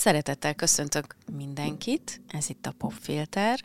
[0.00, 3.60] Szeretettel köszöntök mindenkit, ez itt a Popfilter.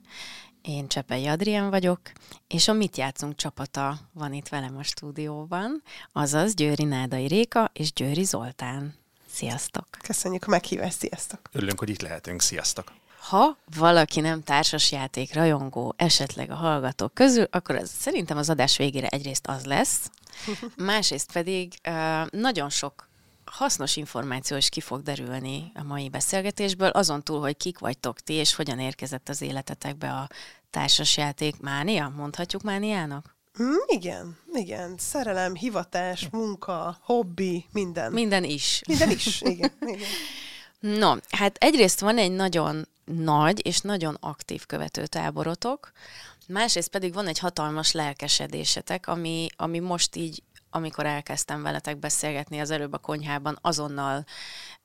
[0.61, 1.99] Én Csepei Adrien vagyok,
[2.47, 7.93] és a Mit játszunk csapata van itt velem a stúdióban, azaz Győri Nádai Réka és
[7.93, 8.95] Győri Zoltán.
[9.29, 9.87] Sziasztok!
[10.01, 11.39] Köszönjük a meghívást, sziasztok!
[11.51, 12.91] Örülünk, hogy itt lehetünk, sziasztok!
[13.19, 19.07] Ha valaki nem társasjáték rajongó esetleg a hallgatók közül, akkor az, szerintem az adás végére
[19.07, 20.09] egyrészt az lesz,
[20.75, 23.13] másrészt pedig uh, nagyon sok
[23.45, 28.33] hasznos információ is ki fog derülni a mai beszélgetésből, azon túl, hogy kik vagytok ti,
[28.33, 30.29] és hogyan érkezett az életetekbe a
[30.69, 33.35] társasjáték mánia, mondhatjuk mániának?
[33.63, 34.95] Mm, igen, igen.
[34.97, 38.11] Szerelem, hivatás, munka, hobbi, minden.
[38.11, 38.81] Minden is.
[38.87, 39.71] Minden is, igen.
[39.79, 39.99] igen.
[40.79, 45.91] No, hát egyrészt van egy nagyon nagy és nagyon aktív követőtáborotok,
[46.47, 50.43] másrészt pedig van egy hatalmas lelkesedésetek, ami, ami most így
[50.75, 54.25] amikor elkezdtem veletek beszélgetni az előbb a konyhában, azonnal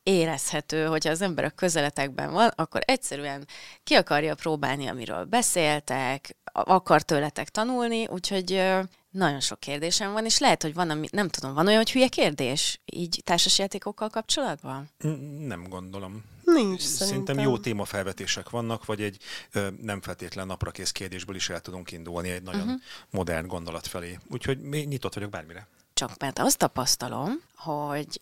[0.02, 3.46] érezhető, hogyha az ember a közeletekben van, akkor egyszerűen
[3.82, 8.62] ki akarja próbálni, amiről beszéltek, akar tőletek tanulni, úgyhogy
[9.10, 12.08] nagyon sok kérdésem van, és lehet, hogy van, ami, nem tudom, van olyan, hogy hülye
[12.08, 14.90] kérdés, így társasjátékokkal kapcsolatban?
[15.38, 16.24] Nem gondolom.
[16.44, 17.38] Nincs Szerintem szerintem.
[17.38, 19.16] jó témafelvetések vannak, vagy egy
[19.52, 22.80] ö, nem feltétlen naprakész kérdésből is el tudunk indulni egy nagyon uh-huh.
[23.10, 24.18] modern gondolat felé.
[24.30, 25.66] Úgyhogy még nyitott vagyok bármire.
[26.00, 28.20] Csak mert azt tapasztalom, hogy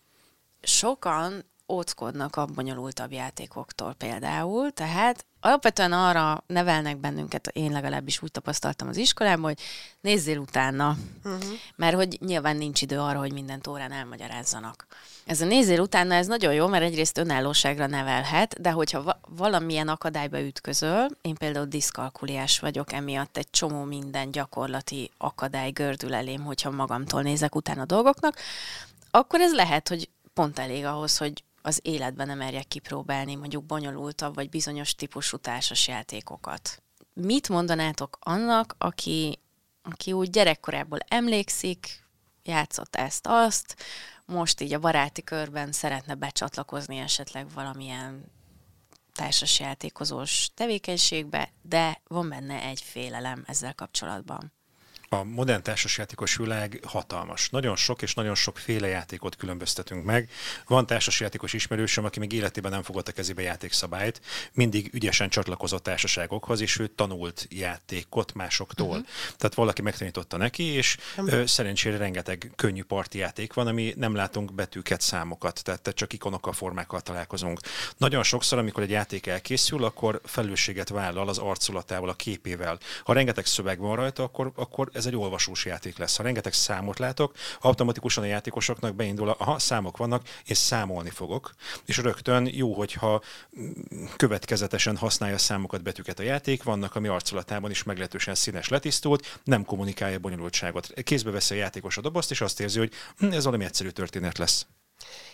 [0.62, 8.88] sokan óckodnak a bonyolultabb játékoktól például, tehát alapvetően arra nevelnek bennünket, én legalábbis úgy tapasztaltam
[8.88, 9.60] az iskolában, hogy
[10.00, 11.42] nézzél utána, uh-huh.
[11.76, 14.86] mert hogy nyilván nincs idő arra, hogy mindent órán elmagyarázzanak.
[15.24, 19.88] Ez a nézzél utána, ez nagyon jó, mert egyrészt önállóságra nevelhet, de hogyha va- valamilyen
[19.88, 26.70] akadályba ütközöl, én például diszkalkuliás vagyok, emiatt egy csomó minden gyakorlati akadály gördül elém, hogyha
[26.70, 28.36] magamtól nézek utána a dolgoknak,
[29.10, 34.34] akkor ez lehet, hogy pont elég ahhoz, hogy az életben nem merjek kipróbálni mondjuk bonyolultabb
[34.34, 36.82] vagy bizonyos típusú társas játékokat.
[37.12, 39.38] Mit mondanátok annak, aki,
[39.82, 42.06] aki úgy gyerekkorából emlékszik,
[42.42, 43.76] játszott ezt-azt,
[44.24, 48.32] most így a baráti körben szeretne becsatlakozni esetleg valamilyen
[49.12, 54.52] társas játékozós tevékenységbe, de van benne egy félelem ezzel kapcsolatban.
[55.10, 57.50] A modern társasjátékos világ hatalmas.
[57.50, 60.30] Nagyon sok és nagyon sokféle játékot különböztetünk meg.
[60.66, 64.20] Van társasjátékos ismerősöm, aki még életében nem fogott a kezébe játékszabályt,
[64.52, 68.88] mindig ügyesen csatlakozott társaságokhoz, és ő tanult játékot másoktól.
[68.88, 69.06] Uh-huh.
[69.36, 74.54] Tehát valaki megtanította neki, és ö, szerencsére rengeteg könnyű parti játék van, ami nem látunk
[74.54, 77.60] betűket, számokat, tehát csak ikonokkal, formákkal találkozunk.
[77.96, 82.78] Nagyon sokszor, amikor egy játék elkészül, akkor felelősséget vállal az arculatával, a képével.
[83.04, 86.16] Ha rengeteg szöveg van rajta, akkor, akkor ez egy olvasós játék lesz.
[86.16, 91.54] Ha rengeteg számot látok, automatikusan a játékosoknak beindul, aha, számok vannak, és számolni fogok.
[91.84, 93.22] És rögtön jó, hogyha
[93.60, 93.70] mm,
[94.16, 99.64] következetesen használja a számokat, betűket a játék, vannak, ami arculatában is meglehetősen színes letisztult, nem
[99.64, 100.92] kommunikálja a bonyolultságot.
[101.02, 104.38] Kézbe veszi a játékos a dobozt, és azt érzi, hogy hm, ez valami egyszerű történet
[104.38, 104.66] lesz.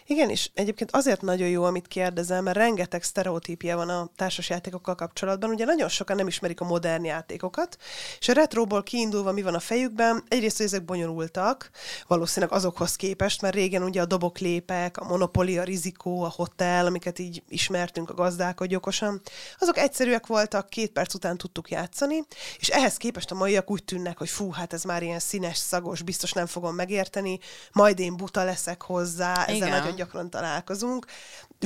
[0.06, 5.50] Igen, és egyébként azért nagyon jó, amit kérdezel, mert rengeteg sztereotípia van a társasjátékokkal kapcsolatban.
[5.50, 7.76] Ugye nagyon sokan nem ismerik a modern játékokat,
[8.19, 10.25] és a retróból kiindulva mi van a fejükben?
[10.28, 11.70] Egyrészt, hogy ezek bonyolultak,
[12.06, 17.19] valószínűleg azokhoz képest, mert régen ugye a doboklépek, a monopoli, a rizikó, a hotel, amiket
[17.19, 19.22] így ismertünk a gazdálkodj okosan,
[19.59, 22.22] azok egyszerűek voltak, két perc után tudtuk játszani,
[22.59, 26.03] és ehhez képest a maiak úgy tűnnek, hogy fú, hát ez már ilyen színes, szagos,
[26.03, 27.38] biztos nem fogom megérteni,
[27.72, 29.69] majd én buta leszek hozzá, ezzel Igen.
[29.69, 31.06] nagyon gyakran találkozunk.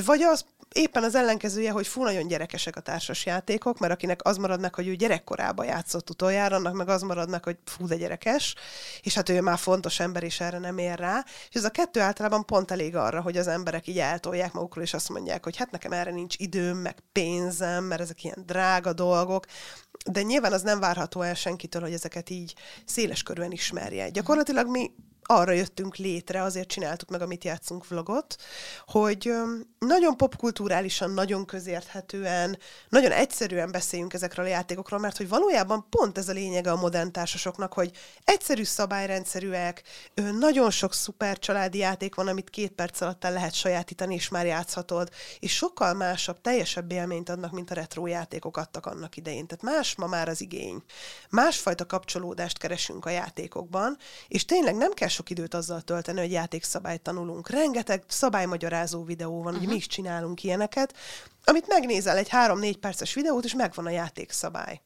[0.05, 4.37] Vagy az éppen az ellenkezője, hogy fú, nagyon gyerekesek a társas játékok, mert akinek az
[4.37, 7.97] marad meg, hogy ő gyerekkorában játszott utoljára, annak meg az marad meg, hogy fú, de
[7.97, 8.55] gyerekes,
[9.03, 11.25] és hát ő már fontos ember, és erre nem ér rá.
[11.49, 14.95] És ez a kettő általában pont elég arra, hogy az emberek így eltolják magukról, és
[14.95, 19.45] azt mondják, hogy hát nekem erre nincs időm, meg pénzem, mert ezek ilyen drága dolgok,
[20.11, 22.55] de nyilván az nem várható el senkitől, hogy ezeket így
[22.85, 24.09] széles körülön ismerje.
[24.09, 24.91] Gyakorlatilag mi
[25.31, 28.37] arra jöttünk létre, azért csináltuk meg a Mit játszunk vlogot,
[28.87, 29.33] hogy
[29.79, 32.59] nagyon popkulturálisan, nagyon közérthetően,
[32.89, 37.13] nagyon egyszerűen beszéljünk ezekről a játékokról, mert hogy valójában pont ez a lényege a modern
[37.13, 37.91] társasoknak, hogy
[38.25, 39.83] egyszerű szabályrendszerűek,
[40.39, 44.47] nagyon sok szuper családi játék van, amit két perc alatt el lehet sajátítani, és már
[44.47, 49.47] játszhatod, és sokkal másabb, teljesebb élményt adnak, mint a retro játékok adtak annak idején.
[49.47, 50.83] Tehát más ma már az igény.
[51.31, 53.97] Másfajta kapcsolódást keresünk a játékokban,
[54.29, 57.51] és tényleg nem kell sok időt azzal tölteni, hogy játékszabályt tanulunk.
[57.51, 59.59] Rengeteg szabálymagyarázó videó van, uh-huh.
[59.59, 60.97] hogy mi is csinálunk ilyeneket,
[61.45, 64.81] amit megnézel egy három-négy perces videót, és megvan a játékszabály.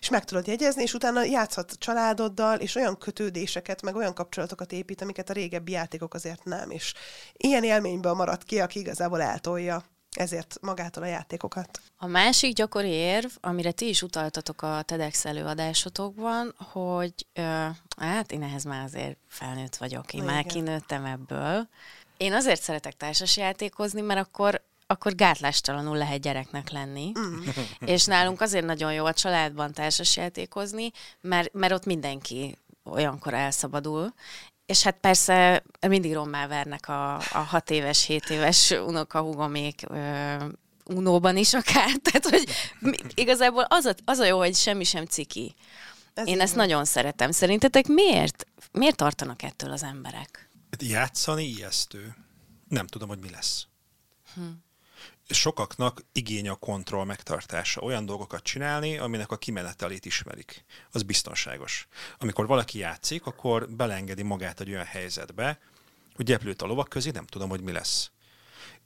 [0.00, 4.72] És meg tudod jegyezni, és utána játszhat a családoddal, és olyan kötődéseket, meg olyan kapcsolatokat
[4.72, 6.70] épít, amiket a régebbi játékok azért nem.
[6.70, 6.94] És
[7.32, 9.84] ilyen élményből marad ki, aki igazából eltolja
[10.16, 11.80] ezért magától a játékokat.
[11.96, 17.66] A másik gyakori érv, amire ti is utaltatok a TEDx előadásotokban, hogy ö,
[17.96, 20.52] hát én ehhez már azért felnőtt vagyok, én Na, már igen.
[20.52, 21.68] kinőttem ebből.
[22.16, 27.12] Én azért szeretek társasjátékozni, mert akkor akkor gátlástalanul lehet gyereknek lenni.
[27.18, 27.40] Mm.
[27.94, 34.14] És nálunk azért nagyon jó a családban társasjátékozni, mert, mert ott mindenki olyankor elszabadul,
[34.66, 40.34] és hát persze mindig rommá vernek a, a hat éves, hét éves unokahugomék ö,
[40.84, 41.90] unóban is akár.
[42.10, 42.48] Tehát, hogy
[43.14, 45.54] igazából az a, az a jó, hogy semmi sem ciki.
[46.14, 46.66] Ez Én ezt van.
[46.66, 47.30] nagyon szeretem.
[47.30, 48.46] Szerintetek miért?
[48.72, 50.48] Miért tartanak ettől az emberek?
[50.78, 52.14] Játszani ijesztő.
[52.68, 53.66] Nem tudom, hogy mi lesz.
[54.34, 54.42] Hm.
[55.32, 57.80] Sokaknak igény a kontroll megtartása.
[57.80, 60.64] Olyan dolgokat csinálni, aminek a kimenetelét ismerik.
[60.90, 61.88] Az biztonságos.
[62.18, 65.58] Amikor valaki játszik, akkor belengedi magát egy olyan helyzetbe,
[66.14, 68.11] hogy gyeplőt a lovak közé, nem tudom, hogy mi lesz.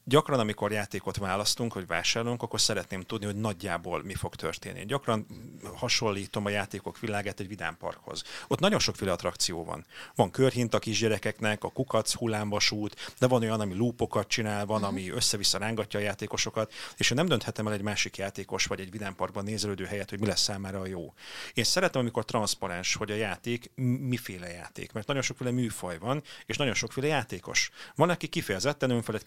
[0.09, 4.85] Gyakran, amikor játékot választunk, vagy vásárolunk, akkor szeretném tudni, hogy nagyjából mi fog történni.
[4.85, 5.27] Gyakran
[5.75, 8.23] hasonlítom a játékok világát egy vidámparkhoz.
[8.49, 9.87] Ott nagyon sokféle attrakció van.
[10.15, 15.11] Van körhint a kisgyerekeknek, a kukac, hullámvasút, de van olyan, ami lúpokat csinál, van, ami
[15.11, 19.45] össze-vissza rángatja a játékosokat, és én nem dönthetem el egy másik játékos vagy egy vidámparkban
[19.45, 21.15] nézelődő helyet, hogy mi lesz számára a jó.
[21.55, 23.71] Én szeretem, amikor transzparens, hogy a játék
[24.01, 27.71] miféle játék, mert nagyon sokféle műfaj van, és nagyon sokféle játékos.
[27.95, 29.23] Van, aki kifejezetten önfelett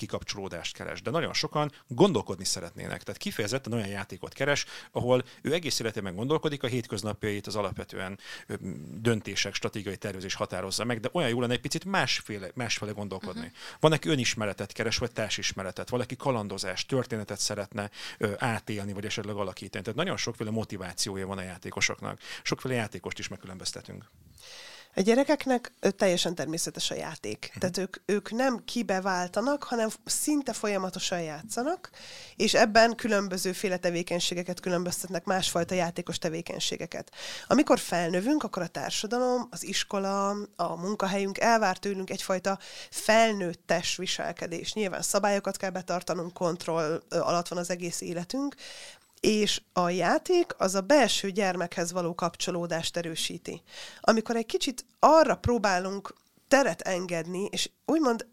[0.71, 3.03] kikapcsolódást keres, de nagyon sokan gondolkodni szeretnének.
[3.03, 8.19] Tehát kifejezetten olyan játékot keres, ahol ő egész életében gondolkodik, a hétköznapjait az alapvetően
[8.91, 13.39] döntések, stratégiai tervezés határozza meg, de olyan jó lenne egy picit másféle, másféle gondolkodni.
[13.39, 13.55] Uh-huh.
[13.79, 19.83] Van, aki önismeretet keres, vagy társismeretet, valaki kalandozást, történetet szeretne ö, átélni, vagy esetleg alakítani.
[19.83, 22.19] Tehát nagyon sokféle motivációja van a játékosoknak.
[22.43, 24.05] Sokféle játékost is megkülönböztetünk.
[24.95, 27.47] A gyerekeknek teljesen természetes a játék.
[27.49, 27.59] Mhm.
[27.59, 31.89] Tehát ők, ők nem kibeváltanak, hanem szinte folyamatosan játszanak,
[32.35, 37.11] és ebben különbözőféle tevékenységeket különböztetnek, másfajta játékos tevékenységeket.
[37.47, 42.59] Amikor felnövünk, akkor a társadalom, az iskola, a munkahelyünk elvár tőlünk egyfajta
[42.89, 44.73] felnőttes viselkedés.
[44.73, 48.55] Nyilván szabályokat kell betartanunk, kontroll alatt van az egész életünk,
[49.19, 53.61] és a játék az a belső gyermekhez való kapcsolódást erősíti.
[53.99, 56.13] Amikor egy kicsit arra próbálunk
[56.47, 58.27] teret engedni, és úgymond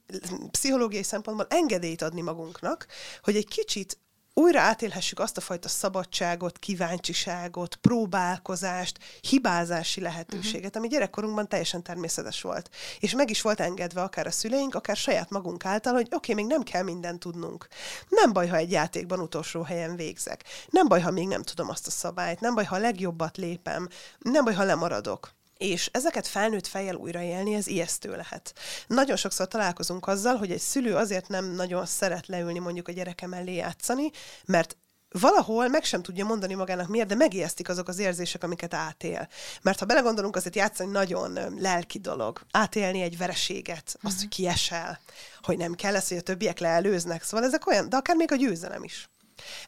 [0.51, 2.87] pszichológiai szempontból engedélyt adni magunknak,
[3.23, 3.99] hogy egy kicsit
[4.41, 10.77] újra átélhessük azt a fajta szabadságot, kíváncsiságot, próbálkozást, hibázási lehetőséget, uh-huh.
[10.77, 12.71] ami gyerekkorunkban teljesen természetes volt.
[13.01, 16.35] És meg is volt engedve akár a szüleink, akár saját magunk által, hogy oké, okay,
[16.35, 17.69] még nem kell mindent tudnunk.
[18.09, 20.45] Nem baj, ha egy játékban utolsó helyen végzek.
[20.71, 22.41] Nem baj, ha még nem tudom azt a szabályt.
[22.41, 23.89] Nem baj, ha a legjobbat lépem.
[24.19, 25.36] Nem baj, ha lemaradok.
[25.57, 28.55] És ezeket felnőtt fejjel újraélni, ez ijesztő lehet.
[28.87, 33.27] Nagyon sokszor találkozunk azzal, hogy egy szülő azért nem nagyon szeret leülni mondjuk a gyereke
[33.27, 34.11] mellé játszani,
[34.45, 34.77] mert
[35.21, 39.29] valahol meg sem tudja mondani magának miért, de megijesztik azok az érzések, amiket átél.
[39.63, 42.41] Mert ha belegondolunk, azért játszani nagyon lelki dolog.
[42.51, 45.01] Átélni egy vereséget, azt, hogy kiesel,
[45.43, 47.23] hogy nem kell lesz, hogy a többiek leelőznek.
[47.23, 49.09] Szóval ezek olyan, de akár még a győzelem is.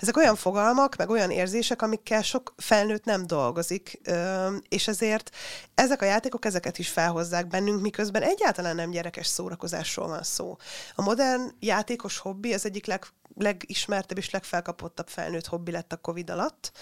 [0.00, 4.00] Ezek olyan fogalmak, meg olyan érzések, amikkel sok felnőtt nem dolgozik,
[4.68, 5.30] és ezért
[5.74, 10.56] ezek a játékok ezeket is felhozzák bennünk, miközben egyáltalán nem gyerekes szórakozásról van szó.
[10.94, 16.30] A modern játékos hobbi az egyik leg, legismertebb és legfelkapottabb felnőtt hobbi lett a Covid
[16.30, 16.72] alatt,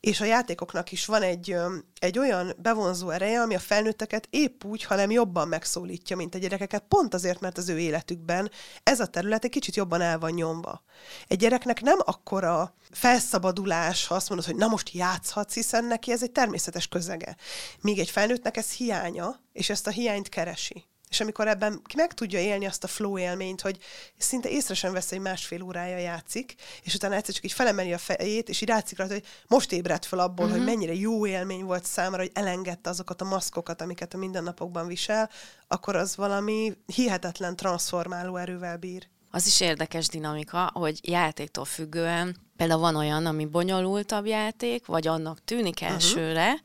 [0.00, 1.56] és a játékoknak is van egy,
[1.98, 6.84] egy olyan bevonzó ereje, ami a felnőtteket épp úgy, hanem jobban megszólítja, mint a gyerekeket,
[6.88, 8.50] pont azért, mert az ő életükben
[8.82, 10.82] ez a terület egy kicsit jobban el van nyomva.
[11.28, 16.22] Egy gyereknek nem akkora felszabadulás, ha azt mondod, hogy na most játszhatsz, hiszen neki ez
[16.22, 17.36] egy természetes közege.
[17.80, 20.84] Míg egy felnőttnek ez hiánya, és ezt a hiányt keresi.
[21.14, 23.78] És amikor ebben ki meg tudja élni azt a flow élményt, hogy
[24.16, 27.98] szinte észre sem vesz, hogy másfél órája játszik, és utána egyszer csak így felemeli a
[27.98, 30.60] fejét, és így rátszik rá, hogy most ébredt fel abból, uh-huh.
[30.60, 35.30] hogy mennyire jó élmény volt számára, hogy elengedte azokat a maszkokat, amiket a mindennapokban visel,
[35.68, 39.08] akkor az valami hihetetlen transformáló erővel bír.
[39.30, 45.44] Az is érdekes dinamika, hogy játéktól függően például van olyan, ami bonyolultabb játék, vagy annak
[45.44, 46.60] tűnik elsőre, uh-huh.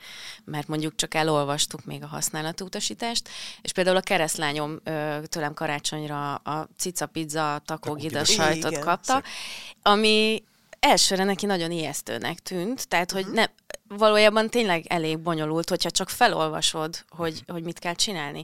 [0.45, 3.29] mert mondjuk csak elolvastuk még a használati utasítást,
[3.61, 4.79] és például a keresztlányom
[5.25, 9.23] tőlem karácsonyra a cica pizza takogida sajtot Igen, kapta, szép.
[9.81, 10.43] ami
[10.79, 13.45] elsőre neki nagyon ijesztőnek tűnt, tehát hogy ne,
[13.87, 18.43] valójában tényleg elég bonyolult, hogyha csak felolvasod, hogy, hogy mit kell csinálni.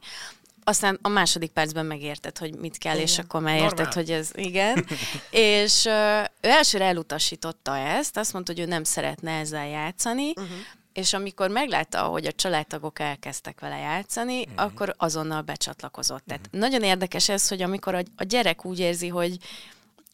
[0.67, 3.25] Aztán a második percben megérted, hogy mit kell, és Igen.
[3.25, 3.93] akkor már érted, Normál.
[3.93, 4.85] hogy ez igen.
[5.29, 10.57] és ö, ő elsőre elutasította ezt, azt mondta, hogy ő nem szeretne ezzel játszani, uh-huh.
[10.93, 14.63] és amikor meglátta, hogy a családtagok elkezdtek vele játszani, uh-huh.
[14.63, 16.23] akkor azonnal becsatlakozott.
[16.25, 19.37] Tehát nagyon érdekes ez, hogy amikor a, a gyerek úgy érzi, hogy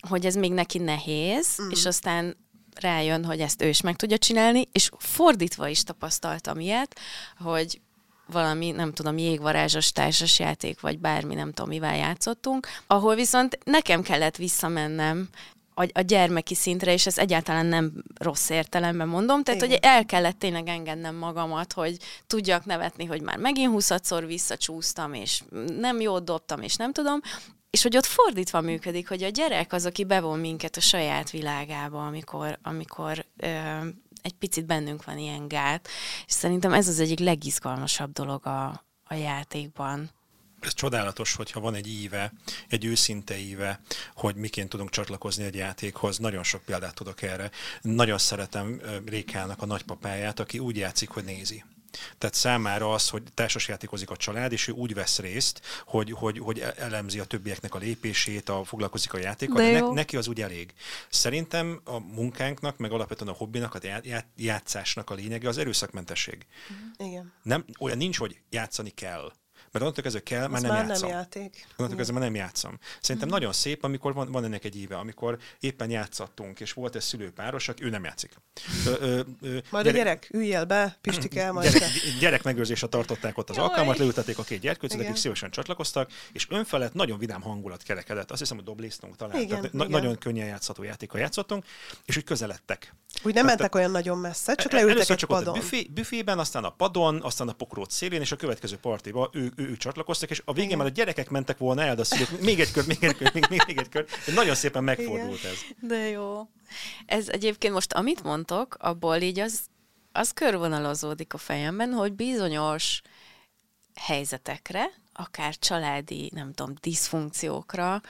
[0.08, 1.70] hogy ez még neki nehéz, mm.
[1.70, 2.36] és aztán
[2.76, 7.00] rájön, hogy ezt ő is meg tudja csinálni, és fordítva is tapasztaltam ilyet,
[7.38, 7.82] hogy
[8.32, 14.02] valami, nem tudom, jégvarázsos társas játék, vagy bármi, nem tudom, mivel játszottunk, ahol viszont nekem
[14.02, 15.30] kellett visszamennem
[15.74, 19.70] a, a gyermeki szintre, és ez egyáltalán nem rossz értelemben mondom, tehát Igen.
[19.74, 21.98] hogy el kellett tényleg engednem magamat, hogy
[22.28, 25.44] tudjak nevetni, hogy már megint huszadszor visszacsúsztam, és
[25.80, 27.20] nem jót dobtam, és nem tudom,
[27.70, 32.06] és hogy ott fordítva működik, hogy a gyerek az, aki bevon minket a saját világába,
[32.06, 33.48] amikor, amikor ö,
[34.22, 35.88] egy picit bennünk van ilyen gát,
[36.26, 40.10] és szerintem ez az egyik legizgalmasabb dolog a, a játékban
[40.66, 42.34] ez csodálatos, hogyha van egy íve,
[42.70, 43.80] egy őszinte íve,
[44.16, 46.18] hogy miként tudunk csatlakozni egy játékhoz.
[46.18, 47.52] Nagyon sok példát tudok erre.
[47.82, 51.64] Nagyon szeretem Rékának a nagypapáját, aki úgy játszik, hogy nézi.
[52.18, 56.60] Tehát számára az, hogy társasjátékozik a család, és ő úgy vesz részt, hogy, hogy, hogy
[56.78, 60.42] elemzi a többieknek a lépését, a, foglalkozik a játékkal, de, de ne, neki az úgy
[60.42, 60.74] elég.
[61.10, 63.80] Szerintem a munkánknak, meg alapvetően a hobbinak, a
[64.36, 66.46] játszásnak a lényege az erőszakmentesség.
[66.98, 67.34] Igen.
[67.44, 69.32] Nem, olyan nincs, hogy játszani kell
[69.72, 71.10] mert onnantól kezdve kell, már nem már játszom.
[71.10, 71.68] nem játék.
[71.78, 72.80] Onnantól kezdve már nem játszom.
[73.02, 73.32] Szerintem mm.
[73.32, 77.68] nagyon szép, amikor van, van ennek egy éve, amikor éppen játszottunk, és volt egy szülőpáros,
[77.68, 78.34] aki ő nem játszik.
[78.86, 83.38] Ö, ö, ö, majd gyerek, a gyerek, üljél be, Pistike, majd gyerek, gyerek megőrzésre tartották
[83.38, 83.66] ott az Jaj.
[83.66, 88.32] alkalmat, leültették a két gyerkőcöt, akik szívesen csatlakoztak, és önfelett nagyon vidám hangulat kerekedett.
[88.32, 89.36] Azt hiszem, hogy dobléztunk talán.
[89.36, 89.90] Igen, Tehát igen.
[89.90, 91.66] nagyon könnyen játszható játékkal játszottunk,
[92.06, 92.94] és úgy közeledtek.
[93.24, 95.56] Úgy nem mentek olyan nagyon messze, csak leültek egy csak padon.
[95.56, 99.52] A büfé, büfében, aztán a padon, aztán a pokróc szélén, és a következő partiba ő,
[99.56, 102.42] ő, ő csatlakoztak, és a végén már a gyerekek mentek volna el, de a szülők
[102.42, 104.06] még egy kör, még egy kör, még, még, még egy kör.
[104.34, 105.52] Nagyon szépen megfordult Igen.
[105.52, 105.60] ez.
[105.80, 106.48] De jó.
[107.06, 109.60] Ez egyébként most, amit mondtok, abból így az,
[110.12, 113.02] az körvonalazódik a fejemben, hogy bizonyos
[113.96, 118.02] helyzetekre, akár családi, nem tudom, diszfunkciókra,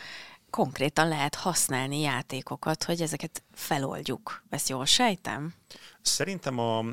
[0.51, 4.43] konkrétan lehet használni játékokat, hogy ezeket feloldjuk.
[4.49, 5.53] Ezt jól sejtem?
[6.01, 6.85] Szerintem a,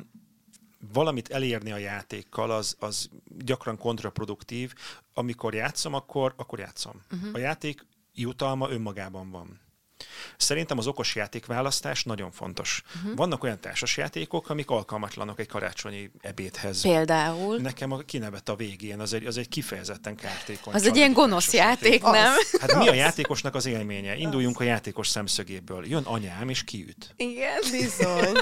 [0.93, 4.75] valamit elérni a játékkal, az, az gyakran kontraproduktív.
[5.15, 7.03] Amikor játszom, akkor, akkor játszom.
[7.11, 7.31] Uh-huh.
[7.33, 9.61] A játék jutalma önmagában van.
[10.37, 12.83] Szerintem az okos játékválasztás nagyon fontos.
[12.97, 13.17] Uh-huh.
[13.17, 16.81] Vannak olyan társasjátékok, amik alkalmatlanok egy karácsonyi ebédhez.
[16.81, 17.57] Például?
[17.57, 20.75] Nekem a kinevet a végén, az egy, az egy kifejezetten kártékony.
[20.75, 22.35] Az egy ilyen gonosz játék, játék nem?
[22.35, 22.61] Az.
[22.61, 24.17] Hát mi a játékosnak az élménye?
[24.17, 25.87] Induljunk a játékos szemszögéből.
[25.87, 27.15] Jön anyám, és kiüt.
[27.17, 27.61] Igen.
[27.71, 28.37] Bizony.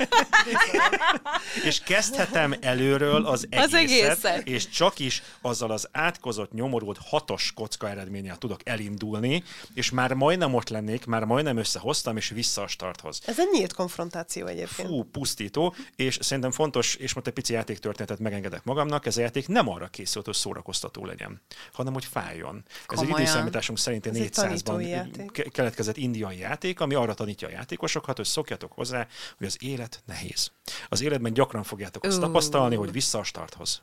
[1.68, 7.52] és kezdhetem előről az egészet, az egészet, és csak is azzal az átkozott, nyomorult hatos
[7.54, 9.44] kocka eredménnyel tudok elindulni,
[9.74, 13.20] és már majdnem ott lennék, már majdnem össze hoztam, és vissza a starthoz.
[13.26, 14.88] Ez egy nyílt konfrontáció egyébként.
[14.88, 19.48] Fú, pusztító, és szerintem fontos, és most egy pici játéktörténetet megengedek magamnak, ez a játék
[19.48, 22.64] nem arra készült, hogy szórakoztató legyen, hanem hogy fájjon.
[22.86, 23.10] Komolyan.
[23.10, 28.72] Ez egy időszámításunk szerint 400-ban keletkezett indiai játék, ami arra tanítja a játékosokat, hogy szokjatok
[28.72, 29.06] hozzá,
[29.38, 30.50] hogy az élet nehéz.
[30.88, 33.82] Az életben gyakran fogjátok azt tapasztalni, hogy vissza a starthoz.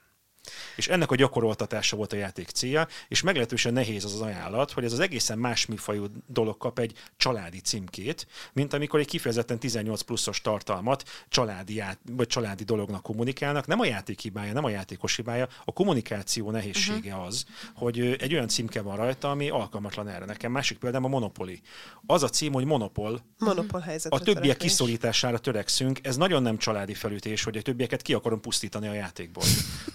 [0.76, 4.84] És ennek a gyakoroltatása volt a játék célja, és meglehetősen nehéz az az ajánlat, hogy
[4.84, 10.02] ez az egészen más műfajú dolog kap egy családi címkét, mint amikor egy kifejezetten 18
[10.02, 13.68] pluszos tartalmat családi, ját, vagy családi dolognak kommunikálnak.
[13.68, 17.26] Nem a játék hibája, nem a játékos hibája, a kommunikáció nehézsége uh-huh.
[17.26, 17.46] az,
[17.76, 20.26] hogy egy olyan címke van rajta, ami alkalmatlan erre.
[20.26, 21.62] Nekem másik példám a Monopoli.
[22.06, 23.22] Az a cím, hogy Monopol.
[23.38, 24.14] Monopol helyzet.
[24.14, 26.00] A többiek kiszorítására törekszünk.
[26.02, 29.44] Ez nagyon nem családi felütés, hogy a többieket ki akarom pusztítani a játékból.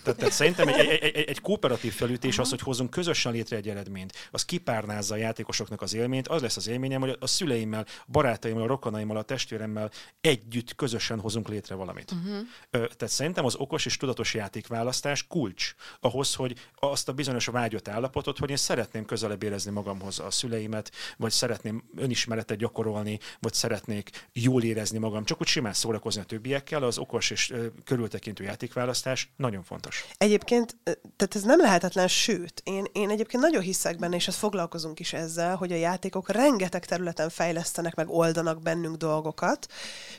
[0.02, 2.44] Tehát szerintem egy, egy, egy, egy kooperatív felütés uh-huh.
[2.44, 6.56] az, hogy hozunk közösen létre egy eredményt, az kipárnázza a játékosoknak az élményt, az lesz
[6.56, 9.90] az élményem, hogy a szüleimmel, barátaimmal, a rokonaimmal, a testvéremmel
[10.20, 12.12] együtt, közösen hozunk létre valamit.
[12.12, 12.46] Uh-huh.
[12.70, 18.38] Tehát szerintem az okos és tudatos játékválasztás kulcs ahhoz, hogy azt a bizonyos vágyott állapotot,
[18.38, 24.62] hogy én szeretném közelebb érezni magamhoz a szüleimet, vagy szeretném önismeretet gyakorolni, vagy szeretnék jól
[24.62, 27.54] érezni magam, csak úgy simán szórakozni a többiekkel, az okos és
[27.84, 30.06] körültekintő játékválasztás nagyon fontos.
[30.28, 30.76] Egyébként,
[31.16, 35.12] tehát ez nem lehetetlen, sőt, én, én egyébként nagyon hiszek benne, és ezt foglalkozunk is
[35.12, 39.66] ezzel, hogy a játékok rengeteg területen fejlesztenek, meg oldanak bennünk dolgokat,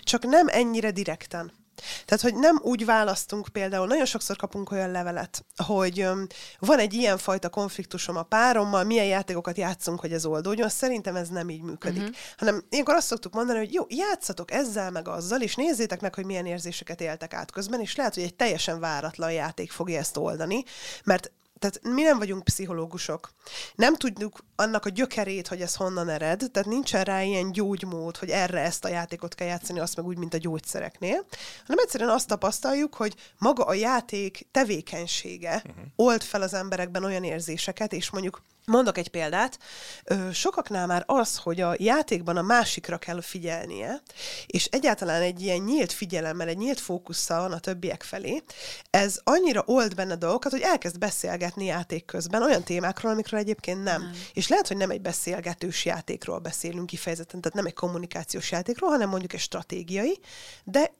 [0.01, 1.51] csak nem ennyire direkten.
[2.05, 6.27] Tehát, hogy nem úgy választunk például, nagyon sokszor kapunk olyan levelet, hogy um,
[6.59, 10.69] van egy ilyen fajta konfliktusom a párommal, milyen játékokat játszunk, hogy ez oldódjon.
[10.69, 12.01] Szerintem ez nem így működik.
[12.01, 12.15] Uh-huh.
[12.37, 16.25] Hanem ilyenkor azt szoktuk mondani, hogy jó, játszatok ezzel meg azzal, és nézzétek meg, hogy
[16.25, 20.63] milyen érzéseket éltek át közben, és lehet, hogy egy teljesen váratlan játék fogja ezt oldani,
[21.03, 23.33] mert tehát mi nem vagyunk pszichológusok.
[23.75, 28.29] Nem tudjuk annak a gyökerét, hogy ez honnan ered, tehát nincsen rá ilyen gyógymód, hogy
[28.29, 31.25] erre ezt a játékot kell játszani, azt meg úgy, mint a gyógyszereknél,
[31.65, 35.83] hanem egyszerűen azt tapasztaljuk, hogy maga a játék tevékenysége uh-huh.
[35.95, 39.59] old fel az emberekben olyan érzéseket, és mondjuk Mondok egy példát.
[40.31, 44.01] Sokaknál már az, hogy a játékban a másikra kell figyelnie,
[44.45, 48.43] és egyáltalán egy ilyen nyílt figyelemmel, egy nyílt fókusszal van a többiek felé,
[48.89, 54.01] ez annyira old benne dolgokat, hogy elkezd beszélgetni játék közben olyan témákról, amikről egyébként nem.
[54.01, 54.11] nem.
[54.33, 59.09] És lehet, hogy nem egy beszélgetős játékról beszélünk kifejezetten, tehát nem egy kommunikációs játékról, hanem
[59.09, 60.19] mondjuk egy stratégiai,
[60.63, 60.91] de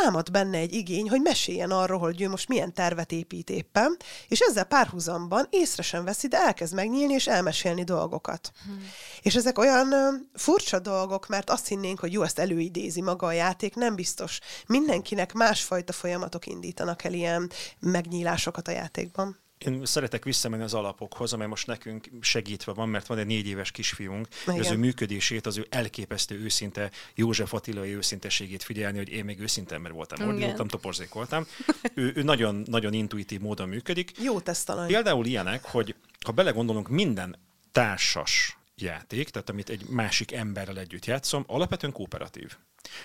[0.00, 3.96] támad benne egy igény, hogy meséljen arról, hogy ő most milyen tervet épít éppen,
[4.28, 8.52] és ezzel párhuzamban észre sem veszi, de elkezd megnyílni és elmesélni dolgokat.
[8.64, 8.88] Hmm.
[9.22, 13.32] És ezek olyan ö, furcsa dolgok, mert azt hinnénk, hogy jó, ezt előidézi maga a
[13.32, 14.38] játék, nem biztos.
[14.66, 21.46] Mindenkinek másfajta folyamatok indítanak el ilyen megnyílásokat a játékban én szeretek visszamenni az alapokhoz, amely
[21.46, 25.66] most nekünk segítve van, mert van egy négy éves kisfiunk, az ő működését, az ő
[25.70, 31.46] elképesztő őszinte, József Attilai őszinteségét figyelni, hogy én még őszinte ember voltam, ordítottam, toporzék voltam.
[31.94, 34.12] ő, ő nagyon, nagyon intuitív módon működik.
[34.22, 34.86] Jó tesztalany.
[34.86, 37.36] Például ilyenek, hogy ha belegondolunk, minden
[37.72, 42.56] társas játék, tehát amit egy másik emberrel együtt játszom, alapvetően kooperatív.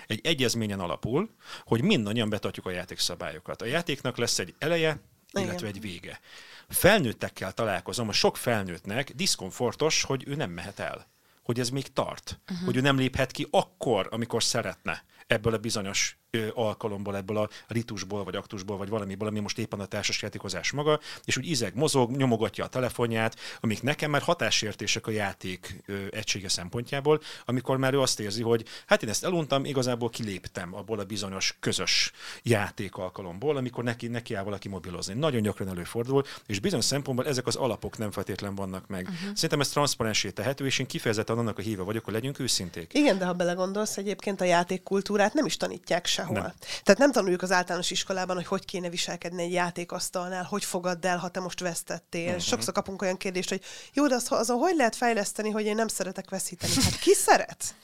[0.06, 1.30] Egy egyezményen alapul,
[1.64, 3.62] hogy mindannyian betartjuk a játékszabályokat.
[3.62, 5.00] A játéknak lesz egy eleje,
[5.32, 6.20] illetve egy vége.
[6.68, 11.06] Felnőttekkel találkozom, a sok felnőttnek diszkomfortos, hogy ő nem mehet el.
[11.42, 12.40] Hogy ez még tart.
[12.50, 12.66] Uh-huh.
[12.66, 16.17] Hogy ő nem léphet ki akkor, amikor szeretne ebből a bizonyos
[16.54, 21.36] alkalomból, ebből a ritusból, vagy aktusból, vagy valamiből, ami most éppen a társasjátékozás maga, és
[21.36, 27.76] úgy izeg, mozog, nyomogatja a telefonját, amik nekem már hatásértések a játék egysége szempontjából, amikor
[27.76, 32.12] már ő azt érzi, hogy hát én ezt eluntam, igazából kiléptem abból a bizonyos közös
[32.42, 35.14] játék alkalomból, amikor neki, neki áll valaki mobilozni.
[35.14, 39.02] Nagyon gyakran előfordul, és bizonyos szempontból ezek az alapok nem feltétlen vannak meg.
[39.02, 39.34] Uh-huh.
[39.34, 42.94] Szerintem ez transzparensé tehető, és én kifejezetten annak a híve vagyok, hogy legyünk őszinték.
[42.94, 46.40] Igen, de ha belegondolsz, egyébként a játékkultúrát nem is tanítják sehol.
[46.40, 46.52] Nem.
[46.82, 51.18] Tehát nem tanuljuk az általános iskolában, hogy hogy kéne viselkedni egy játékasztalnál, hogy fogadd el,
[51.18, 52.26] ha te most vesztettél.
[52.26, 52.40] Uh-huh.
[52.40, 55.88] Sokszor kapunk olyan kérdést, hogy jó, de az, azon hogy lehet fejleszteni, hogy én nem
[55.88, 56.72] szeretek veszíteni?
[56.82, 57.74] Hát ki szeret?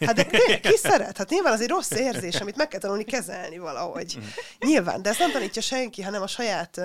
[0.00, 0.24] Hát de
[0.60, 1.16] ki szeret?
[1.16, 4.14] Hát nyilván az egy rossz érzés, amit meg kell tanulni kezelni valahogy.
[4.16, 4.32] Uh-huh.
[4.58, 6.80] Nyilván, de ezt nem tanítja senki, hanem a saját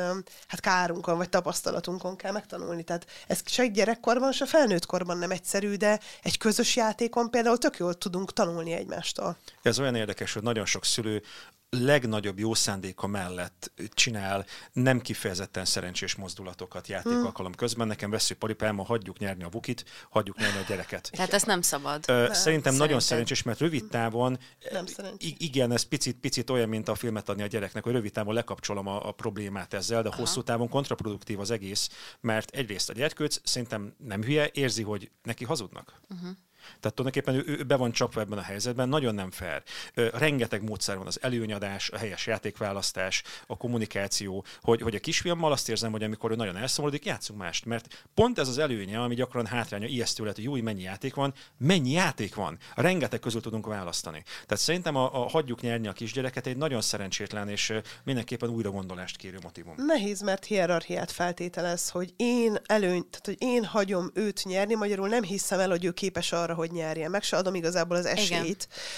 [0.47, 2.83] hát kárunkon vagy tapasztalatunkon kell megtanulni.
[2.83, 7.57] Tehát ez se egy gyerekkorban, se felnőtt korban nem egyszerű, de egy közös játékon például
[7.57, 9.37] tök jól tudunk tanulni egymástól.
[9.61, 11.21] Ez olyan érdekes, hogy nagyon sok szülő
[11.69, 17.87] legnagyobb jó szándéka mellett csinál nem kifejezetten szerencsés mozdulatokat játékalkalom közben.
[17.87, 21.09] Nekem vesző paripáma, hagyjuk nyerni a bukit, hagyjuk nyerni a gyereket.
[21.11, 22.03] Tehát ez nem szabad.
[22.07, 24.39] Ö, nem, szerintem nagyon szerencsés, mert rövid távon,
[24.71, 24.85] nem
[25.17, 28.87] igen, ez picit, picit olyan, mint a filmet adni a gyereknek, hogy rövid távon lekapcsolom
[28.87, 30.17] a, a problémát ezzel, de Aha.
[30.17, 31.89] hosszú távon kontraproduktív az egész,
[32.21, 36.01] mert egyrészt a gyerkőc szerintem nem hülye, érzi, hogy neki hazudnak.
[36.09, 36.29] Uh-huh.
[36.79, 39.63] Tehát tulajdonképpen ő, ő be van csapva ebben a helyzetben, nagyon nem fair.
[39.93, 45.69] Rengeteg módszer van, az előnyadás, a helyes játékválasztás, a kommunikáció, hogy, hogy a kisfiammal azt
[45.69, 49.45] érzem, hogy amikor ő nagyon elszomorodik, játszunk mást, mert pont ez az előnye, ami gyakran
[49.45, 54.23] hátránya, ijesztő lehet, hogy jó, mennyi játék van, mennyi játék van, rengeteg közül tudunk választani.
[54.45, 59.17] Tehát szerintem a, a hagyjuk nyerni a kisgyereket egy nagyon szerencsétlen és mindenképpen újra gondolást
[59.17, 59.73] kérő motivum.
[59.77, 65.23] Nehéz, mert hierarchiát feltételez, hogy én előny, tehát hogy én hagyom őt nyerni, magyarul nem
[65.23, 68.55] hiszem el, hogy ő képes arra, hogy nyerjen, meg se adom igazából az esélyt, Igen.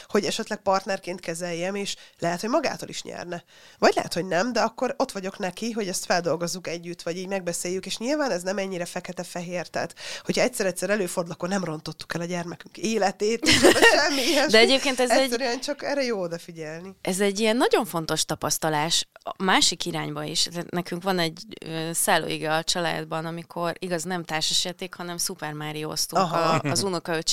[0.07, 3.43] hogy esetleg partnerként kezeljem, és lehet, hogy magától is nyerne.
[3.79, 7.27] Vagy lehet, hogy nem, de akkor ott vagyok neki, hogy ezt feldolgozzuk együtt, vagy így
[7.27, 12.21] megbeszéljük, és nyilván ez nem ennyire fekete-fehér, tehát hogyha egyszer-egyszer előfordul, akkor nem rontottuk el
[12.21, 13.49] a gyermekünk életét,
[13.95, 14.51] semmi ilyesmi.
[14.51, 15.59] De egyébként ez Egyszerűen egy...
[15.59, 16.95] csak erre jó odafigyelni.
[17.01, 20.47] Ez egy ilyen nagyon fontos tapasztalás, a másik irányba is.
[20.69, 21.43] Nekünk van egy
[21.91, 26.83] szállóiga a családban, amikor igaz nem társasjáték, hanem Super Mario-ztunk a, az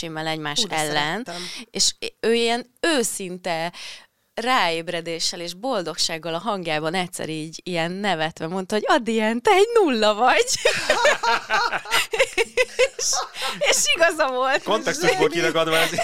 [0.08, 1.42] unokaöcsémmel egymás Úgy ellen, szerettem.
[1.70, 3.72] és ő ilyen őszinte
[4.40, 10.14] ráébredéssel és boldogsággal a hangjában egyszer így ilyen nevetve mondta, hogy Adien, te egy nulla
[10.14, 10.44] vagy.
[12.96, 13.10] és,
[13.58, 14.62] és igaza volt.
[14.62, 15.90] Kontextusból kiragadva ez.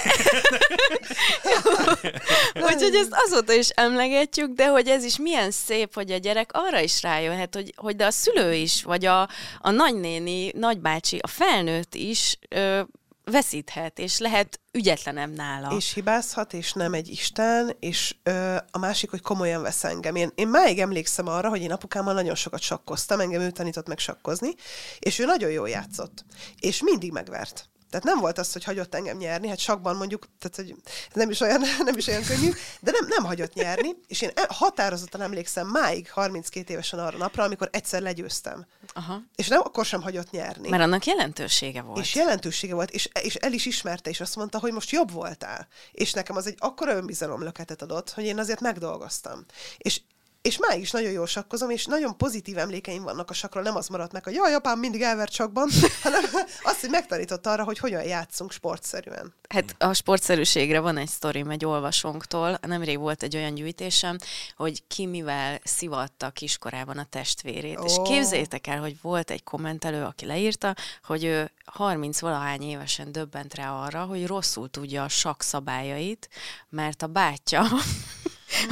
[2.71, 6.81] Úgyhogy ezt azóta is emlegetjük, de hogy ez is milyen szép, hogy a gyerek arra
[6.81, 11.95] is rájöhet, hogy, hogy de a szülő is, vagy a, a nagynéni, nagybácsi, a felnőtt
[11.95, 12.81] is ö,
[13.25, 15.77] veszíthet, és lehet ügyetlenem nála.
[15.77, 20.15] És hibázhat, és nem egy Isten, és ö, a másik, hogy komolyan vesz engem.
[20.15, 23.99] Én, én máig emlékszem arra, hogy én apukámmal nagyon sokat sakkoztam, engem ő tanított meg
[23.99, 24.55] sakkozni,
[24.99, 26.25] és ő nagyon jól játszott.
[26.61, 27.69] És mindig megvert.
[27.95, 31.41] Tehát nem volt az, hogy hagyott engem nyerni, hát sakban mondjuk, tehát hogy nem is
[31.41, 35.67] olyan, nem is olyan könnyű, de nem, nem hagyott nyerni, és én e, határozottan emlékszem
[35.67, 38.67] máig 32 évesen arra napra, amikor egyszer legyőztem.
[38.93, 39.23] Aha.
[39.37, 40.69] És nem akkor sem hagyott nyerni.
[40.69, 41.99] Mert annak jelentősége volt.
[41.99, 45.69] És jelentősége volt, és, és el is ismerte, és azt mondta, hogy most jobb voltál.
[45.93, 49.45] És nekem az egy akkora önbizalomlöketet adott, hogy én azért megdolgoztam.
[49.77, 50.01] És
[50.45, 53.89] és máig is nagyon jól sakkozom, és nagyon pozitív emlékeim vannak a sakról, nem az
[53.89, 55.69] maradt meg, hogy jaj, apám mindig elvert sakban,
[56.03, 56.23] hanem
[56.63, 59.35] azt, hogy megtanított arra, hogy hogyan játszunk sportszerűen.
[59.49, 62.59] Hát a sportszerűségre van egy sztorim egy olvasónktól.
[62.67, 64.17] Nemrég volt egy olyan gyűjtésem,
[64.57, 67.79] hogy ki mivel szivatta kiskorában a testvérét.
[67.79, 67.85] Oh.
[67.85, 73.55] És képzétek el, hogy volt egy kommentelő, aki leírta, hogy ő 30 valahány évesen döbbent
[73.55, 76.29] rá arra, hogy rosszul tudja a sakk szabályait,
[76.69, 77.67] mert a bátyja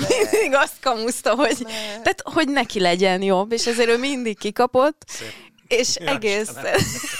[0.08, 1.56] mindig azt kamuszta, hogy,
[2.02, 6.66] tehát, hogy neki legyen jobb, és ezért ő mindig kikapott, Szép és ja, egészen,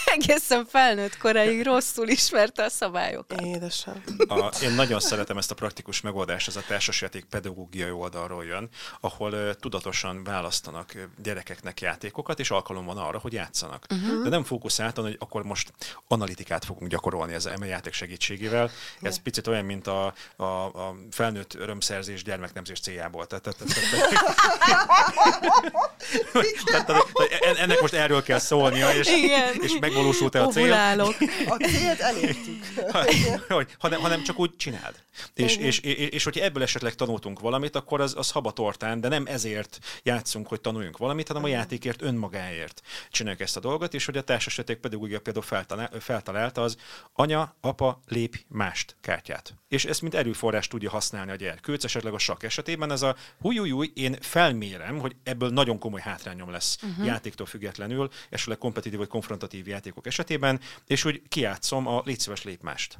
[0.04, 3.40] egészen felnőtt koráig rosszul ismerte a szabályokat.
[3.40, 4.02] Édesem.
[4.28, 8.68] A, én nagyon szeretem ezt a praktikus megoldást, ez a társasjáték pedagógiai oldalról jön,
[9.00, 13.86] ahol uh, tudatosan választanak gyerekeknek játékokat, és alkalom van arra, hogy játszanak.
[13.90, 14.22] Uh-huh.
[14.22, 15.72] De nem fókuszáltan, hogy akkor most
[16.08, 18.70] analitikát fogunk gyakorolni ez a játék segítségével.
[19.02, 19.22] Ez yeah.
[19.22, 23.26] picit olyan, mint a, a, a felnőtt örömszerzés gyermeknemzés céljából.
[23.26, 23.58] Tehát, tehát,
[26.64, 29.54] tehát, tehát, ennek most erről kell szólnia, és, Igen.
[29.60, 30.72] és megvalósult-e a cél.
[31.48, 32.64] A célt elértük.
[33.48, 34.94] hogy, hanem, hanem csak úgy csináld.
[35.34, 39.26] És, és, és, és hogyha ebből esetleg tanultunk valamit, akkor az, az habatortán, de nem
[39.26, 44.16] ezért játszunk, hogy tanuljunk valamit, hanem a játékért önmagáért csináljuk ezt a dolgot, és hogy
[44.16, 46.76] a társasjáték pedagógia például feltalál, feltalálta az
[47.12, 49.54] anya, apa, lép mást kártyát.
[49.68, 53.90] És ezt mint erőforrás tudja használni a gyerkőc, esetleg a sakk esetében ez a hújújúj,
[53.94, 57.06] én felmérem, hogy ebből nagyon komoly hátrányom lesz uh-huh.
[57.06, 62.98] játéktól függetlenül, esetleg kompetitív vagy konfrontatív játékok esetében, és hogy kiátszom a légy szíves lépmást.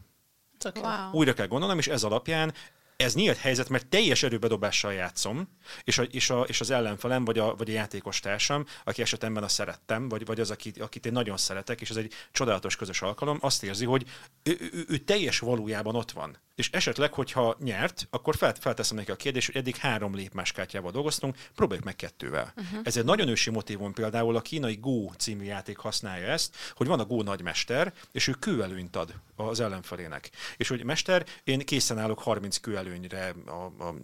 [0.74, 1.10] Wow.
[1.12, 2.54] Újra kell gondolnom, és ez alapján
[3.02, 5.48] ez nyílt helyzet, mert teljes erőbedobással játszom,
[5.84, 9.42] és, a, és, a, és az ellenfelem, vagy a, vagy a játékos társam, aki esetemben
[9.42, 13.02] a szerettem, vagy, vagy az, akit, akit én nagyon szeretek, és ez egy csodálatos közös
[13.02, 14.06] alkalom, azt érzi, hogy
[14.42, 16.38] ő, ő, ő teljes valójában ott van.
[16.54, 21.36] És esetleg, hogyha nyert, akkor fel, felteszem neki a kérdést, hogy eddig három lépmáskártyával dolgoztunk,
[21.54, 22.52] próbáljuk meg kettővel.
[22.56, 22.80] Uh-huh.
[22.84, 27.00] Ez egy nagyon ősi motivum például a kínai Go című játék használja ezt, hogy van
[27.00, 30.30] a Go nagymester, és ő kőelőnyt ad az ellenfelének.
[30.56, 33.94] És hogy mester, én készen állok 30 kőelőnyre a, a, a,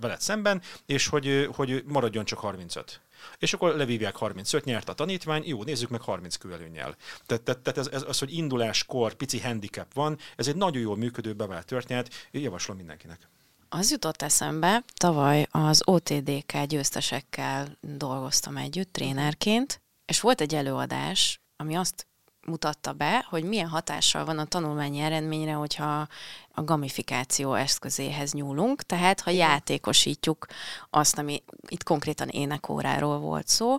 [0.00, 3.00] veled szemben, és hogy, hogy maradjon csak 35.
[3.38, 6.96] És akkor levívják 35, nyert a tanítvány, jó, nézzük meg 30 kőelőnnyel.
[7.26, 10.96] Tehát, tehát, tehát ez, ez, az, hogy induláskor pici handicap van, ez egy nagyon jól
[10.96, 13.28] működő bevált történet, javaslom mindenkinek.
[13.68, 21.74] Az jutott eszembe, tavaly az OTDK győztesekkel dolgoztam együtt trénerként, és volt egy előadás, ami
[21.74, 22.06] azt
[22.46, 26.08] mutatta be, hogy milyen hatással van a tanulmányi eredményre, hogyha
[26.54, 30.46] a gamifikáció eszközéhez nyúlunk, tehát ha játékosítjuk
[30.90, 33.76] azt, ami itt konkrétan énekóráról volt szó,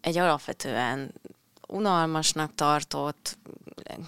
[0.00, 1.12] egy alapvetően
[1.68, 3.38] unalmasnak tartott,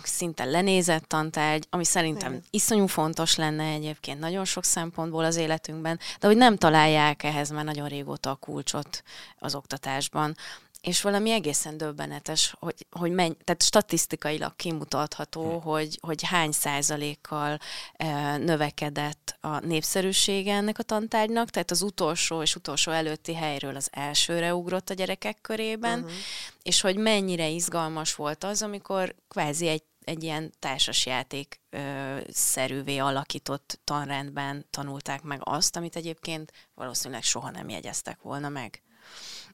[0.03, 2.45] szinte lenézett tantárgy, ami szerintem Igen.
[2.51, 7.65] iszonyú fontos lenne egyébként nagyon sok szempontból az életünkben, de hogy nem találják ehhez már
[7.65, 9.03] nagyon régóta a kulcsot
[9.39, 10.37] az oktatásban
[10.85, 15.69] és valami egészen döbbenetes, hogy, hogy menny, tehát statisztikailag kimutatható, hm.
[15.69, 17.59] hogy, hogy hány százalékkal
[17.97, 23.89] e, növekedett a népszerűsége ennek a tantárgynak, tehát az utolsó és utolsó előtti helyről az
[23.93, 26.15] elsőre ugrott a gyerekek körében, uh-huh.
[26.63, 33.81] és hogy mennyire izgalmas volt az, amikor kvázi egy egy ilyen társasjáték ö, szerűvé alakított
[33.85, 38.83] tanrendben tanulták meg azt, amit egyébként valószínűleg soha nem jegyeztek volna meg.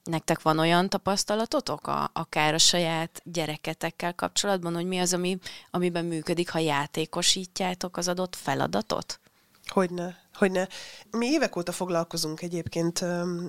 [0.04, 5.38] Nektek van olyan tapasztalatotok, a, akár a saját gyereketekkel kapcsolatban, hogy mi az, ami,
[5.70, 9.20] amiben működik, ha játékosítjátok az adott feladatot?
[9.66, 10.68] Hogyne, hogyne.
[11.10, 13.04] Mi évek óta foglalkozunk egyébként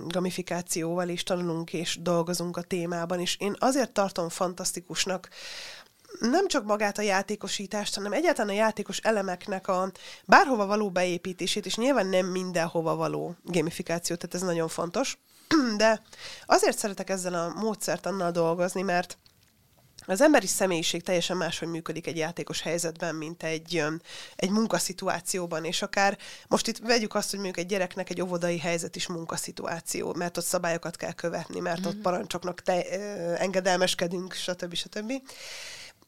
[0.07, 5.29] gamifikációval, és tanulunk és dolgozunk a témában, és én azért tartom fantasztikusnak,
[6.19, 9.91] nem csak magát a játékosítást, hanem egyáltalán a játékos elemeknek a
[10.25, 15.17] bárhova való beépítését, és nyilván nem mindenhova való gamifikáció, tehát ez nagyon fontos.
[15.77, 16.01] De
[16.45, 19.17] azért szeretek ezzel a módszert annal dolgozni, mert
[20.05, 23.83] az emberi személyiség teljesen máshogy működik egy játékos helyzetben, mint egy,
[24.35, 28.95] egy munkaszituációban, és akár most itt vegyük azt, hogy mondjuk egy gyereknek egy óvodai helyzet
[28.95, 31.87] is munkaszituáció, mert ott szabályokat kell követni, mert mm-hmm.
[31.87, 32.03] ott mhm.
[32.03, 32.83] parancsoknak te,
[33.37, 34.73] engedelmeskedünk, stb.
[34.73, 35.11] stb.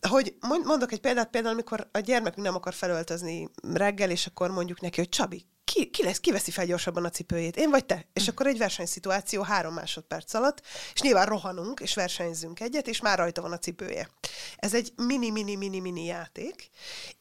[0.09, 4.81] Hogy mondok egy példát, például amikor a gyermekünk nem akar felöltözni reggel, és akkor mondjuk
[4.81, 7.57] neki, hogy Csabi, ki, ki, lesz, ki veszi fel gyorsabban a cipőjét?
[7.57, 8.05] Én vagy te?
[8.13, 10.61] És akkor egy versenyszituáció három másodperc alatt,
[10.93, 14.09] és nyilván rohanunk, és versenyzünk egyet, és már rajta van a cipője.
[14.57, 16.71] Ez egy mini-mini-mini-mini játék,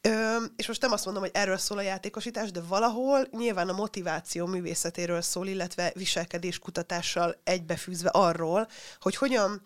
[0.01, 3.73] Ö, és most nem azt mondom, hogy erről szól a játékosítás, de valahol nyilván a
[3.73, 8.67] motiváció művészetéről szól, illetve viselkedéskutatással egybefűzve arról,
[8.99, 9.61] hogy hogyan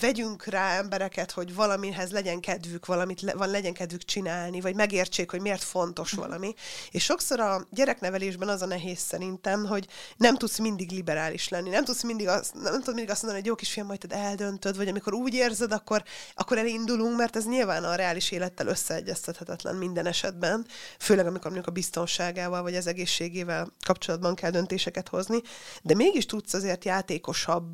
[0.00, 5.30] vegyünk rá embereket, hogy valamihez legyen kedvük, valamit le, van legyen kedvük csinálni, vagy megértsék,
[5.30, 6.54] hogy miért fontos valami.
[6.90, 11.68] És sokszor a gyereknevelés gyereknevelésben az a nehéz szerintem, hogy nem tudsz mindig liberális lenni.
[11.68, 14.76] Nem tudsz mindig azt, nem tudod mindig azt mondani, hogy jó kisfiam, majd te eldöntöd,
[14.76, 16.02] vagy amikor úgy érzed, akkor,
[16.34, 20.66] akkor elindulunk, mert ez nyilván a reális élettel összeegyeztethetetlen minden esetben,
[20.98, 25.40] főleg amikor mondjuk a biztonságával vagy az egészségével kapcsolatban kell döntéseket hozni,
[25.82, 27.64] de mégis tudsz azért játékosabb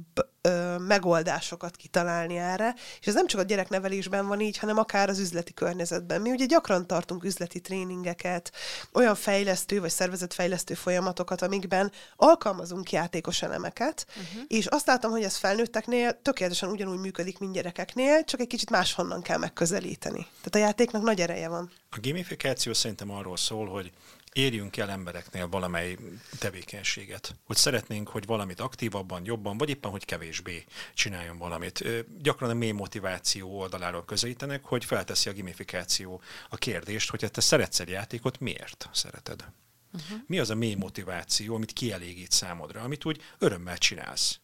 [0.43, 5.19] ö, megoldásokat kitalálni erre, és ez nem csak a gyereknevelésben van így, hanem akár az
[5.19, 6.21] üzleti környezetben.
[6.21, 8.53] Mi ugye gyakran tartunk üzleti tréningeket,
[8.93, 9.91] olyan fejlesztő vagy
[10.33, 14.43] szervezetfejlesztő folyamatokat, amikben alkalmazunk játékos elemeket, uh-huh.
[14.49, 19.23] és azt látom, hogy ez felnőtteknél tökéletesen ugyanúgy működik, mint gyerekeknél, csak egy kicsit máshonnan
[19.23, 20.27] kell megközelíteni.
[20.43, 21.71] Tehát a játéknak nagy ereje van.
[21.91, 23.93] A gamifikáció szerintem arról szól, hogy
[24.33, 25.97] érjünk el embereknél valamely
[26.39, 27.35] tevékenységet.
[27.47, 30.65] Hogy szeretnénk, hogy valamit aktívabban, jobban, vagy éppen, hogy kevésbé
[30.95, 31.85] csináljon valamit.
[32.23, 37.81] Gyakran a mély motiváció oldaláról közelítenek, hogy felteszi a gamifikáció a kérdést, hogy te szeretsz
[37.81, 39.45] egy játékot, miért szereted?
[39.93, 40.19] Uh-huh.
[40.27, 44.41] Mi az a mély motiváció, amit kielégít számodra, amit úgy örömmel csinálsz?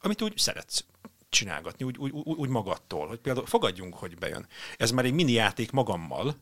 [0.00, 0.84] Amit úgy szeretsz
[1.28, 4.46] csinálgatni, úgy, úgy, úgy magadtól, hogy például fogadjunk, hogy bejön.
[4.76, 6.36] Ez már egy mini játék magammal,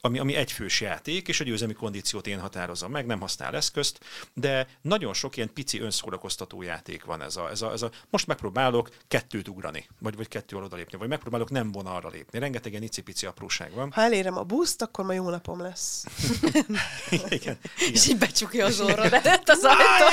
[0.00, 4.00] ami, ami egyfős játék, és a győzelmi kondíciót én határozom meg, nem használ eszközt,
[4.34, 8.26] de nagyon sok ilyen pici önszórakoztató játék van ez a, ez a, ez a most
[8.26, 12.38] megpróbálok kettőt ugrani, vagy, vagy kettő oda lépni, vagy megpróbálok nem vonalra lépni.
[12.38, 13.92] Rengeteg ilyen icipici apróság van.
[13.92, 16.04] Ha elérem a buszt, akkor ma jó napom lesz.
[17.10, 17.58] igen, igen.
[17.92, 20.06] És így becsukja az orrodat az ajtó.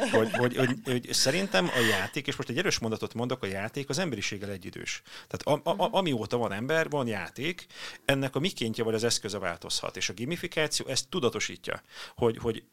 [0.18, 3.88] hogy, hogy, hogy, hogy, szerintem a játék, és most egy erős mondatot mondok, a játék
[3.88, 5.02] az emberiséggel egyidős.
[5.28, 7.66] Tehát a, a, amióta van ember, van játék,
[8.04, 9.96] ennek a mikéntje vagy az eszköze változhat.
[9.96, 11.82] És a gamifikáció ezt tudatosítja,
[12.14, 12.64] hogy, hogy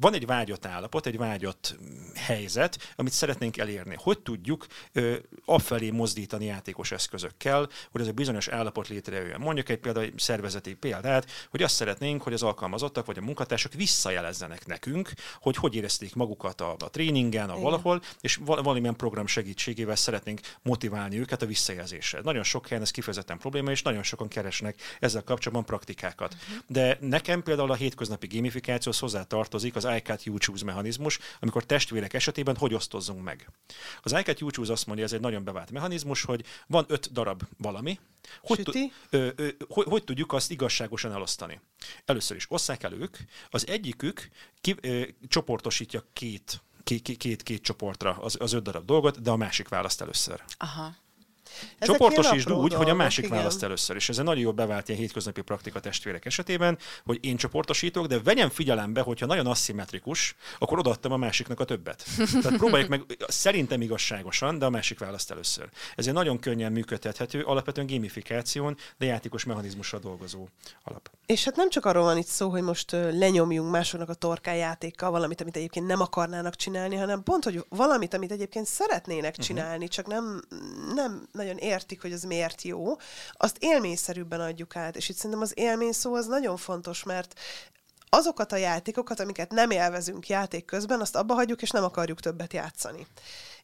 [0.00, 1.78] van egy vágyott állapot, egy vágyott
[2.14, 3.96] helyzet, amit szeretnénk elérni.
[3.98, 9.40] Hogy tudjuk ö, afelé mozdítani játékos eszközökkel, hogy ez a bizonyos állapot létrejöjjön.
[9.40, 13.72] Mondjuk egy például egy szervezeti példát, hogy azt szeretnénk, hogy az alkalmazottak vagy a munkatársak
[13.72, 17.62] visszajelezzenek nekünk, hogy hogy érezték magukat a, a tréningen, a Igen.
[17.62, 22.20] valahol, és valamilyen program segítségével szeretnénk motiválni őket a visszajelzésre.
[22.22, 26.34] Nagyon sok helyen ez kifejezetten probléma, és nagyon sokan keresnek ezzel kapcsolatban praktikákat.
[26.34, 26.64] Uh-huh.
[26.66, 32.14] De nekem például a hétköznapi gamifikációhoz hozzá tartozik, az iCat You Choose mechanizmus, amikor testvérek
[32.14, 33.50] esetében hogy osztozzunk meg.
[34.02, 37.42] Az iCat You Choose azt mondja, ez egy nagyon bevált mechanizmus, hogy van öt darab
[37.58, 37.98] valami,
[38.40, 41.60] hogy, tu- ö, ö, hogy, hogy tudjuk azt igazságosan elosztani.
[42.04, 43.16] Először is osszák el ők,
[43.50, 44.28] az egyikük
[44.60, 46.62] ki, ö, csoportosítja két
[46.96, 50.42] két-két csoportra az, az öt darab dolgot, de a másik választ először.
[50.58, 50.96] Aha.
[51.80, 53.36] Csoportosítsd úgy, hogy a másik igen.
[53.36, 53.96] választ először.
[53.96, 58.20] És ez egy nagyon jól bevált ilyen hétköznapi praktika testvérek esetében, hogy én csoportosítok, de
[58.20, 62.04] vegyem figyelembe, hogyha nagyon aszimmetrikus, akkor odaadtam a másiknak a többet.
[62.42, 65.68] Tehát próbáljuk meg szerintem igazságosan, de a másik választ először.
[65.96, 70.48] Ez egy nagyon könnyen működtethető, alapvetően gamifikáción, de játékos mechanizmussal dolgozó
[70.82, 71.10] alap.
[71.26, 75.40] És hát nem csak arról van itt szó, hogy most lenyomjunk másoknak a torkájátékkal valamit,
[75.40, 79.46] amit egyébként nem akarnának csinálni, hanem pont, hogy valamit, amit egyébként szeretnének mhm.
[79.46, 79.88] csinálni, uh-huh.
[79.88, 80.42] csak nem,
[80.94, 82.96] nem nagyon értik, hogy az miért jó,
[83.32, 84.96] azt élményszerűbben adjuk át.
[84.96, 87.40] És itt szerintem az élmény szó az nagyon fontos, mert
[88.08, 92.52] azokat a játékokat, amiket nem élvezünk játék közben, azt abba hagyjuk, és nem akarjuk többet
[92.52, 93.06] játszani.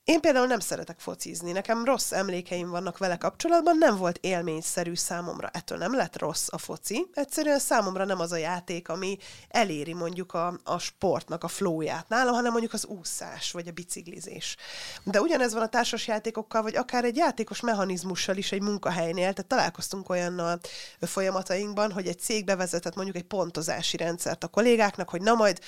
[0.04, 5.48] Én például nem szeretek focizni, nekem rossz emlékeim vannak vele kapcsolatban, nem volt élményszerű számomra.
[5.52, 10.34] Ettől nem lett rossz a foci, egyszerűen számomra nem az a játék, ami eléri mondjuk
[10.34, 14.56] a, a sportnak a flóját nálam, hanem mondjuk az úszás, vagy a biciklizés.
[15.04, 19.46] De ugyanez van a társas játékokkal, vagy akár egy játékos mechanizmussal is egy munkahelynél, tehát
[19.46, 20.60] találkoztunk olyannal
[21.00, 25.58] folyamatainkban, hogy egy cég bevezetett mondjuk egy pontozási rendszert a kollégáknak, hogy na majd,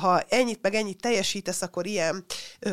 [0.00, 2.24] ha ennyit meg ennyit teljesítesz, akkor ilyen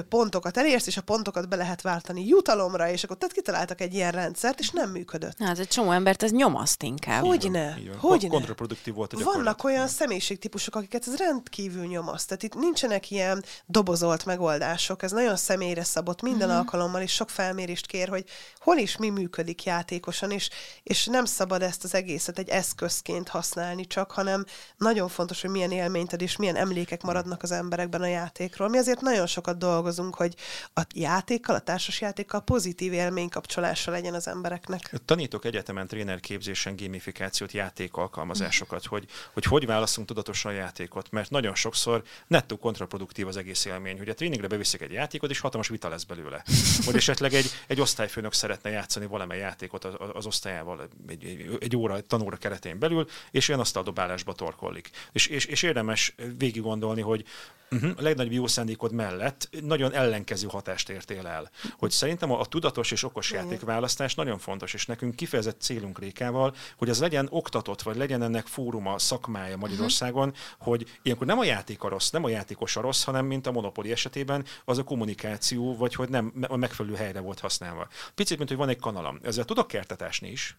[0.09, 4.11] pontokat elérsz, és a pontokat be lehet váltani jutalomra, és akkor tehát kitaláltak egy ilyen
[4.11, 5.37] rendszert, és nem működött.
[5.39, 7.23] Hát egy csomó embert ez nyomaszt inkább.
[7.23, 8.27] Hogyne, hogyne.
[8.27, 12.27] Kontraproduktív volt a Vannak olyan személyiségtípusok, akiket ez rendkívül nyomaszt.
[12.27, 16.57] Tehát itt nincsenek ilyen dobozolt megoldások, ez nagyon személyre szabott minden mm-hmm.
[16.57, 18.25] alkalommal, és sok felmérést kér, hogy
[18.59, 20.49] hol is mi működik játékosan, és,
[20.83, 24.45] és nem szabad ezt az egészet egy eszközként használni csak, hanem
[24.77, 28.69] nagyon fontos, hogy milyen élményt ad, és milyen emlékek maradnak az emberekben a játékról.
[28.69, 30.35] Mi azért nagyon sokat dolgozunk, hogy
[30.73, 34.91] a a játékkal, a társas játékkal pozitív élménykapcsolása legyen az embereknek.
[35.05, 42.03] Tanítok egyetemen trénerképzésen gamifikációt, játékalkalmazásokat, hogy, hogy hogy válaszunk tudatosan a játékot, mert nagyon sokszor
[42.27, 46.03] nettó kontraproduktív az egész élmény, hogy a tréningre beviszik egy játékot, és hatalmas vita lesz
[46.03, 46.43] belőle.
[46.85, 51.75] Vagy esetleg egy, egy osztályfőnök szeretne játszani valamely játékot az, az osztályával egy, egy, egy
[51.75, 54.89] óra, tanóra keretén belül, és olyan asztaldobálásba torkollik.
[55.11, 57.25] És, és, és érdemes végig gondolni, hogy
[57.71, 61.49] uh-huh, a legnagyobb jó szándékod mellett nagyon ellenkező hatás kutatást értél el.
[61.77, 66.55] Hogy szerintem a, a tudatos és okos játékválasztás nagyon fontos, és nekünk kifejezett célunk Rékával,
[66.77, 71.83] hogy az legyen oktatott, vagy legyen ennek fóruma, szakmája Magyarországon, hogy ilyenkor nem a játék
[71.83, 75.75] a rossz, nem a játékos a rossz, hanem mint a monopoli esetében az a kommunikáció,
[75.75, 77.87] vagy hogy nem a megfelelő helyre volt használva.
[78.15, 79.19] Picit, mint hogy van egy kanalam.
[79.23, 80.57] Ezzel tudok kertetásni is,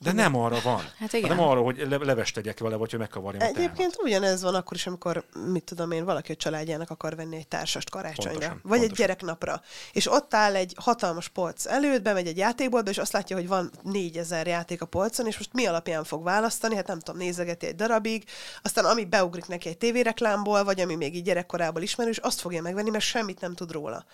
[0.00, 0.82] de nem arra van.
[0.98, 1.28] Hát igen.
[1.36, 4.02] Nem arra, hogy le- levest tegyek vele, vagy hogy megkavarjam a Egyébként teámat.
[4.02, 7.90] ugyanez van akkor is, amikor, mit tudom én, valaki a családjának akar venni egy társast
[7.90, 9.06] karácsonyra, Pontosan, vagy egy pontosan.
[9.06, 13.48] gyereknapra, és ott áll egy hatalmas polc előtt, bemegy egy játékboltba, és azt látja, hogy
[13.48, 17.66] van négyezer játék a polcon, és most mi alapján fog választani, hát nem tudom, nézegeti
[17.66, 18.24] egy darabig,
[18.62, 22.90] aztán ami beugrik neki egy tévéreklámból, vagy ami még így gyerekkorából ismerős, azt fogja megvenni,
[22.90, 24.04] mert semmit nem tud róla.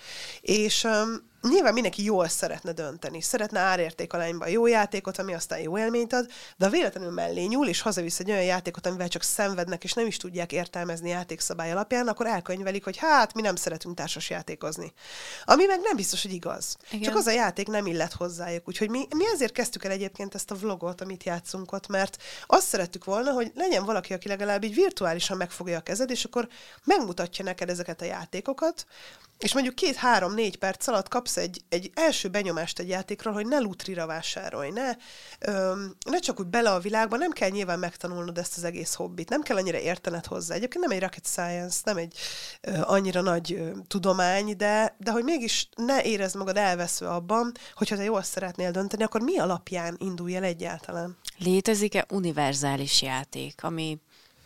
[0.41, 6.13] És um, nyilván mindenki jól szeretne dönteni, szeretne árértékalányban jó játékot, ami aztán jó élményt
[6.13, 10.07] ad, de véletlenül mellé nyúl, és hazavisz egy olyan játékot, amivel csak szenvednek, és nem
[10.07, 14.93] is tudják értelmezni játékszabály alapján, akkor elkönyvelik, hogy hát mi nem szeretünk társas játékozni.
[15.45, 16.77] Ami meg nem biztos, hogy igaz.
[16.91, 17.03] Igen.
[17.03, 18.69] Csak az a játék nem illet hozzájuk.
[18.69, 22.67] Úgyhogy mi, mi ezért kezdtük el egyébként ezt a vlogot, amit játszunk ott, mert azt
[22.67, 26.49] szerettük volna, hogy legyen valaki, aki legalább így virtuálisan megfogja a kezed, és akkor
[26.85, 28.87] megmutatja neked ezeket a játékokat,
[29.39, 34.07] és mondjuk két-három-négy perc alatt kapsz egy, egy első benyomást egy játékról, hogy ne lutrira
[34.07, 34.91] vásárolj, ne,
[35.39, 39.29] öm, ne csak úgy bele a világba, nem kell nyilván megtanulnod ezt az egész hobbit,
[39.29, 40.55] nem kell annyira értened hozzá.
[40.55, 42.17] Egyébként nem egy rocket science, nem egy
[42.61, 47.97] ö, annyira nagy ö, tudomány, de, de hogy mégis ne érezd magad elveszve abban, hogyha
[47.97, 51.17] te jól szeretnél dönteni, akkor mi alapján indulj el egyáltalán?
[51.39, 53.99] Létezik-e univerzális játék, ami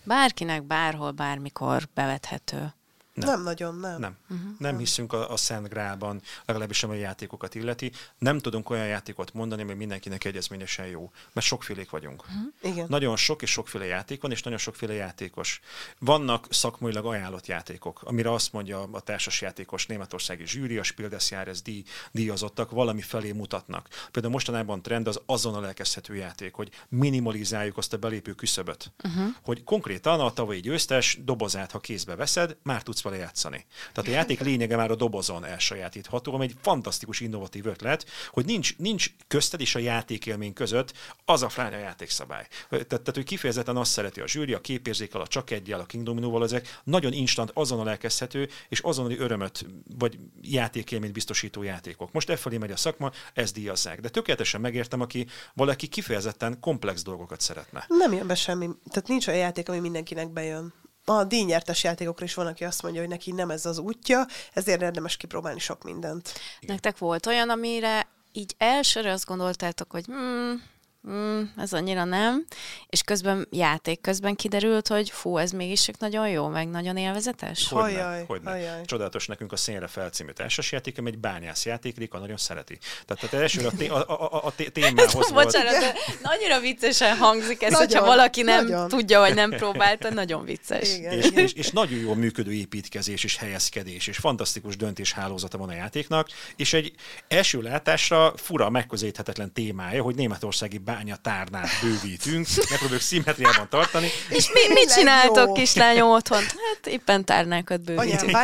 [0.05, 2.73] bárkinek bárhol, bármikor bevethető?
[3.19, 4.01] Nem, nem nagyon, nem.
[4.01, 4.17] Nem.
[4.31, 4.51] Uh-huh.
[4.59, 7.93] Nem hiszünk a, a Szent Grálban, legalábbis ami a játékokat illeti.
[8.19, 12.25] Nem tudunk olyan játékot mondani, ami mindenkinek egyezményesen jó, mert sokfélék vagyunk.
[12.25, 12.73] Uh-huh.
[12.73, 12.87] Igen.
[12.89, 15.61] Nagyon sok és sokféle játék van, és nagyon sokféle játékos.
[15.99, 21.63] Vannak szakmailag ajánlott játékok, amire azt mondja a társasjátékos németországi zsűri, a Spiel des Jahres
[21.63, 23.89] díj, díjazottak, valami felé mutatnak.
[24.11, 28.93] Például mostanában trend az azonnal elkezdhető játék, hogy minimalizáljuk azt a belépő küszöböt.
[29.05, 29.35] Uh-huh.
[29.43, 33.67] Hogy konkrétan a tavalyi győztes dobozát, ha kézbe veszed, már tudsz vele játszani.
[33.93, 38.77] Tehát a játék lényege már a dobozon elsajátítható, ami egy fantasztikus, innovatív ötlet, hogy nincs,
[38.77, 40.93] nincs közted és a játékélmény között
[41.25, 42.47] az a fránya játékszabály.
[42.69, 46.05] Tehát, tehát, hogy kifejezetten azt szereti a zsűri, a képérzékel, a csak egyel, a King
[46.05, 49.67] Dominoval, ezek nagyon instant, azonnal elkezdhető, és azonnali örömöt
[49.99, 52.13] vagy játékélményt biztosító játékok.
[52.13, 54.01] Most e felé megy a szakma, ezt díjazzák.
[54.01, 57.85] De tökéletesen megértem, aki valaki kifejezetten komplex dolgokat szeretne.
[57.89, 58.69] Nem jön be semmi.
[58.91, 60.73] Tehát nincs olyan játék, ami mindenkinek bejön.
[61.09, 64.83] A díjnyertes játékokra is van, aki azt mondja, hogy neki nem ez az útja, ezért
[64.83, 66.33] érdemes kipróbálni sok mindent.
[66.61, 70.63] Nektek volt olyan, amire így elsőre azt gondoltátok, hogy hmm,
[71.03, 72.45] hmm, ez annyira nem,
[72.89, 77.69] és közben játék közben kiderült, hogy fú, ez mégis csak nagyon jó, meg nagyon élvezetes?
[77.69, 78.51] Hogyne, Hajjaj, hogyne.
[78.51, 78.85] hajjaj.
[78.85, 82.79] Csodálatos nekünk a Szénre felcímű társasjáték, ami egy bányász játék, Rika nagyon szereti.
[83.07, 85.33] Tehát, tehát elsőre a, té- a, a, a, a té- témához volt.
[85.45, 88.89] Bocsánat, de annyira viccesen hangzik ez, Nagyon, hogyha valaki nem nagyon.
[88.89, 90.97] tudja, vagy nem próbálta, nagyon vicces.
[90.97, 91.13] Igen.
[91.13, 96.29] És, és, és nagyon jó működő építkezés és helyezkedés, és fantasztikus döntéshálózata van a játéknak,
[96.57, 96.93] és egy
[97.29, 104.95] első látásra fura, megközelíthetetlen témája, hogy németországi bányatárnát bővítünk, megpróbáljuk szimmetriában tartani, És mi, mit
[104.95, 106.41] csináltok, kislányom otthon?
[106.43, 108.37] Hát éppen tárnákat Anyám, bővítünk.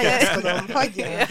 [0.73, 1.07] hagyja.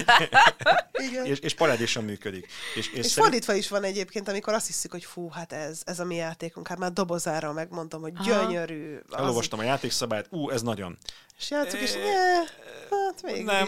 [1.07, 1.25] Igen.
[1.25, 2.45] és, és parádésan működik.
[2.45, 5.81] És, és, És szerint- fordítva is van egyébként, amikor azt hiszük, hogy fú, hát ez,
[5.85, 8.95] ez a mi játékunk, hát már dobozára megmondom, hogy gyönyörű.
[9.09, 10.97] Az, elolvastam a játékszabályt, ú, ez nagyon.
[11.39, 12.35] és játszunk, és ne,
[12.89, 13.67] hát végül Nem,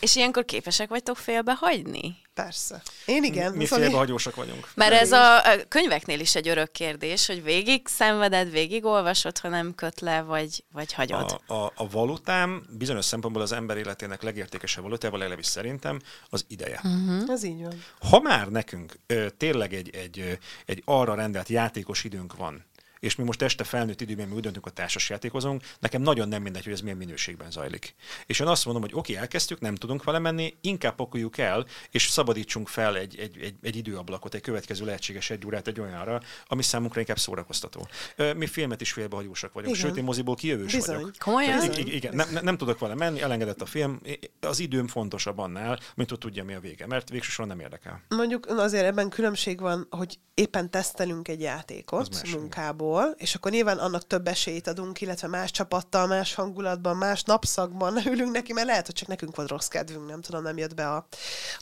[0.00, 2.16] És ilyenkor képesek vagytok félbe hagyni?
[2.34, 2.82] Persze.
[3.06, 3.52] Én igen.
[3.52, 4.68] mi Zoli- félbehagyósak vagyunk.
[4.74, 9.48] Mert ez a, a könyveknél is egy örök kérdés, hogy végig szenveded, végig olvasod, ha
[9.48, 11.40] nem köt le, vagy, vagy hagyod.
[11.46, 16.80] A, a, a valutám bizonyos szempontból az ember életének legértékesebb valutával, legalábbis szerintem, az ideje.
[16.84, 17.30] Uh-huh.
[17.30, 17.84] Ez így van.
[18.10, 22.64] Ha már nekünk ö, tényleg egy, egy, egy arra rendelt játékos időnk van,
[23.00, 26.42] és mi most este felnőtt időben mi úgy döntünk, hogy társas játékozunk, nekem nagyon nem
[26.42, 27.94] mindegy, hogy ez milyen minőségben zajlik.
[28.26, 32.08] És én azt mondom, hogy oké, elkezdtük, nem tudunk vele menni, inkább pakoljuk el, és
[32.08, 36.62] szabadítsunk fel egy, egy, egy, egy időablakot, egy következő lehetséges egy órát egy olyanra, ami
[36.62, 37.88] számunkra inkább szórakoztató.
[38.36, 39.88] Mi filmet is félbehagyósak vagyunk, Igen.
[39.88, 40.94] sőt, én moziból kijövős Bizony.
[40.96, 41.14] vagyok.
[41.18, 41.58] Komolyan?
[41.58, 44.00] Tehát i- i- Igen, nem, nem, nem tudok vele menni, elengedett a film,
[44.40, 48.02] az időm fontosabb annál, mint hogy tudja mi a vége, mert végsősorban nem érdekel.
[48.08, 52.38] Mondjuk azért ebben különbség van, hogy éppen tesztelünk egy játékot más, igen.
[52.40, 57.22] munkából, valahol, és akkor nyilván annak több esélyt adunk, illetve más csapattal, más hangulatban, más
[57.22, 60.74] napszakban ülünk neki, mert lehet, hogy csak nekünk volt rossz kedvünk, nem tudom, nem jött
[60.74, 61.06] be a,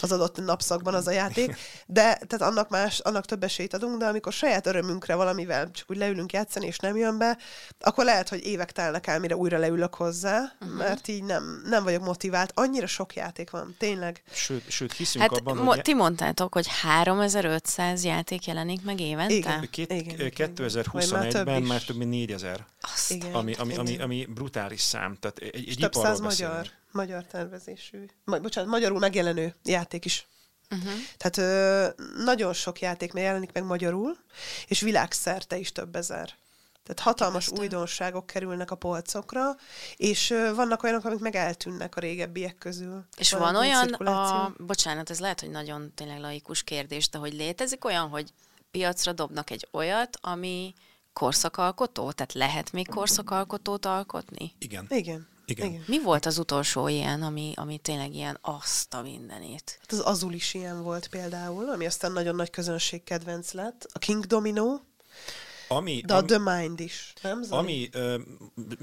[0.01, 1.57] az adott napszakban az a játék,
[1.87, 5.97] de tehát annak más, annak több esélyt adunk, de amikor saját örömünkre valamivel csak úgy
[5.97, 7.39] leülünk játszani, és nem jön be,
[7.81, 10.79] akkor lehet, hogy évek telnek el, mire újra leülök hozzá, uh-huh.
[10.79, 12.53] mert így nem, nem vagyok motivált.
[12.55, 14.23] Annyira sok játék van, tényleg.
[14.33, 15.83] Sőt, sőt hiszünk Hát abban, mo- hogy...
[15.83, 19.35] ti mondtátok, hogy 3500 játék jelenik meg évente?
[19.35, 19.69] Igen.
[19.71, 20.55] Két, Igen, igen.
[21.25, 23.35] 2021-ben Vagy már, több mint 4000, Azt Igen.
[23.35, 25.17] ami, ami, ami, ami brutális szám.
[25.21, 26.55] Tehát egy, egy több száz beszélünk.
[26.55, 30.27] magyar, magyar tervezésű, ma, bocsánat, magyarul megjelenő játék is.
[30.71, 30.93] Uh-huh.
[31.17, 34.17] Tehát ö, nagyon sok játék még jelenik meg magyarul,
[34.67, 36.35] és világszerte is több ezer.
[36.83, 37.65] Tehát hatalmas Képesztő.
[37.65, 39.57] újdonságok kerülnek a polcokra,
[39.97, 43.05] és ö, vannak olyanok, amik meg eltűnnek a régebbiek közül.
[43.17, 47.33] És Van van olyan, a, bocsánat, ez lehet, hogy nagyon tényleg laikus kérdés, de hogy
[47.33, 48.33] létezik olyan, hogy
[48.71, 50.75] piacra dobnak egy olyat, ami
[51.19, 52.13] korszakalkotó?
[52.13, 54.53] Tehát lehet még korszakalkotót alkotni?
[54.59, 54.87] Igen.
[54.89, 55.29] Igen.
[55.45, 55.67] Igen.
[55.67, 55.85] Igen.
[55.87, 59.79] Mi volt az utolsó ilyen, ami, ami tényleg ilyen azt a mindenét?
[59.81, 63.87] Hát az Azul is ilyen volt például, ami aztán nagyon nagy közönség kedvenc lett.
[63.93, 64.81] A King Domino,
[65.69, 67.13] Ami, de a ami, The Mind is.
[67.23, 67.61] Nem, Zoli?
[67.61, 68.19] ami ö,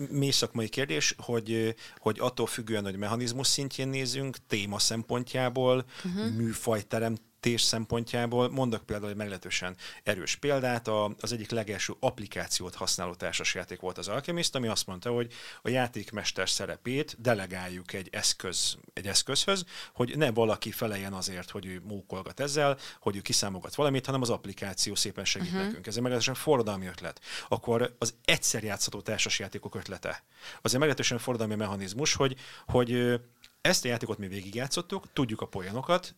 [0.10, 6.30] mély szakmai kérdés, hogy, hogy attól függően, hogy mechanizmus szintjén nézünk, téma szempontjából, uh-huh.
[6.30, 13.80] műfajteremtés szempontjából, mondok például egy meglehetősen erős példát, a, az egyik legelső applikációt használó társasjáték
[13.80, 19.66] volt az Alchemist, ami azt mondta, hogy a játékmester szerepét delegáljuk egy eszköz, egy eszközhöz,
[19.94, 24.30] hogy ne valaki feleljen azért, hogy ő mókolgat ezzel, hogy ő kiszámogat valamit, hanem az
[24.30, 25.66] applikáció szépen segít uh-huh.
[25.66, 25.88] nekünk.
[25.88, 27.22] Ez egy meglehetősen forradalmi ötlet.
[27.48, 30.24] Akkor az egyszer játszható társasjátékok ötlete.
[30.62, 32.36] Az egy meglehetősen forradalmi mechanizmus, hogy,
[32.66, 33.22] hogy
[33.62, 36.16] ezt a játékot mi végigjátszottuk, tudjuk a poénokat,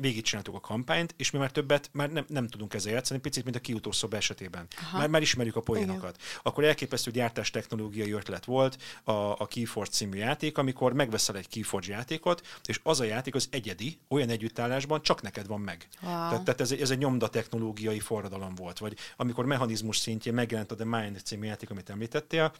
[0.00, 3.56] végigcsináltuk a kampányt, és mi már többet már nem, nem tudunk ezzel játszani, picit, mint
[3.56, 4.66] a kiutó szoba esetében.
[4.92, 6.20] Már, már ismerjük a poénokat.
[6.42, 11.92] Akkor elképesztő gyártás technológiai ötlet volt a, a Keyforge című játék, amikor megveszel egy Keyforge
[11.92, 15.88] játékot, és az a játék az egyedi, olyan együttállásban csak neked van meg.
[16.02, 16.10] Wow.
[16.10, 18.78] Tehát, tehát ez, ez egy nyomda technológiai forradalom volt.
[18.78, 22.52] Vagy amikor mechanizmus szintjén megjelent a The Mind című játék, amit említettél,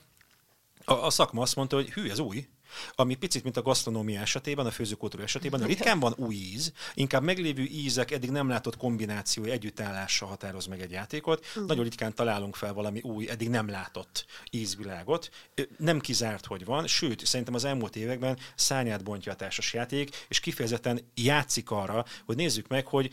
[0.85, 2.49] a, a szakma azt mondta, hogy hű, ez új,
[2.95, 7.63] ami picit, mint a gasztronómia esetében, a főzőkultúra esetében, ritkán van új íz, inkább meglévő
[7.63, 11.47] ízek, eddig nem látott kombinációi együttállással határoz meg egy játékot.
[11.67, 15.31] Nagyon ritkán találunk fel valami új, eddig nem látott ízvilágot.
[15.77, 20.41] Nem kizárt, hogy van, sőt, szerintem az elmúlt években szányát bontja a társas játék, és
[20.41, 23.13] kifejezetten játszik arra, hogy nézzük meg, hogy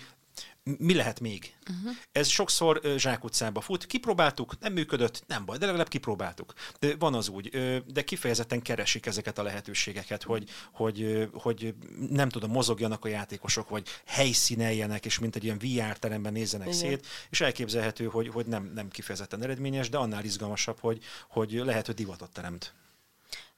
[0.64, 1.54] mi lehet még?
[1.70, 1.96] Uh-huh.
[2.12, 3.86] Ez sokszor zsákutcába fut.
[3.86, 6.54] Kipróbáltuk, nem működött, nem baj, de legalább kipróbáltuk.
[7.00, 7.50] Van az úgy,
[7.88, 11.76] de kifejezetten keresik ezeket a lehetőségeket, hogy, hogy, hogy
[12.10, 16.80] nem tudom, mozogjanak a játékosok, vagy helyszíneljenek, és mint egy ilyen VR teremben nézzenek Igen.
[16.80, 21.86] szét, és elképzelhető, hogy, hogy nem, nem kifejezetten eredményes, de annál izgalmasabb, hogy, hogy lehet,
[21.86, 22.74] hogy divatot teremt.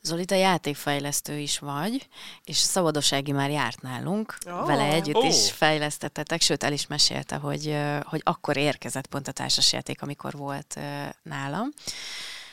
[0.05, 2.07] Zoli, te játékfejlesztő is vagy,
[2.43, 4.65] és Szabadosági már járt nálunk, oh.
[4.65, 5.25] vele együtt oh.
[5.25, 10.79] is fejlesztettetek, sőt el is mesélte, hogy, hogy akkor érkezett pont a társasjáték, amikor volt
[11.21, 11.69] nálam.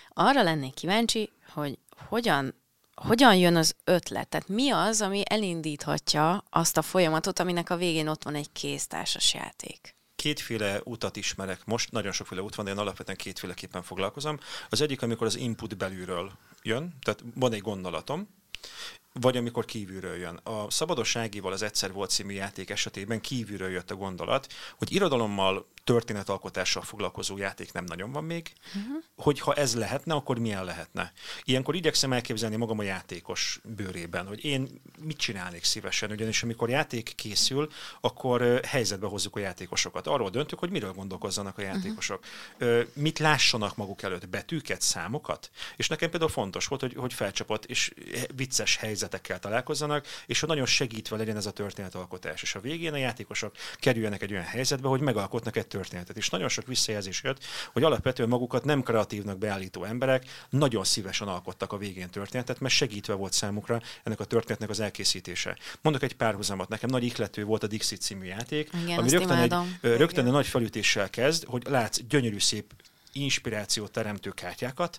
[0.08, 1.78] Arra lennék kíváncsi, hogy
[2.08, 2.54] hogyan
[2.94, 4.28] hogyan jön az ötlet?
[4.28, 8.86] Tehát mi az, ami elindíthatja azt a folyamatot, aminek a végén ott van egy kész
[8.86, 9.94] társasjáték?
[10.16, 14.38] kétféle utat ismerek most, nagyon sokféle út van, de én alapvetően kétféleképpen foglalkozom.
[14.68, 16.32] Az egyik, amikor az input belülről
[16.62, 18.28] jön, tehát van egy gondolatom,
[19.12, 20.40] vagy amikor kívülről jön.
[20.42, 26.82] A Szabadosságival az Egyszer volt című játék esetében kívülről jött a gondolat, hogy irodalommal, történetalkotással
[26.82, 29.04] foglalkozó játék nem nagyon van még, uh-huh.
[29.16, 31.12] hogy ha ez lehetne, akkor milyen lehetne.
[31.42, 37.12] Ilyenkor igyekszem elképzelni magam a játékos bőrében, hogy én mit csinálnék szívesen, ugyanis amikor játék
[37.14, 37.68] készül,
[38.00, 40.06] akkor helyzetbe hozzuk a játékosokat.
[40.06, 42.24] Arról döntünk, hogy miről gondolkozzanak a játékosok.
[42.60, 42.86] Uh-huh.
[42.94, 45.50] Mit lássanak maguk előtt, betűket, számokat.
[45.76, 47.94] És nekem például fontos volt, hogy, hogy felcsapott és
[48.34, 52.42] vicces helyzetekkel találkozzanak, és hogy nagyon segítve legyen ez a történetalkotás.
[52.42, 56.16] És a végén a játékosok kerüljenek egy olyan helyzetbe, hogy megalkotnak egy történetet.
[56.16, 61.72] És nagyon sok visszajelzés jött, hogy alapvetően magukat nem kreatívnak beállító emberek nagyon szívesen alkottak
[61.72, 65.56] a végén történetet, mert segítve volt számukra ennek a történetnek az elkészítése.
[65.82, 69.46] Mondok egy párhuzamot, nekem nagy ihlető volt a Dixit című játék, Igen, ami rögtön egy,
[69.46, 69.78] imádom.
[69.80, 72.72] rögtön egy nagy felütéssel kezd, hogy látsz gyönyörű szép
[73.12, 74.98] inspirációt teremtő kártyákat,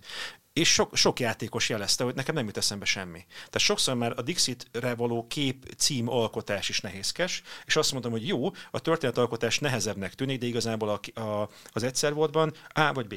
[0.53, 3.25] és sok, sok játékos jelezte, hogy nekem nem jut eszembe semmi.
[3.27, 8.27] Tehát sokszor már a Dixit-re való kép, cím, alkotás is nehézkes, és azt mondtam, hogy
[8.27, 13.15] jó, a történetalkotás nehezebbnek tűnik, de igazából a, a, az egyszer voltban A vagy B.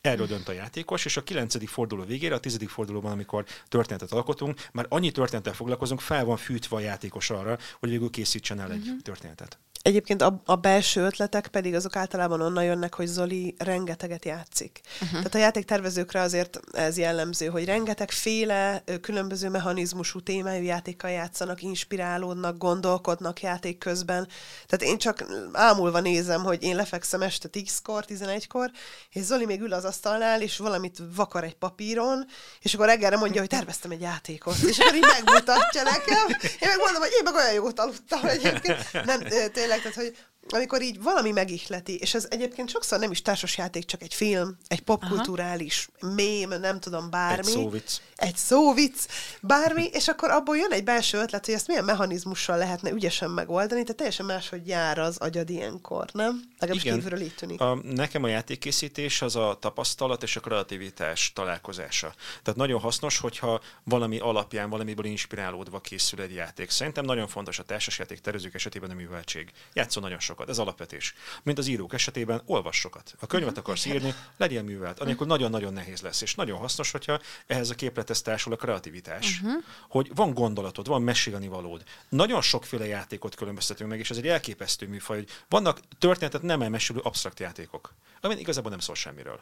[0.00, 4.68] Erről dönt a játékos, és a kilencedik forduló végére, a tizedik fordulóban, amikor történetet alkotunk,
[4.72, 8.96] már annyi történettel foglalkozunk, fel van fűtve a játékos arra, hogy végül készítsen el egy
[9.02, 9.58] történetet.
[9.82, 14.80] Egyébként a, a belső ötletek pedig azok általában onnan jönnek, hogy Zoli rengeteget játszik.
[14.94, 15.10] Uh-huh.
[15.10, 22.58] Tehát a játéktervezőkre azért ez jellemző, hogy rengeteg féle különböző mechanizmusú témájú játékkal játszanak, inspirálódnak,
[22.58, 24.28] gondolkodnak játék közben.
[24.66, 28.70] Tehát én csak ámulva nézem, hogy én lefekszem este 10-kor, 11-kor,
[29.10, 32.26] és Zoli még ül az asztalnál, és valamit vakar egy papíron,
[32.60, 36.26] és akkor reggelre mondja, hogy terveztem egy játékot, és akkor így megmutatja nekem.
[36.60, 38.92] Én meg mondom, hogy én meg olyan jót aludtam egyébként.
[38.92, 39.20] Nem,
[39.52, 40.16] tényleg, tehát hogy
[40.52, 44.80] amikor így valami megihleti, és ez egyébként sokszor nem is társasjáték, csak egy film, egy
[44.80, 47.46] popkulturális mém, nem tudom, bármi.
[47.46, 48.00] Egy szóvic.
[48.16, 49.06] Egy szóvic,
[49.40, 53.80] bármi, és akkor abból jön egy belső ötlet, hogy ezt milyen mechanizmussal lehetne ügyesen megoldani,
[53.80, 56.42] tehát teljesen máshogy jár az agyad ilyenkor, nem?
[56.58, 56.96] Legalábbis Igen.
[56.96, 57.60] kívülről így tűnik.
[57.60, 62.14] A, nekem a játékkészítés az a tapasztalat és a kreativitás találkozása.
[62.42, 66.70] Tehát nagyon hasznos, hogyha valami alapján, valamiből inspirálódva készül egy játék.
[66.70, 69.50] Szerintem nagyon fontos a társasjáték tervezők esetében a műveltség.
[69.72, 71.14] Játszol nagyon sokat, ez alapvetés.
[71.42, 73.14] Mint az írók esetében, olvas sokat.
[73.20, 75.00] A könyvet akarsz írni, legyen művelt.
[75.00, 79.40] Anélkül nagyon-nagyon nehéz lesz, és nagyon hasznos, hogyha ehhez a képlethez társul a kreativitás.
[79.40, 79.62] Uh-huh.
[79.88, 81.82] Hogy van gondolatod, van mesélni valód.
[82.08, 87.00] Nagyon sokféle játékot különböztetünk meg, és ez egy elképesztő műfaj, hogy vannak történetet nem elmesülő
[87.02, 89.40] absztrakt játékok, ami igazából nem szól semmiről.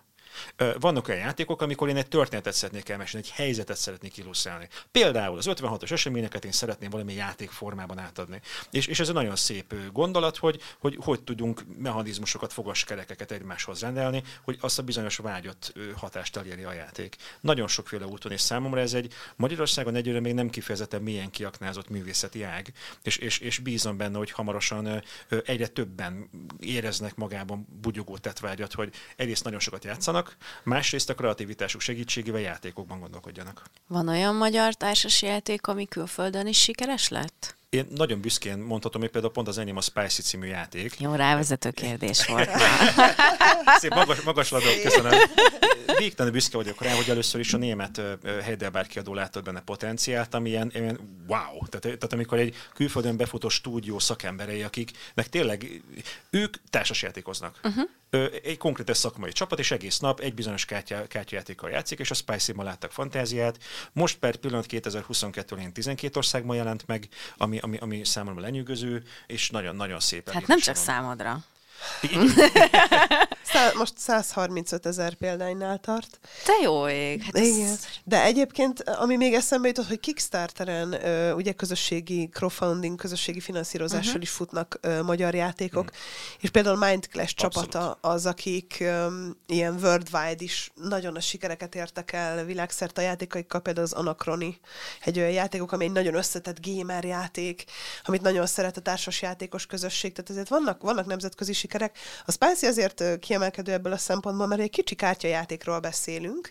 [0.79, 4.69] Vannak olyan játékok, amikor én egy történetet szeretnék elmesélni, egy helyzetet szeretnék illusztrálni.
[4.93, 8.41] Például az 56-os eseményeket én szeretném valami játékformában átadni.
[8.71, 14.22] És, és ez egy nagyon szép gondolat, hogy, hogy hogy tudunk mechanizmusokat, fogaskerekeket egymáshoz rendelni,
[14.43, 17.16] hogy azt a bizonyos vágyott hatást elérni a játék.
[17.41, 22.43] Nagyon sokféle úton, és számomra ez egy Magyarországon egyre még nem kifejezetten milyen kiaknázott művészeti
[22.43, 22.72] ág,
[23.03, 25.03] és, és, és bízom benne, hogy hamarosan
[25.45, 26.30] egyre többen
[26.61, 33.62] éreznek magában bugyogó tetvágyat, hogy egyrészt nagyon sokat játszanak, másrészt a kreativitásuk segítségével játékokban gondolkodjanak.
[33.86, 37.57] Van olyan magyar társas játék, ami külföldön is sikeres lett?
[37.71, 41.01] Én nagyon büszkén mondhatom, hogy például pont az enyém a Spicy című játék.
[41.01, 42.51] Jó, rávezető kérdés volt.
[43.81, 45.12] Szép, magas, magas ladok, köszönöm.
[45.99, 48.01] Végtelenül büszke vagyok rá, hogy először is a német
[48.43, 51.66] Heidelberg kiadó látott benne potenciált, ami ilyen, ilyen wow.
[51.66, 55.83] Tehát, tehát, amikor egy külföldön befutó stúdió szakemberei, akiknek tényleg
[56.31, 57.61] ők társasjátékoznak.
[57.62, 57.89] Uh-huh
[58.43, 62.65] egy konkrét szakmai csapat, és egész nap egy bizonyos kártya, kártyajátékkal játszik, és a Spicy-ban
[62.65, 63.59] láttak fantáziát.
[63.93, 70.01] Most per pillanat 2022-én 12 országban jelent meg, ami, ami, ami számomra lenyűgöző, és nagyon-nagyon
[70.01, 70.31] szép.
[70.31, 70.85] Hát nem csak van.
[70.85, 71.45] számodra.
[73.53, 76.19] Szá- most 135 ezer példánynál tart.
[76.45, 77.23] Te jó ég!
[77.23, 77.69] Hát Igen.
[77.69, 77.79] Ez...
[78.05, 84.23] De egyébként, ami még eszembe jutott, hogy Kickstarteren ö, ugye közösségi crowdfunding, közösségi finanszírozással uh-huh.
[84.23, 85.99] is futnak ö, magyar játékok, uh-huh.
[86.41, 87.71] és például Mind Clash Abszolút.
[87.71, 89.07] csapata az, akik ö,
[89.47, 94.59] ilyen worldwide is nagyon a sikereket értek el világszerte a játékaikkal, például az Anachrony,
[95.05, 97.65] egy olyan játékok, ami egy nagyon összetett gamer játék,
[98.05, 101.99] amit nagyon szeret a társas játékos közösség, tehát ezért vannak, vannak nemzetközi sikerek.
[102.27, 106.51] A Spicy azért kiemelkedő ebből a szempontból, mert egy kicsi kártyajátékról beszélünk,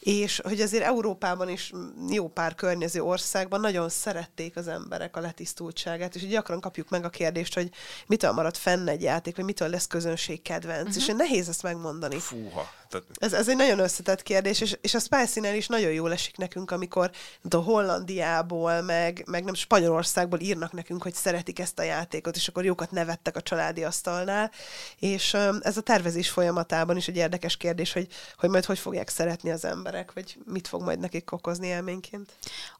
[0.00, 1.72] és hogy azért Európában is
[2.10, 7.08] jó pár környező országban nagyon szerették az emberek a letisztultságát, és gyakran kapjuk meg a
[7.08, 7.70] kérdést, hogy
[8.06, 11.02] mitől marad fenn egy játék, vagy mitől lesz közönség kedvenc, uh-huh.
[11.02, 12.18] és nehéz ezt megmondani.
[12.18, 12.70] Fúha.
[13.00, 13.16] Tehát...
[13.18, 16.70] Ez, ez egy nagyon összetett kérdés, és, és a spicy is nagyon jól esik nekünk,
[16.70, 17.10] amikor
[17.50, 22.64] a Hollandiából, meg, meg nem Spanyolországból írnak nekünk, hogy szeretik ezt a játékot, és akkor
[22.64, 24.50] jókat nevettek a családi asztalnál,
[24.98, 29.50] és ez a tervezés folyamatában is egy érdekes kérdés, hogy, hogy majd hogy fogják szeretni
[29.50, 32.32] az emberek, vagy mit fog majd nekik okozni élményként.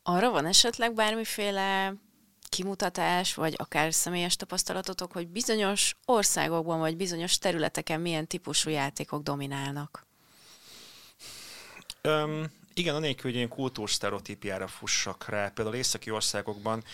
[0.03, 1.95] Arra van esetleg bármiféle
[2.55, 10.07] kimutatás, vagy akár személyes tapasztalatotok, hogy bizonyos országokban, vagy bizonyos területeken milyen típusú játékok dominálnak?
[12.03, 12.45] Um,
[12.75, 16.85] igen, anélkül, hogy ilyen kultúrsztereotípiára fussak rá, például északi országokban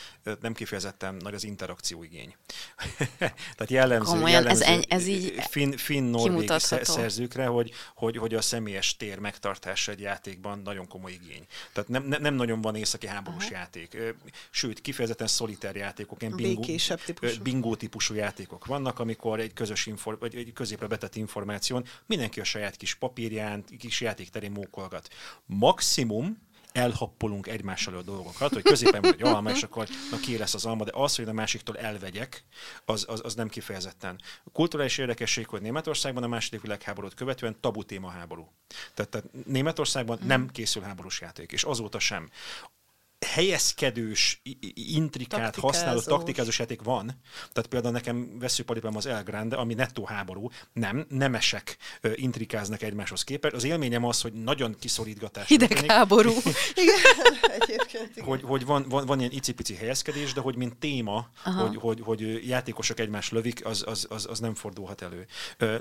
[0.41, 2.35] nem kifejezetten nagy az interakció igény.
[3.57, 6.51] Tehát jellemző, Komolyan, jellemző ez, ez így finn, finn norvég
[6.83, 11.47] szerzőkre, hogy, hogy, hogy a személyes tér megtartása egy játékban nagyon komoly igény.
[11.73, 13.55] Tehát nem, nem, nem nagyon van északi háborús Aha.
[13.55, 13.97] játék.
[14.51, 16.63] Sőt, kifejezetten szoliter játékok, ilyen bingo,
[17.05, 17.43] típusú.
[17.43, 22.45] bingo típusú játékok vannak, amikor egy közös infor, vagy egy középre betett információn mindenki a
[22.45, 25.09] saját kis papírján, kis játékterén mókolgat.
[25.47, 30.55] Ma maximum elhappolunk egymással a dolgokat, hogy középen vagy alma, és akkor na ki lesz
[30.55, 32.45] az alma, de az, hogy a másiktól elvegyek,
[32.85, 34.21] az, az, az nem kifejezetten.
[34.45, 38.53] A kulturális érdekesség, hogy Németországban a második világháborút követően tabu téma háború.
[38.95, 40.27] Tehát, tehát Németországban mm.
[40.27, 42.31] nem készül háborús játék, és azóta sem
[43.27, 44.43] helyezkedős,
[44.75, 45.77] intrikát Taktikázós.
[45.77, 47.07] használó taktikázós játék van.
[47.53, 51.77] Tehát például nekem veszőparipám az El Grande, ami nettó háború, nem, nemesek
[52.15, 53.55] intrikáznak egymáshoz képest.
[53.55, 55.49] Az élményem az, hogy nagyon kiszorítgatás.
[55.49, 56.31] Hidegháború.
[56.83, 56.97] Igen,
[57.61, 58.11] egyébként.
[58.11, 58.25] Igen.
[58.25, 62.49] hogy, hogy van, van, van ilyen icipici helyezkedés, de hogy mint téma, hogy, hogy, hogy
[62.49, 65.27] játékosok egymás lövik, az, az, az, az nem fordulhat elő.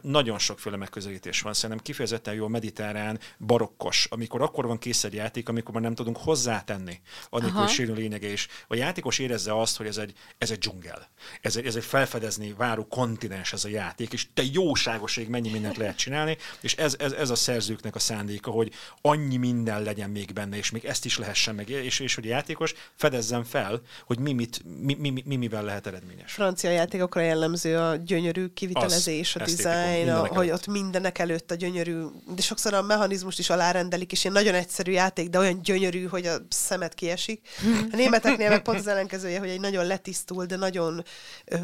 [0.02, 1.54] Nagyon sokféle megközelítés van.
[1.54, 6.18] Szerintem kifejezetten jó mediterrán, barokkos, amikor akkor van kész egy játék, amikor már nem tudunk
[6.18, 11.10] hozzátenni, hogy sérül lényege, és a játékos érezze azt, hogy ez egy, ez egy dzsungel.
[11.42, 15.78] Ez egy, ez egy felfedezni váró kontinens ez a játék, és te jóságoség mennyi mindent
[15.78, 18.72] lehet csinálni, és ez, ez, ez a szerzőknek a szándéka, hogy
[19.02, 22.30] annyi minden legyen még benne, és még ezt is lehessen meg, és, és hogy a
[22.30, 26.32] játékos fedezzen fel, hogy mi, mit, mi, mi, mi mivel lehet eredményes.
[26.32, 31.56] francia játékokra jellemző a gyönyörű kivitelezés, Az, a design, a, hogy ott mindenek előtt a
[31.56, 32.02] gyönyörű,
[32.36, 36.26] de sokszor a mechanizmust is alárendelik, és ilyen nagyon egyszerű játék, de olyan gyönyörű, hogy
[36.26, 37.48] a szemet kiesik.
[37.92, 41.04] A németeknél meg pont az ellenkezője, hogy egy nagyon letisztult, de nagyon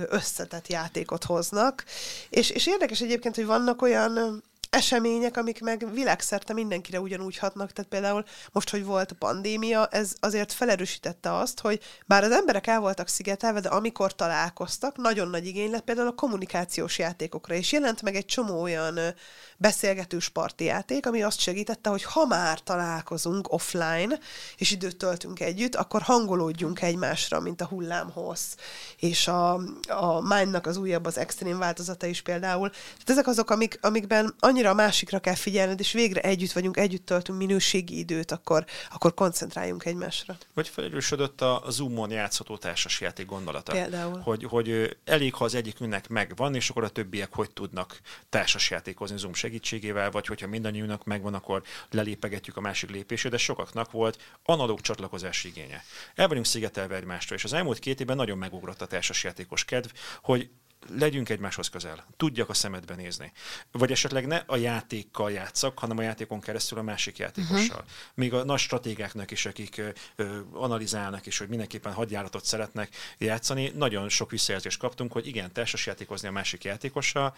[0.10, 1.84] összetett játékot hoznak.
[2.30, 7.72] És, és érdekes egyébként, hogy vannak olyan események, amik meg világszerte mindenkire ugyanúgy hatnak.
[7.72, 12.68] Tehát például most, hogy volt a pandémia, ez azért felerősítette azt, hogy bár az emberek
[12.68, 17.72] el voltak szigetelve, de amikor találkoztak, nagyon nagy igény lett például a kommunikációs játékokra, és
[17.72, 19.00] jelent meg egy csomó olyan
[19.58, 24.20] beszélgetős parti játék, ami azt segítette, hogy ha már találkozunk offline,
[24.58, 28.56] és időt töltünk együtt, akkor hangolódjunk egymásra, mint a hullámhossz,
[29.00, 29.54] és a,
[29.88, 32.70] a Mindnak az újabb, az extrém változata is például.
[32.70, 37.06] Tehát ezek azok, amik, amikben annyira a másikra kell figyelned, és végre együtt vagyunk, együtt
[37.06, 40.38] töltünk minőségi időt, akkor, akkor koncentráljunk egymásra.
[40.54, 43.72] Vagy felerősödött a Zoomon játszható társasjáték gondolata.
[43.72, 44.20] Például.
[44.20, 48.00] Hogy, hogy elég, ha az egyikünknek megvan, és akkor a többiek hogy tudnak
[48.30, 54.22] társasjátékozni Zoom segítségével, vagy hogyha mindannyiunknak megvan, akkor lelépegetjük a másik lépését, de sokaknak volt
[54.44, 55.84] analóg csatlakozási igénye.
[56.16, 59.90] El vagyunk szigetelve egymástól, és az elmúlt két évben nagyon megugrott a társasjátékos kedv,
[60.22, 60.50] hogy
[60.90, 63.32] legyünk egymáshoz közel, tudjak a szemedbe nézni.
[63.72, 67.78] Vagy esetleg ne a játékkal játszak, hanem a játékon keresztül a másik játékossal.
[67.78, 67.92] Uh-huh.
[68.14, 73.72] Még a nagy stratégáknak is, akik ö, ö, analizálnak, és hogy mindenképpen hadjáratot szeretnek játszani,
[73.76, 77.36] nagyon sok visszajelzést kaptunk, hogy igen, társasjátékozni a másik játékossal,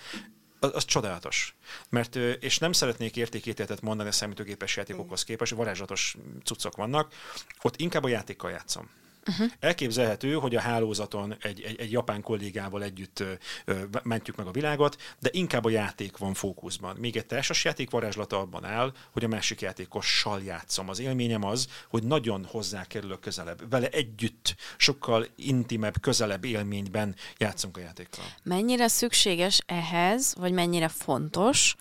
[0.59, 1.55] az, az csodálatos.
[1.89, 7.13] Mert, és nem szeretnék értékítéletet mondani a számítógépes játékokhoz képest, varázslatos cuccok vannak,
[7.61, 8.89] ott inkább a játékkal játszom.
[9.27, 9.51] Uh-huh.
[9.59, 13.23] Elképzelhető, hogy a hálózaton egy, egy, egy japán kollégával együtt
[13.65, 16.95] ö, mentjük meg a világot, de inkább a játék van fókuszban.
[16.99, 20.89] Még egy társas játék varázslata abban áll, hogy a másik játékossal játszom.
[20.89, 23.69] Az élményem az, hogy nagyon hozzá kerülök közelebb.
[23.69, 28.25] Vele együtt sokkal intimebb, közelebb élményben játszunk a játékkal.
[28.43, 31.75] Mennyire szükséges ehhez, vagy mennyire fontos,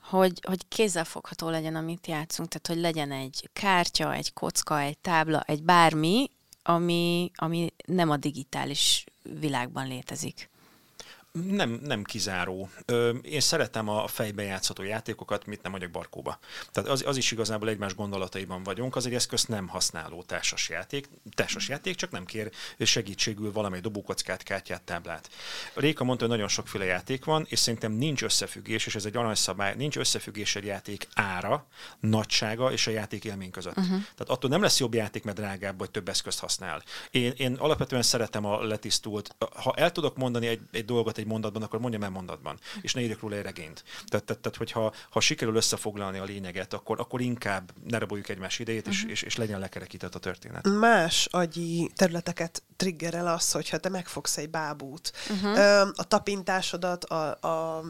[0.00, 5.40] hogy, hogy kézzelfogható legyen, amit játszunk, tehát hogy legyen egy kártya, egy kocka, egy tábla,
[5.40, 6.30] egy bármi,
[6.68, 9.04] ami, ami nem a digitális
[9.40, 10.50] világban létezik.
[11.32, 12.70] Nem, nem kizáró.
[12.84, 16.38] Ö, én szeretem a fejbe játszható játékokat, mit nem mondjak barkóba.
[16.72, 21.08] Tehát az, az is igazából egymás gondolataiban vagyunk, az egy eszköz nem használó társas játék.
[21.34, 25.30] Társas játék, csak nem kér segítségül valami dobókockát, kártyát, táblát.
[25.74, 29.74] Réka mondta, hogy nagyon sokféle játék van, és szerintem nincs összefüggés, és ez egy aranyszabály,
[29.76, 31.66] nincs összefüggés egy játék ára,
[32.00, 33.76] nagysága és a játék élmény között.
[33.76, 33.90] Uh-huh.
[33.90, 36.82] Tehát attól nem lesz jobb játék, mert drágább, vagy több eszközt használ.
[37.10, 39.36] Én, én alapvetően szeretem a letisztult.
[39.54, 43.00] Ha el tudok mondani egy, egy dolgot egy mondatban, akkor mondjam el mondatban, és ne
[43.00, 43.84] írjak róla egy regényt.
[44.06, 48.58] Tehát, tehát, tehát hogyha ha sikerül összefoglalni a lényeget, akkor, akkor inkább ne raboljuk egymás
[48.58, 50.68] idejét, és, és, és legyen lekerekített a történet.
[50.68, 55.12] más agyi területeket triggerel az, hogyha te megfogsz egy bábút.
[55.30, 55.88] Uh-huh.
[55.94, 57.82] A tapintásodat, a, a,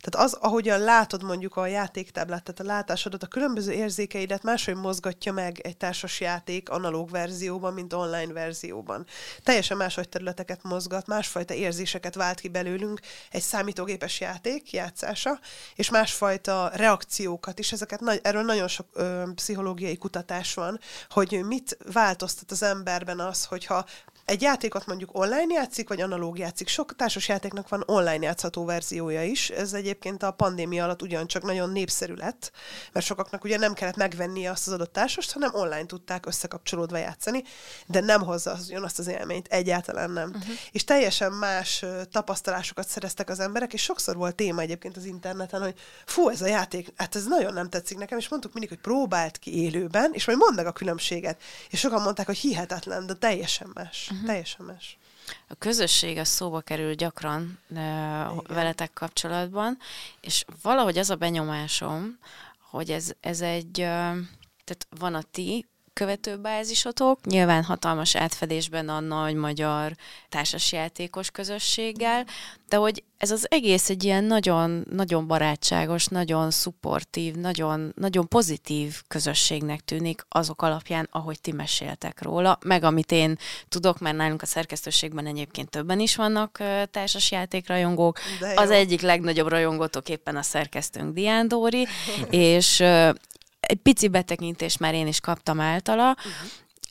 [0.00, 5.32] tehát az, ahogyan látod mondjuk a játéktáblát, tehát a látásodat, a különböző érzékeidet máshogy mozgatja
[5.32, 9.06] meg egy társas játék analóg verzióban, mint online verzióban.
[9.42, 13.00] Teljesen máshogy területeket mozgat, másfajta érzéseket vált ki belőlünk
[13.30, 15.40] egy számítógépes játék játszása,
[15.74, 17.72] és másfajta reakciókat is.
[17.72, 23.44] Ezeket nagy, erről nagyon sok ö, pszichológiai kutatás van, hogy mit változtat az emberben az,
[23.44, 23.86] hogyha
[24.30, 26.68] egy játékot mondjuk online játszik, vagy analóg játszik.
[26.68, 29.50] Sok társas játéknak van online játszható verziója is.
[29.50, 32.52] Ez egyébként a pandémia alatt ugyancsak nagyon népszerű lett,
[32.92, 37.42] mert sokaknak ugye nem kellett megvennie azt az adott társast, hanem online tudták összekapcsolódva játszani,
[37.86, 40.28] de nem hozza az, azt az élményt, egyáltalán nem.
[40.28, 40.54] Uh-huh.
[40.70, 45.74] És teljesen más tapasztalásokat szereztek az emberek, és sokszor volt téma egyébként az interneten, hogy
[46.04, 49.38] fú, ez a játék, hát ez nagyon nem tetszik nekem, és mondtuk mindig, hogy próbált
[49.38, 51.42] ki élőben, és majd mondd meg a különbséget.
[51.70, 54.08] És sokan mondták, hogy hihetetlen, de teljesen más.
[54.12, 54.19] Uh-huh.
[54.26, 54.98] Teljesen más.
[55.48, 57.76] A közösség az szóba kerül gyakran uh,
[58.46, 59.78] veletek kapcsolatban,
[60.20, 62.18] és valahogy az a benyomásom,
[62.70, 63.72] hogy ez, ez egy,
[64.64, 69.92] tehát van a ti követőbázisotok, nyilván hatalmas átfedésben a nagy magyar
[70.28, 72.26] társasjátékos közösséggel,
[72.68, 79.02] de hogy ez az egész egy ilyen nagyon, nagyon barátságos, nagyon szupportív, nagyon, nagyon pozitív
[79.08, 83.36] közösségnek tűnik azok alapján, ahogy ti meséltek róla, meg amit én
[83.68, 86.58] tudok, mert nálunk a szerkesztőségben egyébként többen is vannak
[86.90, 88.18] társasjátékrajongók.
[88.54, 91.86] Az egyik legnagyobb rajongótok éppen a szerkesztőnk Dián Dóri,
[92.30, 92.82] és
[93.70, 96.32] egy pici betekintést már én is kaptam általa, uh-huh.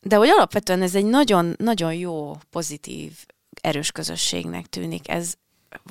[0.01, 3.11] de hogy alapvetően ez egy nagyon, nagyon jó, pozitív,
[3.61, 5.09] erős közösségnek tűnik.
[5.09, 5.33] Ez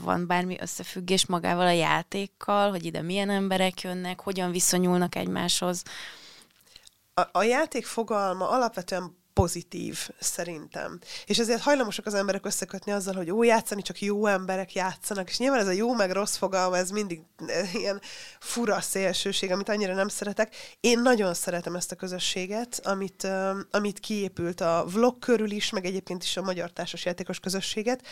[0.02, 5.82] van bármi összefüggés magával a játékkal, hogy ide milyen emberek jönnek, hogyan viszonyulnak egymáshoz?
[7.14, 10.98] A, a játék fogalma alapvetően pozitív, szerintem.
[11.26, 15.38] És ezért hajlamosak az emberek összekötni azzal, hogy jó játszani, csak jó emberek játszanak, és
[15.38, 18.00] nyilván ez a jó meg rossz fogalma, ez mindig eh, ilyen
[18.40, 20.54] fura szélsőség, amit annyira nem szeretek.
[20.80, 23.28] Én nagyon szeretem ezt a közösséget, amit,
[23.70, 28.06] amit kiépült a vlog körül is, meg egyébként is a Magyar Társasjátékos közösséget.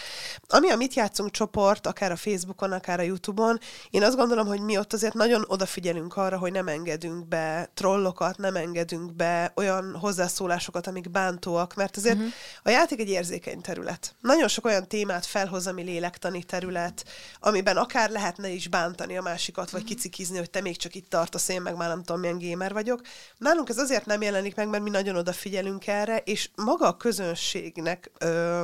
[0.49, 3.59] Ami a Mit játszunk csoport, akár a Facebookon, akár a Youtube-on,
[3.91, 8.37] én azt gondolom, hogy mi ott azért nagyon odafigyelünk arra, hogy nem engedünk be trollokat,
[8.37, 12.33] nem engedünk be olyan hozzászólásokat, amik bántóak, mert azért uh-huh.
[12.63, 14.15] a játék egy érzékeny terület.
[14.21, 17.05] Nagyon sok olyan témát felhoz, ami lélektani terület,
[17.41, 19.97] amiben akár lehetne is bántani a másikat, vagy uh-huh.
[19.97, 23.01] kicikizni, hogy te még csak itt tartasz, én meg már nem tudom, milyen gamer vagyok.
[23.39, 28.11] Nálunk ez azért nem jelenik meg, mert mi nagyon odafigyelünk erre, és maga a közönségnek,
[28.19, 28.63] ö,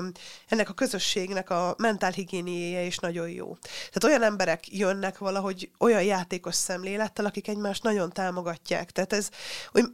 [0.48, 3.56] ennek a közösségnek a mentálhigiéniéje is nagyon jó.
[3.62, 8.90] Tehát olyan emberek jönnek valahogy olyan játékos szemlélettel, akik egymást nagyon támogatják.
[8.90, 9.28] Tehát ez,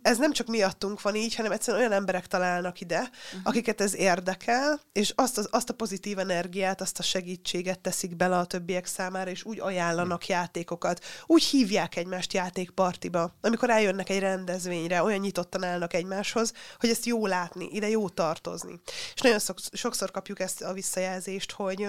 [0.03, 3.41] ez nem csak miattunk van így, hanem egyszerűen olyan emberek találnak ide, uh-huh.
[3.43, 8.39] akiket ez érdekel, és azt, az, azt a pozitív energiát, azt a segítséget teszik bele
[8.39, 10.37] a többiek számára, és úgy ajánlanak uh-huh.
[10.37, 11.05] játékokat.
[11.27, 17.27] Úgy hívják egymást játékpartiba, amikor eljönnek egy rendezvényre, olyan nyitottan állnak egymáshoz, hogy ezt jó
[17.27, 18.81] látni, ide jó tartozni.
[19.15, 19.39] És nagyon
[19.73, 21.89] sokszor kapjuk ezt a visszajelzést, hogy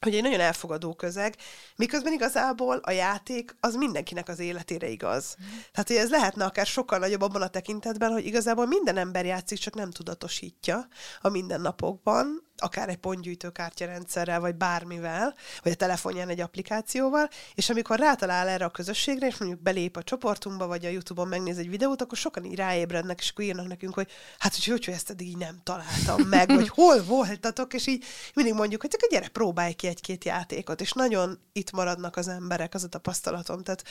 [0.00, 1.36] hogy egy nagyon elfogadó közeg,
[1.76, 5.36] miközben igazából a játék az mindenkinek az életére igaz.
[5.42, 5.46] Mm.
[5.46, 9.58] Tehát, hogy ez lehetne akár sokkal nagyobb abban a tekintetben, hogy igazából minden ember játszik,
[9.58, 10.88] csak nem tudatosítja
[11.20, 17.98] a mindennapokban, akár egy pontgyűjtő kártyarendszerrel, vagy bármivel, vagy a telefonján egy applikációval, és amikor
[17.98, 22.02] rátalál erre a közösségre, és mondjuk belép a csoportunkba, vagy a YouTube-on megnéz egy videót,
[22.02, 25.28] akkor sokan így ráébrednek, és akkor írnak nekünk, hogy hát, hogy hogy, hogy ezt eddig
[25.28, 28.04] így nem találtam meg, vagy hol voltatok, és így
[28.34, 32.74] mindig mondjuk, hogy csak gyere, próbálj ki egy-két játékot, és nagyon itt maradnak az emberek,
[32.74, 33.62] az a tapasztalatom.
[33.62, 33.84] Tehát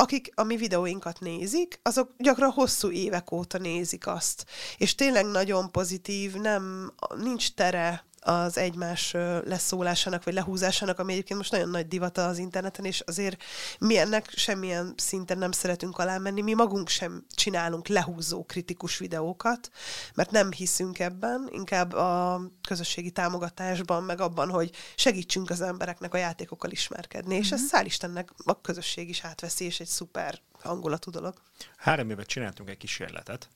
[0.00, 4.46] akik a mi videóinkat nézik, azok gyakran hosszú évek óta nézik azt.
[4.76, 9.12] És tényleg nagyon pozitív, nem, nincs tere az egymás
[9.44, 13.42] leszólásának vagy lehúzásának, ami egyébként most nagyon nagy divata az interneten, és azért
[13.78, 19.70] mi ennek semmilyen szinten nem szeretünk alámenni, mi magunk sem csinálunk lehúzó kritikus videókat,
[20.14, 26.18] mert nem hiszünk ebben, inkább a közösségi támogatásban, meg abban, hogy segítsünk az embereknek a
[26.18, 27.42] játékokkal ismerkedni, mm-hmm.
[27.42, 31.34] és ezt szál Istennek a közösség is átveszi, és egy szuper hangulatú dolog.
[31.76, 33.48] Három évet csináltunk egy kísérletet,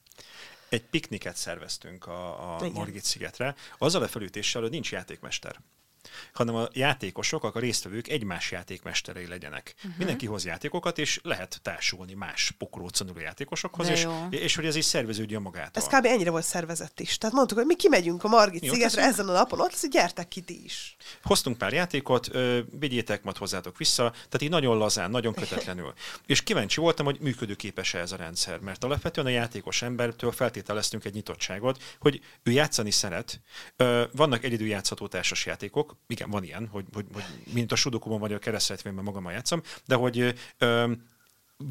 [0.73, 5.59] egy pikniket szerveztünk a, a Margit szigetre, azzal a felütéssel, hogy nincs játékmester
[6.33, 9.73] hanem a játékosok, a résztvevők egymás játékmesterei legyenek.
[9.77, 9.97] Uh-huh.
[9.97, 15.41] Mindenki hoz játékokat, és lehet társulni más pokrócanuló játékosokhoz, és, és hogy ez is szerveződjön
[15.41, 15.83] magától.
[15.83, 16.05] Ez kb.
[16.05, 17.17] ennyire volt szervezett is.
[17.17, 20.41] Tehát mondtuk, hogy mi kimegyünk a Margit Jó, szigetre ezen a napon, ott gyertek ki
[20.41, 20.95] ti is.
[21.23, 22.29] Hoztunk pár játékot,
[22.79, 25.93] vigyétek, majd hozzátok vissza, tehát így nagyon lazán, nagyon kötetlenül.
[26.25, 31.13] és kíváncsi voltam, hogy működőképes-e ez a rendszer, mert alapvetően a játékos embertől feltételeztünk egy
[31.13, 33.41] nyitottságot, hogy ő játszani szeret.
[34.11, 37.23] Vannak egyedül játszható társas játékok, igen, van ilyen, hogy, hogy, hogy
[37.53, 40.91] mint a sudokuban vagy a keresztrejtvényben magammal játszom, de hogy ö,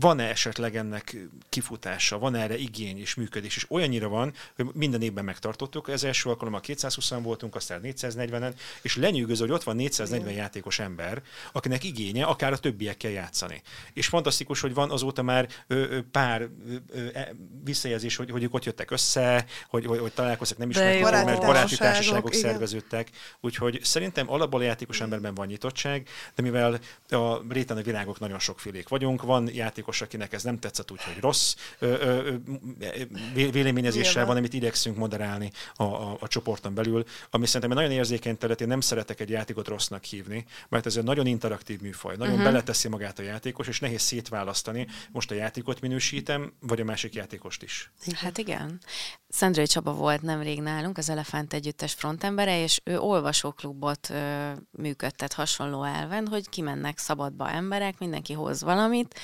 [0.01, 1.17] van-e esetleg ennek
[1.49, 6.29] kifutása, van erre igény és működés, és olyannyira van, hogy minden évben megtartottuk, ez első
[6.29, 10.43] alkalommal 220 voltunk, aztán 440-en, és lenyűgöző, hogy ott van 440 Igen.
[10.43, 11.23] játékos ember,
[11.53, 13.63] akinek igénye akár a többiekkel játszani.
[13.93, 16.49] És fantasztikus, hogy van azóta már ö, ö, pár
[16.95, 17.35] ö, e,
[17.65, 21.41] visszajelzés, hogy, hogy ők ott jöttek össze, hogy, hogy, hogy találkoztak, nem is baráti mert
[21.41, 22.51] baráti társaságok igen.
[22.51, 23.11] szerveződtek.
[23.41, 28.39] Úgyhogy szerintem alapból a játékos emberben van nyitottság, de mivel a réten a virágok nagyon
[28.39, 34.37] sokfélék vagyunk, van játék játékos, akinek ez nem tetszett, úgyhogy rossz ö, ö, véleményezéssel van,
[34.37, 38.69] amit igyekszünk moderálni a, a, a csoporton belül, ami szerintem egy nagyon érzékeny terület, én
[38.69, 42.51] nem szeretek egy játékot rossznak hívni, mert ez egy nagyon interaktív műfaj, nagyon uh-huh.
[42.51, 47.63] beleteszi magát a játékos, és nehéz szétválasztani, most a játékot minősítem, vagy a másik játékost
[47.63, 47.91] is.
[48.15, 48.81] Hát igen.
[49.29, 55.83] Szendrői Csaba volt nemrég nálunk, az Elefánt Együttes frontembere, és ő olvasóklubot ö, működtet hasonló
[55.83, 59.21] elven, hogy kimennek szabadba emberek, mindenki hoz valamit,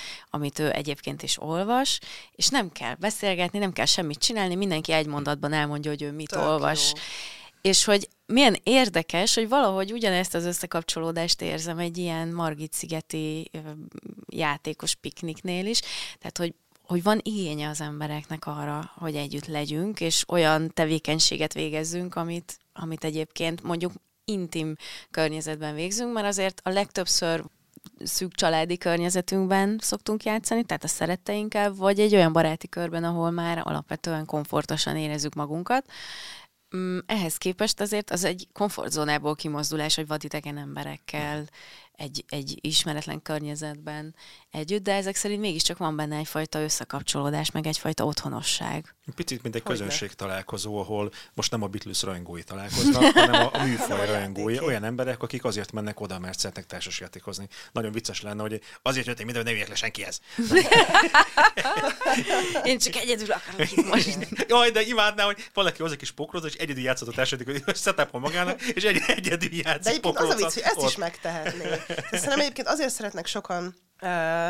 [0.49, 1.99] amit ő egyébként is olvas,
[2.33, 6.29] és nem kell beszélgetni, nem kell semmit csinálni, mindenki egy mondatban elmondja, hogy ő mit
[6.29, 6.93] Tök olvas.
[6.95, 7.03] jó.
[7.61, 13.51] És hogy milyen érdekes, hogy valahogy ugyanezt az összekapcsolódást érzem egy ilyen Margit-szigeti
[14.29, 15.81] játékos pikniknél is,
[16.19, 22.15] tehát hogy hogy van igénye az embereknek arra, hogy együtt legyünk, és olyan tevékenységet végezzünk,
[22.15, 23.93] amit, amit egyébként mondjuk
[24.25, 24.75] intim
[25.11, 27.45] környezetben végzünk, mert azért a legtöbbször
[28.05, 33.61] szűk családi környezetünkben szoktunk játszani, tehát a szeretteinkkel, vagy egy olyan baráti körben, ahol már
[33.65, 35.87] alapvetően komfortosan érezzük magunkat.
[36.77, 41.45] Mm, Ehhez képest azért az egy komfortzónából kimozdulás, hogy vadidegen emberekkel
[41.93, 44.15] egy, egy ismeretlen környezetben
[44.51, 48.95] együtt, de ezek szerint mégiscsak van benne egyfajta összekapcsolódás, meg egyfajta otthonosság.
[49.15, 49.79] Picit, mint egy Hogyne.
[49.79, 54.85] közönség találkozó, ahol most nem a Beatles rajongói találkoznak, hanem a, a műfaj rajongói, olyan
[54.85, 57.49] emberek, akik azért mennek oda, mert szeretnek társasjátékozni.
[57.73, 60.21] Nagyon vicces lenne, hogy azért jöttem ide, hogy ne üljek le senkihez.
[62.65, 64.19] Én csak egyedül akarok itt most.
[64.49, 68.21] Jaj, de imádnám, hogy valaki hozzá kis pokrózat, és egyedül játszott a társadalmi, hogy setupon
[68.21, 70.89] magának, és egy, egyedül De játszik egyébként az a vicc, hogy ezt ott.
[70.89, 71.69] is megtehetné.
[71.89, 74.07] De Szerintem egyébként azért szeretnek sokan ö,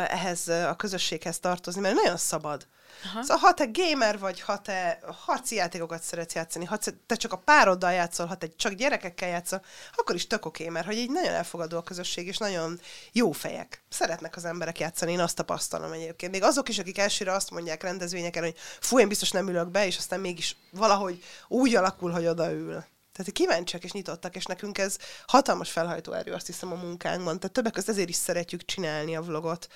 [0.07, 2.67] ehhez a közösséghez tartozni, mert nagyon szabad.
[3.03, 3.21] Aha.
[3.21, 7.37] Szóval ha te gamer vagy, ha te harci játékokat szeretsz játszani, ha te csak a
[7.37, 9.61] pároddal játszol, ha te csak gyerekekkel játszol,
[9.95, 12.79] akkor is tök oké, mert hogy így nagyon elfogadó a közösség, és nagyon
[13.11, 13.83] jó fejek.
[13.89, 16.31] Szeretnek az emberek játszani, én azt tapasztalom egyébként.
[16.31, 19.85] Még azok is, akik elsőre azt mondják rendezvényeken, hogy fú, én biztos nem ülök be,
[19.85, 22.83] és aztán mégis valahogy úgy alakul, hogy odaül.
[23.19, 24.97] Tehát kíváncsiak és nyitottak, és nekünk ez
[25.27, 27.39] hatalmas felhajtó erő, azt hiszem, a munkánkban.
[27.39, 29.67] Tehát többek között ezért is szeretjük csinálni a vlogot,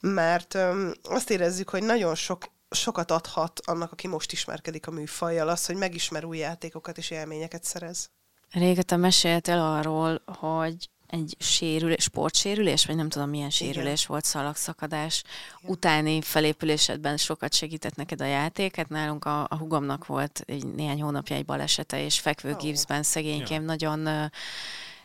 [0.00, 5.48] mert öm, azt érezzük, hogy nagyon sok sokat adhat annak, aki most ismerkedik a műfajjal,
[5.48, 8.10] az, hogy megismer új játékokat és élményeket szerez.
[8.50, 14.04] Régóta meséltél arról, hogy egy sérülés, sportsérülés, vagy nem tudom milyen sérülés Igen.
[14.06, 15.22] volt, szalagszakadás
[15.62, 18.76] utáni felépülésedben sokat segített neked a játék.
[18.76, 22.56] Hát nálunk a, a hugomnak volt egy néhány hónapja egy balesete, és fekvő Ó.
[22.56, 24.24] gipszben szegénykém nagyon ö,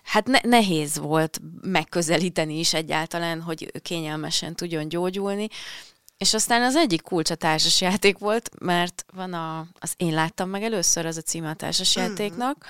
[0.06, 5.48] Hát ne, nehéz volt megközelíteni is egyáltalán, hogy kényelmesen tudjon gyógyulni.
[6.18, 10.64] És aztán az egyik kulcs a társasjáték volt, mert van a, az én láttam meg
[10.64, 12.66] először, az a címe a társasjátéknak,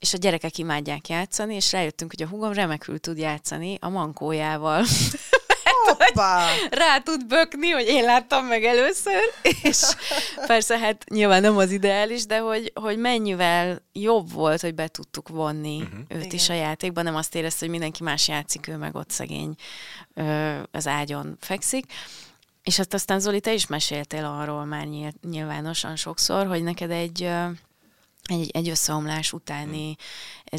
[0.00, 4.84] és a gyerekek imádják játszani, és rájöttünk, hogy a hugom remekül tud játszani a mankójával.
[5.88, 6.46] Hoppá!
[6.70, 9.22] Rá tud bökni, hogy én láttam meg először,
[9.62, 9.82] és
[10.46, 15.28] persze hát nyilván nem az ideális, de hogy, hogy mennyivel jobb volt, hogy be tudtuk
[15.28, 15.98] vonni uh-huh.
[16.08, 16.34] őt Igen.
[16.34, 19.54] is a játékban, nem azt érezte, hogy mindenki más játszik, ő meg ott szegény
[20.14, 21.84] ö, az ágyon fekszik.
[22.68, 27.22] És hát aztán Zoli, te is meséltél arról már nyil- nyilvánosan sokszor, hogy neked egy,
[28.22, 29.96] egy, egy összeomlás utáni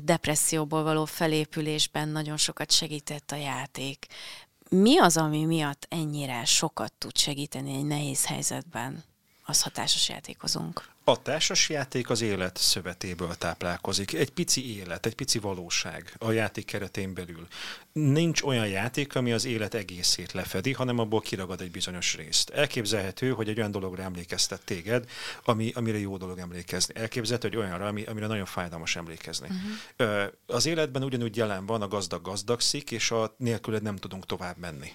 [0.03, 4.05] depresszióból való felépülésben nagyon sokat segített a játék.
[4.70, 9.03] Mi az, ami miatt ennyire sokat tud segíteni egy nehéz helyzetben?
[9.45, 10.89] Az hatásos játékozunk.
[11.10, 14.14] A társasjáték az élet szövetéből táplálkozik.
[14.14, 17.47] Egy pici élet, egy pici valóság a játék keretén belül.
[17.91, 22.49] Nincs olyan játék, ami az élet egészét lefedi, hanem abból kiragad egy bizonyos részt.
[22.49, 25.10] Elképzelhető, hogy egy olyan dologra emlékeztet téged,
[25.43, 26.95] ami, amire jó dolog emlékezni.
[26.95, 29.47] Elképzelhető, hogy olyanra, ami, amire nagyon fájdalmas emlékezni.
[29.97, 30.32] Uh-huh.
[30.45, 34.91] Az életben ugyanúgy jelen van a gazdag gazdagszik, és a nélküled nem tudunk tovább menni.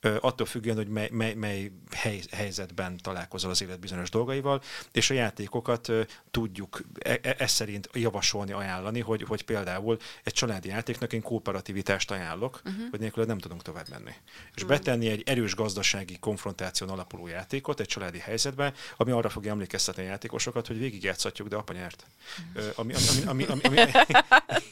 [0.00, 5.14] Attól függően, hogy mely, mely, mely hely, helyzetben találkozol az élet bizonyos dolgaival, és a
[5.14, 5.92] játékokat
[6.30, 12.60] tudjuk e, e, szerint javasolni, ajánlani, hogy, hogy például egy családi játéknak én kooperativitást ajánlok,
[12.64, 12.90] uh-huh.
[12.90, 14.12] hogy nélkül nem tudunk tovább menni.
[14.54, 20.02] És betenni egy erős gazdasági konfrontáción alapuló játékot egy családi helyzetbe, ami arra fogja emlékeztetni
[20.02, 22.06] a játékosokat, hogy végigjátszhatjuk, de apa nyert.
[22.54, 23.90] Ö, ami, ami, ami, ami, ami, ami,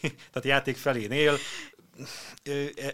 [0.33, 1.88] tehát játék felénél ö,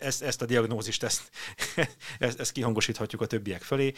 [0.00, 1.30] ezt, ezt a diagnózist, ezt,
[2.18, 3.92] ezt, ezt kihangosíthatjuk a többiek felé.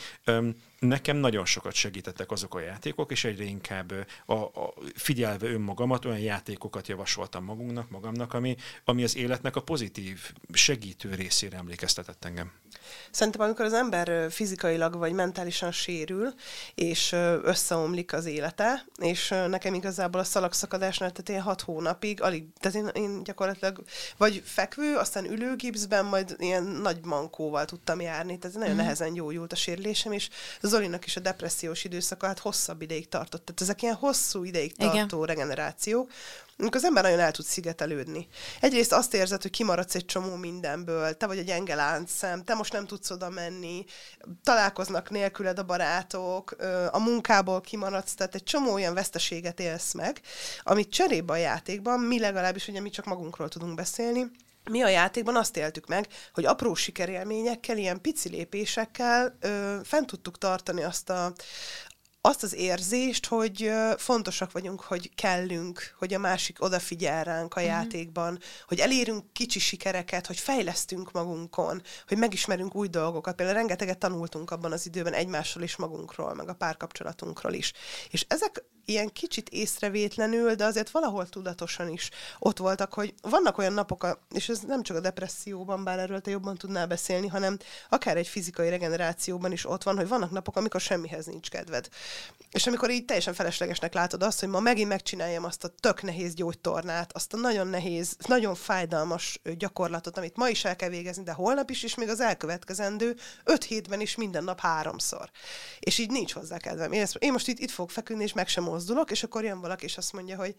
[0.79, 3.93] Nekem nagyon sokat segítettek azok a játékok, és egyre inkább
[4.27, 10.33] a, a, figyelve önmagamat, olyan játékokat javasoltam magunknak, magamnak, ami, ami az életnek a pozitív,
[10.53, 12.53] segítő részére emlékeztetett engem.
[13.11, 16.35] Szerintem, amikor az ember fizikailag vagy mentálisan sérül,
[16.75, 22.77] és összeomlik az élete, és nekem igazából a szalagszakadásnál, tehát én hat hónapig, alig, tehát
[22.77, 23.83] én, én gyakorlatilag
[24.17, 28.77] vagy fekvő, eső, aztán ülőgipszben, majd ilyen nagy mankóval tudtam járni, tehát nagyon mm.
[28.77, 30.29] nehezen gyógyult a sérülésem, és
[30.63, 33.45] Zolinak is a depressziós időszaka hát hosszabb ideig tartott.
[33.45, 35.27] Tehát ezek ilyen hosszú ideig tartó Igen.
[35.27, 36.11] regenerációk,
[36.59, 38.29] amikor az ember nagyon el tud szigetelődni.
[38.61, 42.73] Egyrészt azt érzed, hogy kimaradsz egy csomó mindenből, te vagy a gyenge láncszem, te most
[42.73, 43.85] nem tudsz oda menni,
[44.43, 46.57] találkoznak nélküled a barátok,
[46.91, 50.21] a munkából kimaradsz, tehát egy csomó olyan veszteséget élsz meg,
[50.63, 54.31] amit cserébe a játékban, mi legalábbis, ugye mi csak magunkról tudunk beszélni,
[54.71, 60.39] mi a játékban azt éltük meg, hogy apró sikerélményekkel, ilyen pici lépésekkel ö, fent tudtuk
[60.39, 61.33] tartani azt a,
[62.27, 68.39] azt az érzést, hogy fontosak vagyunk, hogy kellünk, hogy a másik odafigyel ránk a játékban,
[68.67, 73.35] hogy elérünk kicsi sikereket, hogy fejlesztünk magunkon, hogy megismerünk új dolgokat.
[73.35, 77.73] Például rengeteget tanultunk abban az időben egymásról is magunkról, meg a párkapcsolatunkról is.
[78.11, 83.73] És ezek ilyen kicsit észrevétlenül, de azért valahol tudatosan is ott voltak, hogy vannak olyan
[83.73, 87.59] napok, és ez nem csak a depresszióban, bár erről te jobban tudnál beszélni, hanem
[87.89, 91.89] akár egy fizikai regenerációban is ott van, hogy vannak napok, amikor semmihez nincs kedved.
[92.57, 96.35] És amikor így teljesen feleslegesnek látod azt, hogy ma megint megcsináljam azt a tök nehéz
[96.35, 101.33] gyógytornát, azt a nagyon nehéz, nagyon fájdalmas gyakorlatot, amit ma is el kell végezni, de
[101.33, 105.31] holnap is, és még az elkövetkezendő öt hétben is minden nap háromszor.
[105.79, 106.93] És így nincs hozzá kedvem.
[106.93, 109.61] Én, ezt, én most itt, itt fogok feküdni, és meg sem mozdulok, és akkor jön
[109.61, 110.55] valaki, és azt mondja, hogy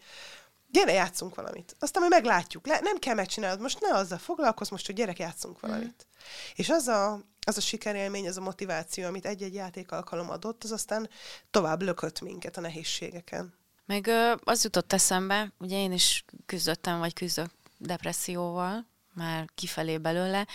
[0.70, 1.76] gyere, játszunk valamit.
[1.78, 2.66] Aztán majd meglátjuk.
[2.66, 5.66] Le, nem kell megcsinálnod, most ne azzal foglalkozz, most, hogy gyerek, játszunk mhm.
[5.70, 6.06] valamit.
[6.08, 6.20] Mm.
[6.54, 10.72] És az a, az a sikerélmény, az a motiváció, amit egy-egy játék alkalom adott, az
[10.72, 11.08] aztán
[11.50, 13.54] tovább lökött minket a nehézségeken.
[13.86, 14.10] Meg
[14.44, 20.46] az jutott eszembe, ugye én is küzdöttem, vagy küzdök depresszióval, már kifelé belőle,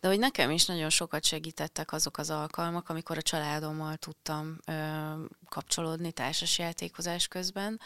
[0.00, 4.72] de hogy nekem is nagyon sokat segítettek azok az alkalmak, amikor a családommal tudtam ö,
[5.48, 7.80] kapcsolódni társasjátékozás közben.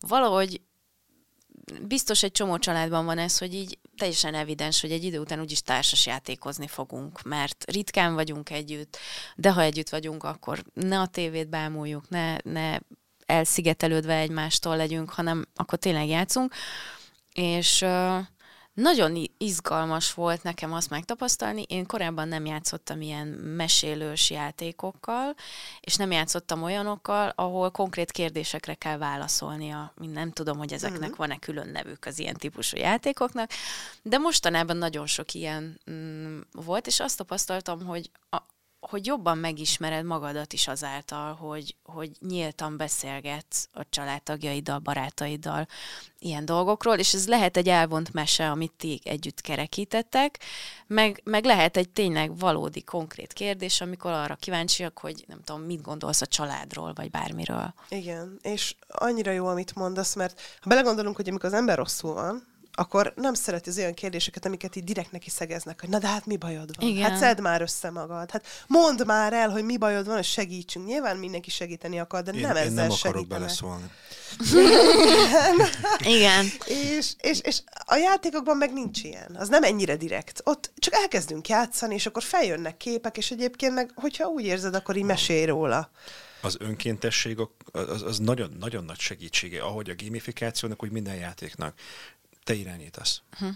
[0.00, 0.60] Valahogy
[1.82, 5.62] biztos egy csomó családban van ez, hogy így teljesen evidens, hogy egy idő után úgyis
[5.62, 8.96] társas játékozni fogunk, mert ritkán vagyunk együtt,
[9.36, 12.78] de ha együtt vagyunk, akkor ne a tévét bámuljuk, ne, ne
[13.26, 16.54] elszigetelődve egymástól legyünk, hanem akkor tényleg játszunk.
[17.32, 18.18] És uh,
[18.74, 21.64] nagyon izgalmas volt nekem azt megtapasztalni.
[21.68, 25.34] Én korábban nem játszottam ilyen mesélős játékokkal,
[25.80, 29.92] és nem játszottam olyanokkal, ahol konkrét kérdésekre kell válaszolnia.
[29.96, 31.16] Nem tudom, hogy ezeknek uh-huh.
[31.16, 33.50] van-e külön nevük az ilyen típusú játékoknak,
[34.02, 38.38] de mostanában nagyon sok ilyen mm, volt, és azt tapasztaltam, hogy a,
[38.90, 45.66] hogy jobban megismered magadat is azáltal, hogy, hogy nyíltan beszélgetsz a családtagjaiddal, barátaiddal
[46.18, 50.38] ilyen dolgokról, és ez lehet egy elvont mese, amit ti együtt kerekítettek,
[50.86, 55.82] meg, meg lehet egy tényleg valódi, konkrét kérdés, amikor arra kíváncsiak, hogy nem tudom, mit
[55.82, 57.74] gondolsz a családról, vagy bármiről.
[57.88, 62.53] Igen, és annyira jó, amit mondasz, mert ha belegondolunk, hogy amikor az ember rosszul van,
[62.74, 66.26] akkor nem szereti az olyan kérdéseket, amiket így direkt neki szegeznek, hogy na de hát
[66.26, 66.88] mi bajod van?
[66.88, 67.10] Igen.
[67.10, 68.30] Hát szedd már össze magad.
[68.30, 70.86] Hát mondd már el, hogy mi bajod van, és segítsünk.
[70.86, 73.90] Nyilván mindenki segíteni akar, de én, nem ezzel én nem akarok beleszólni.
[76.16, 76.46] Igen.
[76.96, 79.36] és, és, és a játékokban meg nincs ilyen.
[79.38, 80.40] Az nem ennyire direkt.
[80.44, 84.96] Ott csak elkezdünk játszani, és akkor feljönnek képek, és egyébként meg, hogyha úgy érzed, akkor
[84.96, 85.90] így mesélj róla
[86.44, 87.38] az önkéntesség
[87.72, 91.78] az, az nagyon, nagyon nagy segítsége, ahogy a gamifikációnak, úgy minden játéknak
[92.44, 93.22] te irányítasz.
[93.32, 93.54] Uh-huh.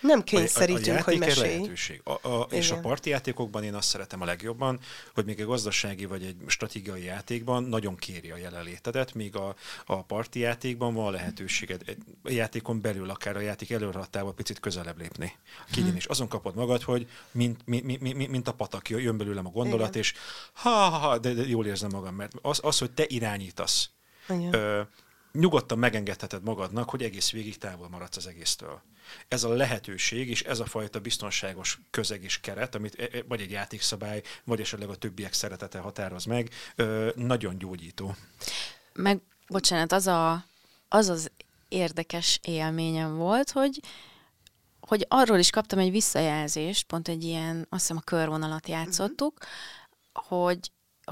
[0.00, 1.56] Nem kényszerítünk, a, a hogy mesélj.
[1.56, 2.00] lehetőség.
[2.04, 4.78] A, a, és a parti játékokban én azt szeretem a legjobban,
[5.14, 9.54] hogy még egy gazdasági vagy egy stratégiai játékban nagyon kéri a jelenlétedet, míg a,
[9.86, 14.60] a parti játékban van a lehetőséged egy a játékon belül, akár a játék előrehattával picit
[14.60, 15.32] közelebb lépni.
[15.70, 19.50] Kigyen, és azon kapod magad, hogy mint, mint, mint, mint a patak, jön belőlem a
[19.50, 20.00] gondolat, Igen.
[20.00, 20.14] és
[20.52, 23.90] ha, ha, ha de, de jól érzem magam, mert az, az hogy te irányítasz,
[24.50, 24.80] ö,
[25.38, 28.82] nyugodtan megengedheted magadnak, hogy egész végig távol maradsz az egésztől.
[29.28, 33.40] Ez a lehetőség és ez a fajta biztonságos közeg és keret, amit e, e, vagy
[33.40, 36.50] egy játékszabály, vagy esetleg a többiek szeretete határoz meg,
[37.14, 38.14] nagyon gyógyító.
[38.92, 40.44] Meg, bocsánat, az a,
[40.88, 41.30] az, az
[41.68, 43.80] érdekes élményem volt, hogy
[44.80, 50.38] hogy arról is kaptam egy visszajelzést, pont egy ilyen, azt hiszem a körvonalat játszottuk, uh-huh.
[50.38, 50.58] hogy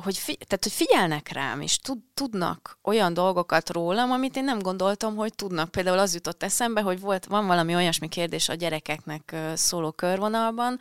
[0.03, 4.59] hogy, fi, tehát, hogy figyelnek rám, és tud, tudnak olyan dolgokat rólam, amit én nem
[4.59, 5.71] gondoltam, hogy tudnak.
[5.71, 10.79] Például az jutott eszembe, hogy volt, van valami olyasmi kérdés a gyerekeknek szóló körvonalban,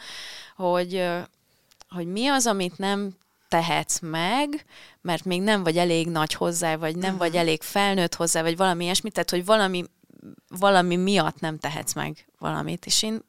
[0.56, 1.08] hogy,
[1.90, 3.16] hogy mi az, amit nem
[3.48, 4.66] tehetsz meg,
[5.02, 8.84] mert még nem vagy elég nagy hozzá, vagy nem vagy elég felnőtt hozzá, vagy valami
[8.84, 9.84] ilyesmi, tehát hogy valami,
[10.48, 12.86] valami miatt nem tehetsz meg valamit.
[12.86, 13.22] És én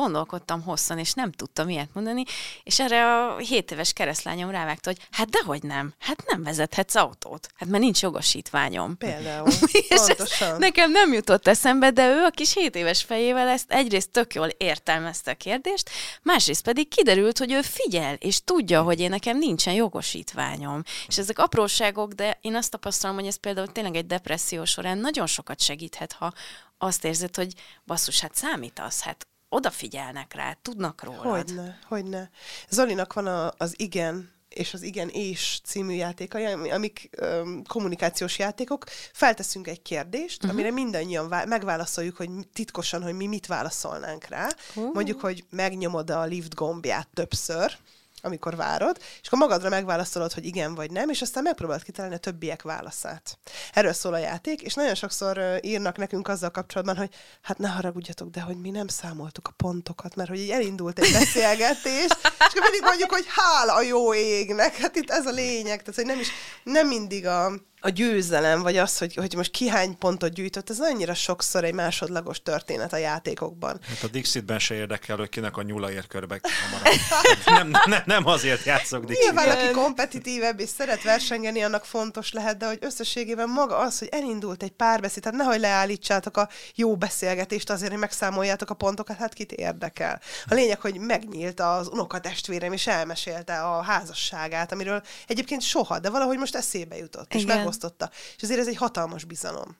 [0.00, 2.24] gondolkodtam hosszan, és nem tudtam ilyet mondani,
[2.62, 7.48] és erre a 7 éves keresztlányom rávágta, hogy hát dehogy nem, hát nem vezethetsz autót,
[7.54, 8.96] hát mert nincs jogosítványom.
[8.96, 9.50] Például,
[9.88, 10.58] pontosan.
[10.58, 14.48] nekem nem jutott eszembe, de ő a kis 7 éves fejével ezt egyrészt tök jól
[14.48, 15.90] értelmezte a kérdést,
[16.22, 20.82] másrészt pedig kiderült, hogy ő figyel, és tudja, hogy én nekem nincsen jogosítványom.
[21.06, 25.26] És ezek apróságok, de én azt tapasztalom, hogy ez például tényleg egy depresszió során nagyon
[25.26, 26.32] sokat segíthet, ha
[26.78, 27.52] azt érzed, hogy
[27.86, 31.22] basszus, hát számítasz, hát odafigyelnek rá, tudnak rólad.
[31.22, 32.30] Hogyne, hogyne.
[32.68, 38.38] Zolinak van a, az Igen és az Igen és című játékai, ami- amik öm, kommunikációs
[38.38, 38.84] játékok.
[39.12, 40.50] Felteszünk egy kérdést, uh-huh.
[40.58, 44.48] amire mindannyian vá- megválaszoljuk, hogy titkosan, hogy mi mit válaszolnánk rá.
[44.68, 44.92] Uh-huh.
[44.92, 47.76] Mondjuk, hogy megnyomod a lift gombját többször,
[48.22, 52.18] amikor várod, és akkor magadra megválaszolod, hogy igen vagy nem, és aztán megpróbálod kitalálni a
[52.18, 53.38] többiek válaszát.
[53.72, 57.10] Erről szól a játék, és nagyon sokszor írnak nekünk azzal kapcsolatban, hogy
[57.42, 61.12] hát ne haragudjatok, de hogy mi nem számoltuk a pontokat, mert hogy így elindult egy
[61.12, 65.78] beszélgetés, és akkor pedig mondjuk, hogy hála a jó égnek, hát itt ez a lényeg,
[65.78, 66.28] tehát hogy nem is,
[66.62, 70.80] nem mindig a, a győzelem, vagy az, hogy, hogy most ki hány pontot gyűjtött, ez
[70.80, 73.80] annyira sokszor egy másodlagos történet a játékokban.
[73.88, 77.00] Hát a Dixitben se érdekel, hogy kinek a nyula ér körbe hamarabb.
[77.46, 79.24] nem, nem, nem azért játszok Dixit.
[79.24, 84.08] Nyilván, aki kompetitívebb és szeret versengeni, annak fontos lehet, de hogy összességében maga az, hogy
[84.10, 89.34] elindult egy párbeszéd, tehát nehogy leállítsátok a jó beszélgetést azért, hogy megszámoljátok a pontokat, hát
[89.34, 90.20] kit érdekel.
[90.46, 96.38] A lényeg, hogy megnyílt az unokatestvérem, és elmesélte a házasságát, amiről egyébként soha, de valahogy
[96.38, 97.56] most eszébe jutott, és Igen.
[97.70, 98.10] Megosztotta.
[98.36, 99.76] És azért ez egy hatalmas bizalom.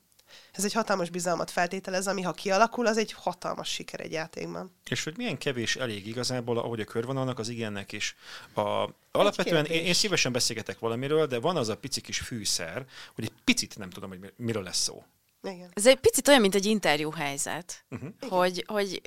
[0.53, 4.71] Ez egy hatalmas bizalmat feltételez, ami ha kialakul, az egy hatalmas siker egy játékban.
[4.89, 8.17] És hogy milyen kevés elég igazából, ahogy a körvonalnak, az igennek is.
[8.55, 13.25] A, alapvetően én, én szívesen beszélgetek valamiről, de van az a pici kis fűszer, hogy
[13.25, 15.05] egy picit nem tudom, hogy mi- miről lesz szó.
[15.43, 15.71] Igen.
[15.75, 18.11] Ez egy picit olyan, mint egy interjú helyzet, uh-huh.
[18.29, 19.01] hogy, hogy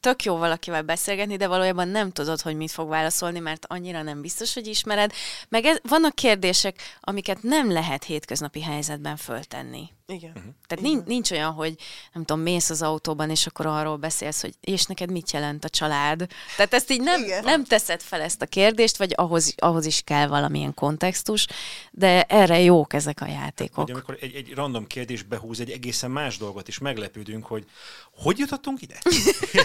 [0.00, 4.20] tök jó valakivel beszélgetni, de valójában nem tudod, hogy mit fog válaszolni, mert annyira nem
[4.20, 5.12] biztos, hogy ismered.
[5.48, 9.96] Meg ez, vannak kérdések, amiket nem lehet hétköznapi helyzetben föltenni.
[10.12, 10.30] Igen.
[10.34, 10.48] Mhm.
[10.66, 11.74] Tehát nincs, nincs olyan, hogy
[12.12, 15.68] nem tudom, mész az autóban, és akkor arról beszélsz, hogy és neked mit jelent a
[15.68, 16.26] család.
[16.56, 17.44] Tehát ezt így nem, Igen.
[17.44, 21.46] nem teszed fel ezt a kérdést, vagy ahhoz, ahhoz is kell valamilyen kontextus,
[21.90, 23.84] de erre jók ezek a játékok.
[23.84, 27.64] Hogy amikor egy, egy random kérdés behúz egy egészen más dolgot, és meglepődünk, hogy
[28.10, 28.98] hogy jutottunk ide?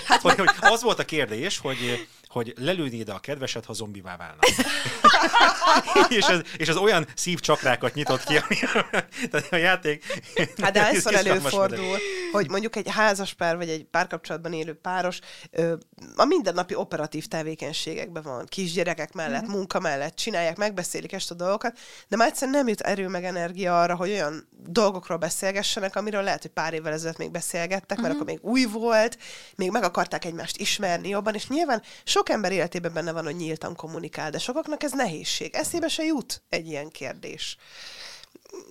[0.06, 4.40] hát, hogy, hogy az volt a kérdés, hogy, hogy lelőnéd a kedvesed, ha zombivá válna.
[6.18, 8.56] és, ez, és az olyan szívcsakrákat nyitott ki, ami
[9.32, 10.22] tehát a játék...
[10.62, 12.00] Hát de izgalmas előfordul, modell.
[12.32, 15.20] hogy mondjuk egy házaspár vagy egy párkapcsolatban élő páros
[16.16, 21.78] a mindennapi operatív tevékenységekben van, kisgyerekek mellett, munka mellett, csinálják, megbeszélik ezt a dolgokat,
[22.08, 26.42] de már egyszerűen nem jut erő meg energia arra, hogy olyan dolgokról beszélgessenek, amiről lehet,
[26.42, 29.18] hogy pár évvel ezelőtt még beszélgettek, mert akkor még új volt,
[29.56, 33.76] még meg akarták egymást ismerni jobban, és nyilván sok ember életében benne van, hogy nyíltan
[33.76, 35.56] kommunikál, de sokaknak ez nehézség.
[35.56, 37.58] Eszébe se jut egy ilyen kérdés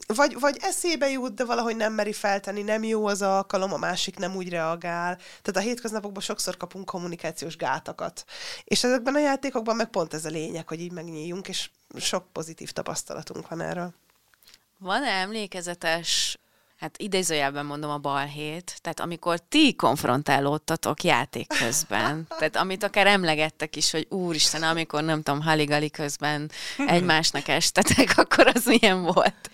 [0.06, 4.18] vagy, vagy eszébe jut, de valahogy nem meri feltenni, nem jó az alkalom, a másik
[4.18, 5.16] nem úgy reagál.
[5.16, 8.24] Tehát a hétköznapokban sokszor kapunk kommunikációs gátakat.
[8.64, 12.70] És ezekben a játékokban meg pont ez a lényeg, hogy így megnyíljunk, és sok pozitív
[12.70, 13.94] tapasztalatunk van erről.
[14.78, 16.38] Van-e emlékezetes,
[16.82, 23.76] hát idézőjelben mondom a balhét, tehát amikor ti konfrontálódtatok játék közben, tehát amit akár emlegettek
[23.76, 26.50] is, hogy úristen, amikor nem tudom, haligali közben
[26.86, 29.50] egymásnak estetek, akkor az milyen volt?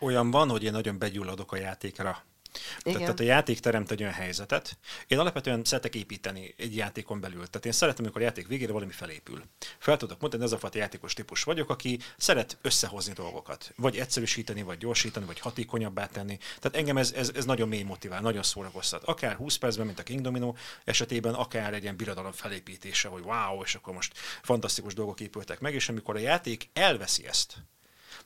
[0.00, 2.22] Olyan van, hogy én nagyon begyulladok a játékra.
[2.52, 3.00] Tehát, Igen.
[3.00, 4.78] tehát a játék teremt egy olyan helyzetet.
[5.06, 7.46] Én alapvetően szeretek építeni egy játékon belül.
[7.46, 9.42] Tehát én szeretem, amikor a játék végére valami felépül.
[9.78, 13.72] Fel tudok mondani, ez a fajta játékos típus vagyok, aki szeret összehozni dolgokat.
[13.76, 16.36] Vagy egyszerűsíteni, vagy gyorsítani, vagy hatékonyabbá tenni.
[16.36, 19.04] Tehát engem ez, ez, ez nagyon mély motivál, nagyon szórakoztat.
[19.04, 23.62] Akár 20 percben, mint a King Domino esetében, akár egy ilyen birodalom felépítése, hogy wow,
[23.62, 27.56] és akkor most fantasztikus dolgok épültek meg, és amikor a játék elveszi ezt,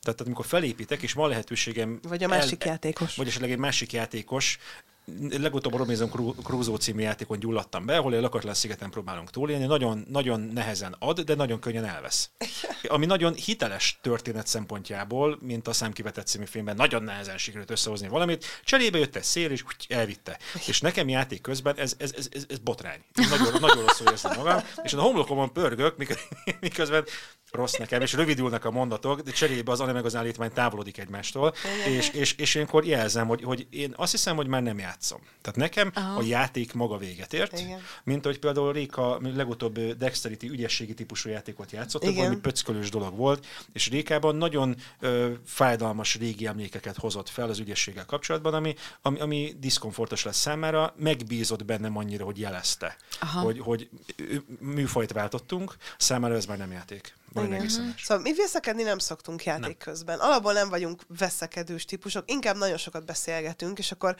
[0.00, 2.00] tehát, tehát amikor felépítek, és van lehetőségem...
[2.02, 3.16] Vagy a másik játékos.
[3.16, 4.58] Vagy esetleg egy másik játékos.
[5.30, 9.64] Legutóbb a Robinson Cru- Crusoe című játékon gyulladtam be, ahol egy lakatlan szigeten próbálunk túlélni.
[9.64, 12.30] Nagyon, nagyon nehezen ad, de nagyon könnyen elvesz.
[12.88, 18.44] Ami nagyon hiteles történet szempontjából, mint a Számkivetett című filmben, nagyon nehezen sikerült összehozni valamit.
[18.64, 20.38] Cserébe jött egy szél, és úgy elvitte.
[20.66, 23.00] És nekem játék közben ez, ez, ez, ez, ez botrány.
[23.20, 26.28] Én nagyon, nagyon rosszul érzem magam, és a homlokomon pörgök, mik-
[26.60, 27.04] miközben
[27.50, 31.54] rossz nekem, és rövidülnek a mondatok, de cserébe az anime meg az állítmány távolodik egymástól,
[31.86, 34.95] és, és, és ilyenkor jelzem, hogy, hogy én azt hiszem, hogy már nem játszom.
[34.96, 35.20] Játszom.
[35.42, 36.18] Tehát nekem Aha.
[36.18, 37.80] a játék maga véget ért, Igen.
[38.04, 43.88] mint hogy például Réka legutóbb Dexterity ügyességi típusú játékot játszott, valami pöckölős dolog volt, és
[43.88, 50.24] Rékában nagyon ö, fájdalmas régi emlékeket hozott fel az ügyességgel kapcsolatban, ami, ami, ami diszkomfortos
[50.24, 53.40] lesz számára, megbízott bennem annyira, hogy jelezte, Aha.
[53.40, 53.88] hogy, hogy
[54.60, 57.14] műfajt váltottunk, számára ez már nem játék.
[57.44, 57.68] Igen.
[57.98, 59.94] Szóval mi veszekedni nem szoktunk játék nem.
[59.94, 60.18] közben.
[60.18, 64.16] Alapból nem vagyunk veszekedős típusok, inkább nagyon sokat beszélgetünk, és akkor,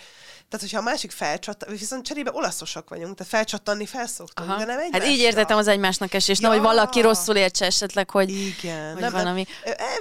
[0.49, 4.59] tehát hogyha a másik felcsat, viszont cserébe olaszosak vagyunk, tehát felcsattanni felszoktunk, Aha.
[4.59, 5.07] de nem egymásra.
[5.07, 6.49] Hát így értettem az egymásnak esést, ja.
[6.49, 8.93] hogy valaki rosszul értse esetleg, hogy, Igen.
[8.93, 9.47] hogy nem, valami...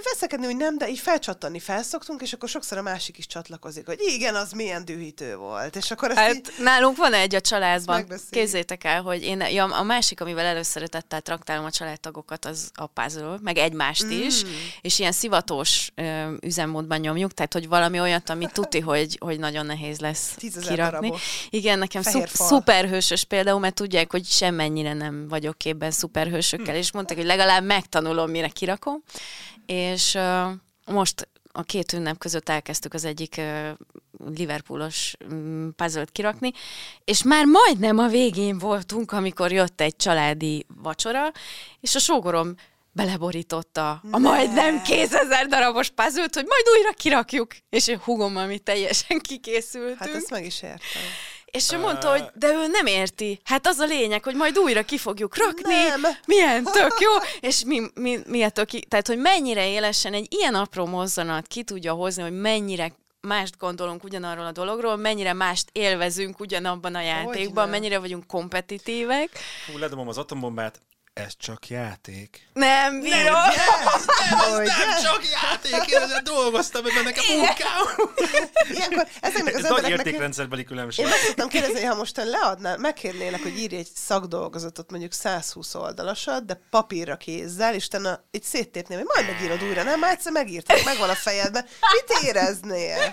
[0.03, 3.99] Veszekedni úgy nem, de így felcsattanni felszoktunk, és akkor sokszor a másik is csatlakozik, hogy
[4.05, 5.75] igen, az milyen dühítő volt.
[5.75, 6.53] És akkor hát így...
[6.59, 8.07] nálunk van egy a családban.
[8.29, 13.37] Kézzétek el, hogy én ja, a másik, amivel előszeretettel traktálom a családtagokat, az a puzzle,
[13.41, 14.09] meg egymást mm.
[14.09, 14.41] is,
[14.81, 19.65] és ilyen szivatós ö, üzemmódban nyomjuk, tehát hogy valami olyat, ami tuti, hogy, hogy nagyon
[19.65, 20.75] nehéz lesz kirakni.
[20.75, 21.19] Darabot.
[21.49, 26.77] Igen, nekem szup, szuperhősös például, mert tudják, hogy semmennyire nem vagyok képben szuperhősökkel, mm.
[26.77, 29.03] és mondták, hogy legalább megtanulom, mire kirakom,
[29.65, 30.45] és ö,
[30.85, 33.69] most a két ünnep között elkezdtük az egyik uh,
[34.35, 36.51] Liverpoolos um, puzzle kirakni,
[37.03, 41.31] és már majdnem a végén voltunk, amikor jött egy családi vacsora,
[41.79, 42.55] és a sógorom
[42.95, 47.55] beleborította a majdnem kézezer darabos puzzle hogy majd újra kirakjuk.
[47.69, 49.99] És a hugommal mi teljesen kikészültünk.
[49.99, 51.01] Hát ezt meg is értem.
[51.45, 53.39] És ő mondta, hogy de ő nem érti.
[53.43, 55.73] Hát az a lényeg, hogy majd újra ki fogjuk rakni.
[55.73, 56.01] Nem.
[56.25, 57.11] Milyen tök jó.
[57.39, 61.63] És mi, mi, mi ettől ki, tehát, hogy mennyire élesen egy ilyen apró mozzanat ki
[61.63, 62.91] tudja hozni, hogy mennyire
[63.21, 69.29] mást gondolunk ugyanarról a dologról, mennyire mást élvezünk ugyanabban a játékban, mennyire vagyunk kompetitívek.
[69.71, 70.79] Hú, ledobom az atombombát,
[71.15, 72.47] ez csak játék.
[72.53, 73.33] Nem bírom.
[73.33, 75.91] Nem, yes, nem, ez nem csak játék.
[75.91, 78.07] Én ezzel dolgoztam, mert nekem munkám.
[78.69, 81.05] Ilyenkor ezeknek az ez nagy értékrendszerbeli különbség.
[81.05, 85.75] Én meg tudtam kérdezni, hogy ha most leadnál, megkérnélek, hogy írj egy szakdolgozatot, mondjuk 120
[85.75, 89.99] oldalasat, de papírra kézzel, és utána így széttépném, hogy majd megírod újra, nem?
[89.99, 91.65] Már egyszer megírtad, megvan a fejedben.
[91.91, 93.09] Mit éreznél?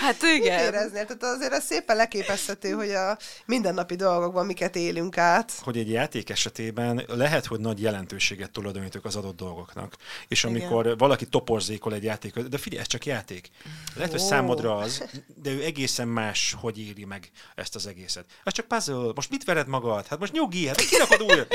[0.00, 0.64] Hát igen.
[0.64, 1.06] Mit éreznél?
[1.06, 5.52] Tehát azért ez szépen leképezhető, hogy a mindennapi dolgokban miket élünk át.
[5.62, 9.96] Hogy egy játék esetében lehet lehet, hogy nagy jelentőséget tulajdonítok az adott dolgoknak.
[10.28, 10.96] És amikor Igen.
[10.96, 13.50] valaki toporzékol egy játék, de figyelj, ez csak játék.
[13.94, 14.26] Lehet, hogy oh.
[14.26, 15.04] számodra az,
[15.42, 18.24] de ő egészen más, hogy éli meg ezt az egészet.
[18.44, 20.06] Ez csak puzzle, most mit vered magad?
[20.06, 21.46] Hát most nyugi, hát kirakod újra.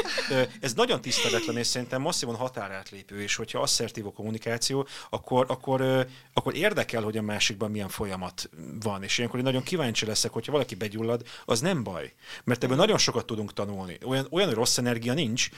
[0.61, 6.55] Ez nagyon tiszteletlen, és szerintem masszívan határátlépő, és hogyha asszertív a kommunikáció, akkor, akkor, akkor
[6.55, 8.49] érdekel, hogy a másikban milyen folyamat
[8.81, 9.03] van.
[9.03, 12.13] És ilyenkor én nagyon kíváncsi leszek, hogyha valaki begyullad, az nem baj.
[12.43, 13.97] Mert ebből nagyon sokat tudunk tanulni.
[14.03, 15.49] Olyan, olyan rossz energia nincs,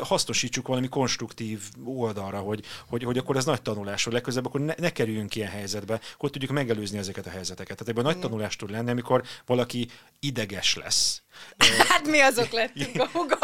[0.00, 4.74] hasznosítsuk valami konstruktív oldalra, hogy, hogy, hogy akkor ez nagy tanulás, hogy legközelebb akkor ne,
[4.76, 7.76] ne kerüljünk ilyen helyzetbe, hogy tudjuk megelőzni ezeket a helyzeteket.
[7.76, 9.88] Tehát ebben nagy tanulás tud lenni, amikor valaki
[10.20, 11.22] ideges lesz.
[11.88, 13.38] Hát mi azok lettünk a hugom.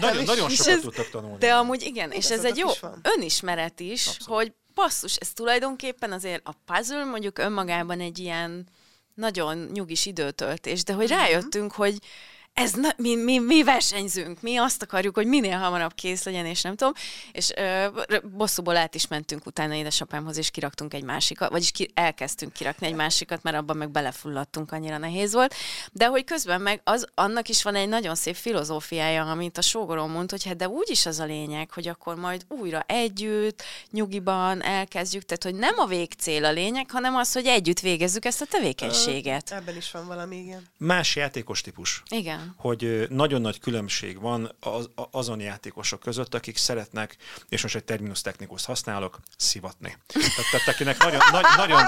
[0.00, 1.38] Nagyon, nagyon sokat tudtak tanulni.
[1.38, 2.68] De amúgy igen, és ez egy jó
[3.02, 4.42] önismeret is, Abszolút.
[4.42, 8.66] hogy basszus, ez tulajdonképpen azért a puzzle mondjuk önmagában egy ilyen
[9.14, 11.18] nagyon nyugis időtöltés, de hogy mhm.
[11.18, 11.98] rájöttünk, hogy
[12.54, 16.62] ez na, mi, mi, mi versenyzünk, mi azt akarjuk, hogy minél hamarabb kész legyen, és
[16.62, 16.92] nem tudom,
[17.32, 17.86] és ö,
[18.22, 22.94] bosszúból át is mentünk utána édesapámhoz, és kiraktunk egy másikat, vagyis ki, elkezdtünk kirakni egy
[22.94, 25.54] másikat, mert abban meg belefulladtunk, annyira nehéz volt,
[25.92, 30.10] de hogy közben meg az, annak is van egy nagyon szép filozófiája, amit a sógorom
[30.10, 34.62] mond, hogy hát de úgy is az a lényeg, hogy akkor majd újra együtt, nyugiban
[34.62, 38.46] elkezdjük, tehát hogy nem a végcél a lényeg, hanem az, hogy együtt végezzük ezt a
[38.46, 39.50] tevékenységet.
[39.50, 40.68] Ebben is van valami, igen.
[40.78, 42.02] Más játékos típus.
[42.10, 47.16] Igen hogy nagyon nagy különbség van az, azon játékosok között, akik szeretnek,
[47.48, 49.96] és most egy terminus technikus használok, szivatni.
[50.06, 51.84] Tehát, tehát akinek nagyon, nagy, nagyon,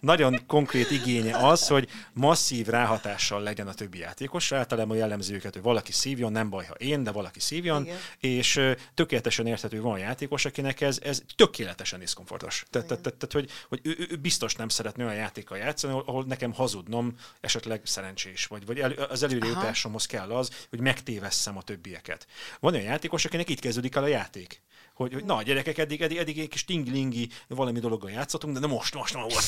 [0.00, 4.52] nagyon konkrét igénye az, hogy masszív ráhatással legyen a többi játékos.
[4.52, 7.96] Általában jellemző őket, hogy valaki szívjon, nem baj, ha én, de valaki szívjon, Igen.
[8.18, 8.60] és
[8.94, 12.64] tökéletesen érthető van a játékos, akinek ez, ez tökéletesen diszkomfortos.
[12.70, 16.24] Tehát, tehát, tehát, tehát hogy, hogy ő, ő, biztos nem szeretne olyan játékkal játszani, ahol
[16.24, 19.46] nekem hazudnom esetleg szerencsés, vagy, vagy el, az előre
[19.80, 22.26] jutás tudásomhoz kell az, hogy megtévesszem a többieket.
[22.60, 24.62] Van olyan játékos, akinek itt kezdődik el a játék
[25.00, 28.94] hogy, hogy na, gyerekek, eddig, eddig, eddig egy kis tinglingi valami dologgal játszottunk, de most,
[28.94, 29.46] most, most,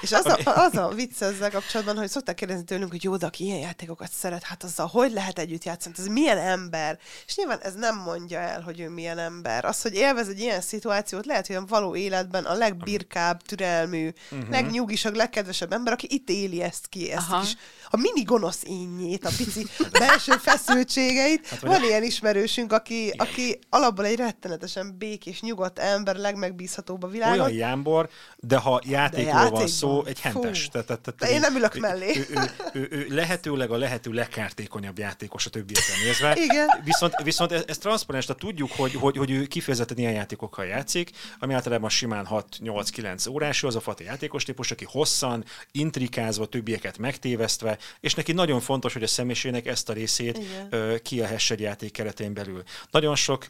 [0.00, 3.26] És az a, az a vicc ezzel kapcsolatban, hogy szokták kérdezni tőlünk, hogy jó, de
[3.26, 6.98] aki ilyen játékokat szeret, hát azzal hogy lehet együtt játszani, ez milyen ember?
[7.26, 9.64] És nyilván ez nem mondja el, hogy ő milyen ember.
[9.64, 14.50] Az, hogy élvez egy ilyen szituációt, lehet, hogy a való életben a legbirkább, türelmű, uh-huh.
[14.50, 17.42] legnyugisabb, legkedvesebb ember, aki itt éli ezt ki, ezt Aha.
[17.42, 17.56] is.
[17.90, 19.66] A mini gonosz ínyét, a pici
[19.98, 21.46] belső feszültségeit.
[21.46, 27.40] Hát, Van ilyen ismerősünk, aki, aki alapból egy rettenetesen békés, nyugodt ember, legmegbízhatóbb a világon.
[27.40, 30.68] Olyan jámbor, de ha játékról de van szó, egy hentes.
[30.68, 32.16] Te, te, te, te, én nem ülök mellé.
[32.16, 32.40] Ő, ő,
[32.72, 36.36] ő, ő, lehetőleg a lehető legkártékonyabb játékos a többiekre nézve.
[36.36, 36.66] Igen.
[36.84, 41.10] Viszont, viszont ez, ez transzparens, tehát tudjuk, hogy, hogy, hogy ő kifejezetten ilyen játékokkal játszik,
[41.38, 47.77] ami általában simán 6-8-9 órás, az a fati játékos típus, aki hosszan, intrikázva, többieket megtévesztve,
[48.00, 51.00] és neki nagyon fontos, hogy a személyiségnek ezt a részét Igen.
[51.02, 52.62] kielhesse egy játék keretén belül.
[52.90, 53.46] Nagyon sok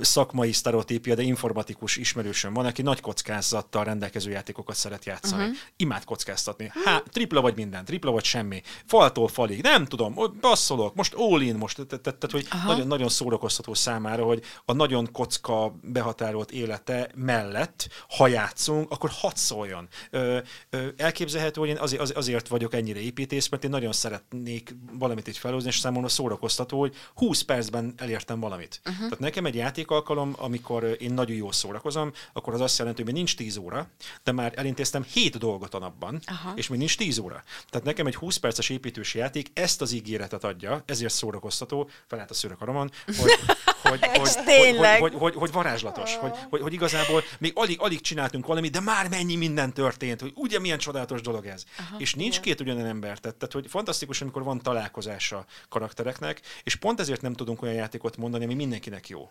[0.00, 5.42] szakmai sztereotípia, de informatikus ismerősöm van, aki nagy kockázattal rendelkező játékokat szeret játszani.
[5.42, 5.56] Uh-huh.
[5.76, 6.70] Imád kockáztatni.
[6.84, 8.62] Há, tripla vagy minden, tripla vagy semmi.
[8.86, 14.24] Faltól falig, nem tudom, basszolok, most all in, most, tehát, hogy nagyon, nagyon szórakoztató számára,
[14.24, 19.88] hogy a nagyon kocka behatárolt élete mellett, ha játszunk, akkor hadd szóljon.
[20.10, 20.38] Ö,
[20.70, 25.36] ö, elképzelhető, hogy én azért, azért vagyok ennyire építész, mert én nagyon szeretnék valamit itt
[25.36, 28.80] felhozni, és számomra szórakoztató, hogy 20 percben elértem valamit.
[28.84, 29.02] Uh-huh.
[29.02, 33.22] Tehát nekem egy játékalkalom, amikor én nagyon jól szórakozom, akkor az azt jelenti, hogy még
[33.22, 33.88] nincs 10 óra,
[34.24, 36.52] de már elintéztem 7 dolgot a napban, Aha.
[36.54, 37.42] és még nincs 10 óra.
[37.70, 42.34] Tehát nekem egy 20 perces építős játék ezt az ígéretet adja, ezért szórakoztató, felállt a
[42.34, 42.90] szőrök aromon,
[43.20, 43.32] hogy,
[43.82, 48.00] hogy, hogy, hogy, hogy, hogy, hogy, hogy varázslatos, hogy, hogy, hogy igazából még alig, alig
[48.00, 51.64] csináltunk valamit, de már mennyi minden történt, hogy ugye milyen csodálatos dolog ez.
[51.78, 52.42] Aha, és nincs igen.
[52.42, 57.32] két ugyanen ember, tehát, tehát hogy fantasztikus, amikor van találkozása karaktereknek, és pont ezért nem
[57.32, 59.30] tudunk olyan játékot mondani, ami mindenkinek jó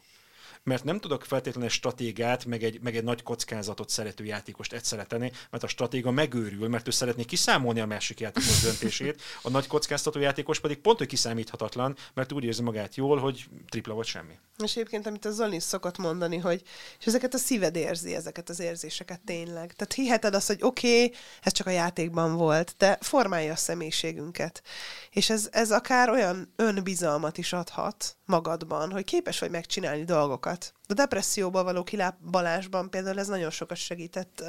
[0.65, 5.31] mert nem tudok feltétlenül stratégát, meg egy, meg egy nagy kockázatot szerető játékost egyszerre tenni,
[5.49, 10.19] mert a stratéga megőrül, mert ő szeretné kiszámolni a másik játékos döntését, a nagy kockáztató
[10.19, 14.33] játékos pedig pont, hogy kiszámíthatatlan, mert úgy érzi magát jól, hogy tripla vagy semmi.
[14.63, 16.61] És egyébként, amit a Zoli szokott mondani, hogy
[16.99, 19.73] és ezeket a szíved érzi, ezeket az érzéseket tényleg.
[19.73, 24.63] Tehát hiheted azt, hogy oké, okay, ez csak a játékban volt, de formálja a személyiségünket.
[25.09, 30.54] És ez, ez akár olyan önbizalmat is adhat magadban, hogy képes vagy megcsinálni dolgokat.
[30.87, 34.43] A depresszióból való kilábalásban például ez nagyon sokat segített,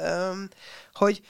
[0.93, 1.21] hogy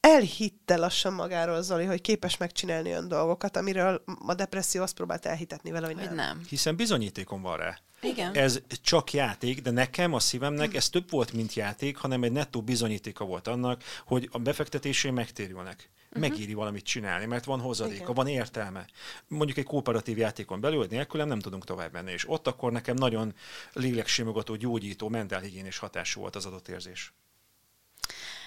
[0.00, 5.70] elhitte lassan magáról Zoli, hogy képes megcsinálni olyan dolgokat, amiről a depresszió azt próbált elhitetni
[5.70, 6.14] vele, hogy, hogy nem.
[6.14, 6.42] nem.
[6.48, 7.78] Hiszen bizonyítékom van rá.
[8.02, 8.34] Igen.
[8.34, 12.62] Ez csak játék, de nekem, a szívemnek ez több volt, mint játék, hanem egy nettó
[12.62, 15.90] bizonyítéka volt annak, hogy a befektetésé megtérülnek.
[16.12, 16.28] Uh-huh.
[16.28, 18.14] Megéri valamit csinálni, mert van hozadéka, Igen.
[18.14, 18.86] van értelme.
[19.28, 23.34] Mondjuk egy kooperatív játékon belül, nélkülem nem tudunk tovább menni, és ott akkor nekem nagyon
[23.72, 27.12] léleksimogató, gyógyító, mentálhigiénés hatású volt az adott érzés.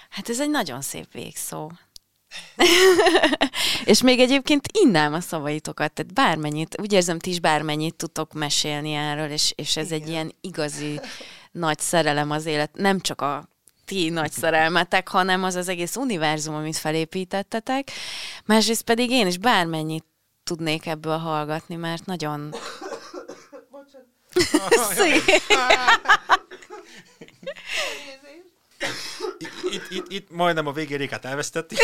[0.09, 1.71] Hát ez egy nagyon szép végszó.
[3.85, 8.93] és még egyébként innám a szavaitokat, tehát bármennyit, úgy érzem, ti is bármennyit tudtok mesélni
[8.93, 10.01] erről, és, és ez Igen.
[10.01, 10.99] egy ilyen igazi
[11.51, 13.49] nagy szerelem az élet, nem csak a
[13.85, 17.91] ti nagy szerelmetek, hanem az az egész univerzum, amit felépítettetek.
[18.45, 20.05] Másrészt pedig én is bármennyit
[20.43, 22.55] tudnék ebből hallgatni, mert nagyon...
[29.71, 31.77] itt, itt, itt majdnem a végérékát elvesztettük.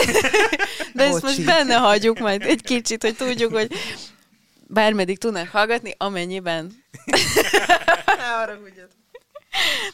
[0.93, 3.73] De ezt most benne hagyjuk majd egy kicsit, hogy tudjuk, hogy
[4.67, 6.83] bármeddig tudnak hallgatni, amennyiben.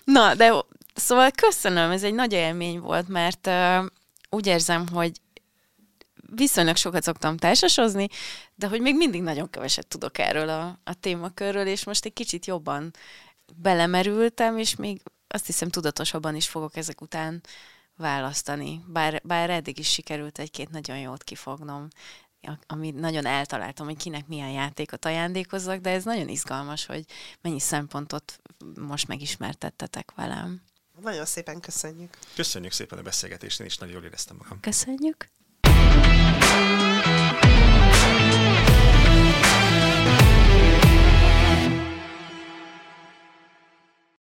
[0.03, 0.63] Na, de
[0.95, 3.85] szóval köszönöm, ez egy nagy élmény volt, mert uh,
[4.29, 5.21] úgy érzem, hogy
[6.35, 8.07] viszonylag sokat szoktam társasozni,
[8.55, 12.45] de hogy még mindig nagyon keveset tudok erről a, a témakörről, és most egy kicsit
[12.45, 12.91] jobban
[13.55, 17.41] belemerültem, és még azt hiszem tudatosabban is fogok ezek után
[17.97, 18.83] választani.
[18.87, 21.87] Bár, bár eddig is sikerült egy-két nagyon jót kifognom,
[22.67, 27.05] ami nagyon eltaláltam, hogy kinek milyen játékot ajándékozzak, de ez nagyon izgalmas, hogy
[27.41, 28.39] mennyi szempontot
[28.79, 30.61] most megismertettetek velem.
[31.01, 32.17] Nagyon szépen köszönjük.
[32.35, 34.59] Köszönjük szépen a beszélgetést, én is nagyon jól éreztem magam.
[34.59, 35.27] Köszönjük.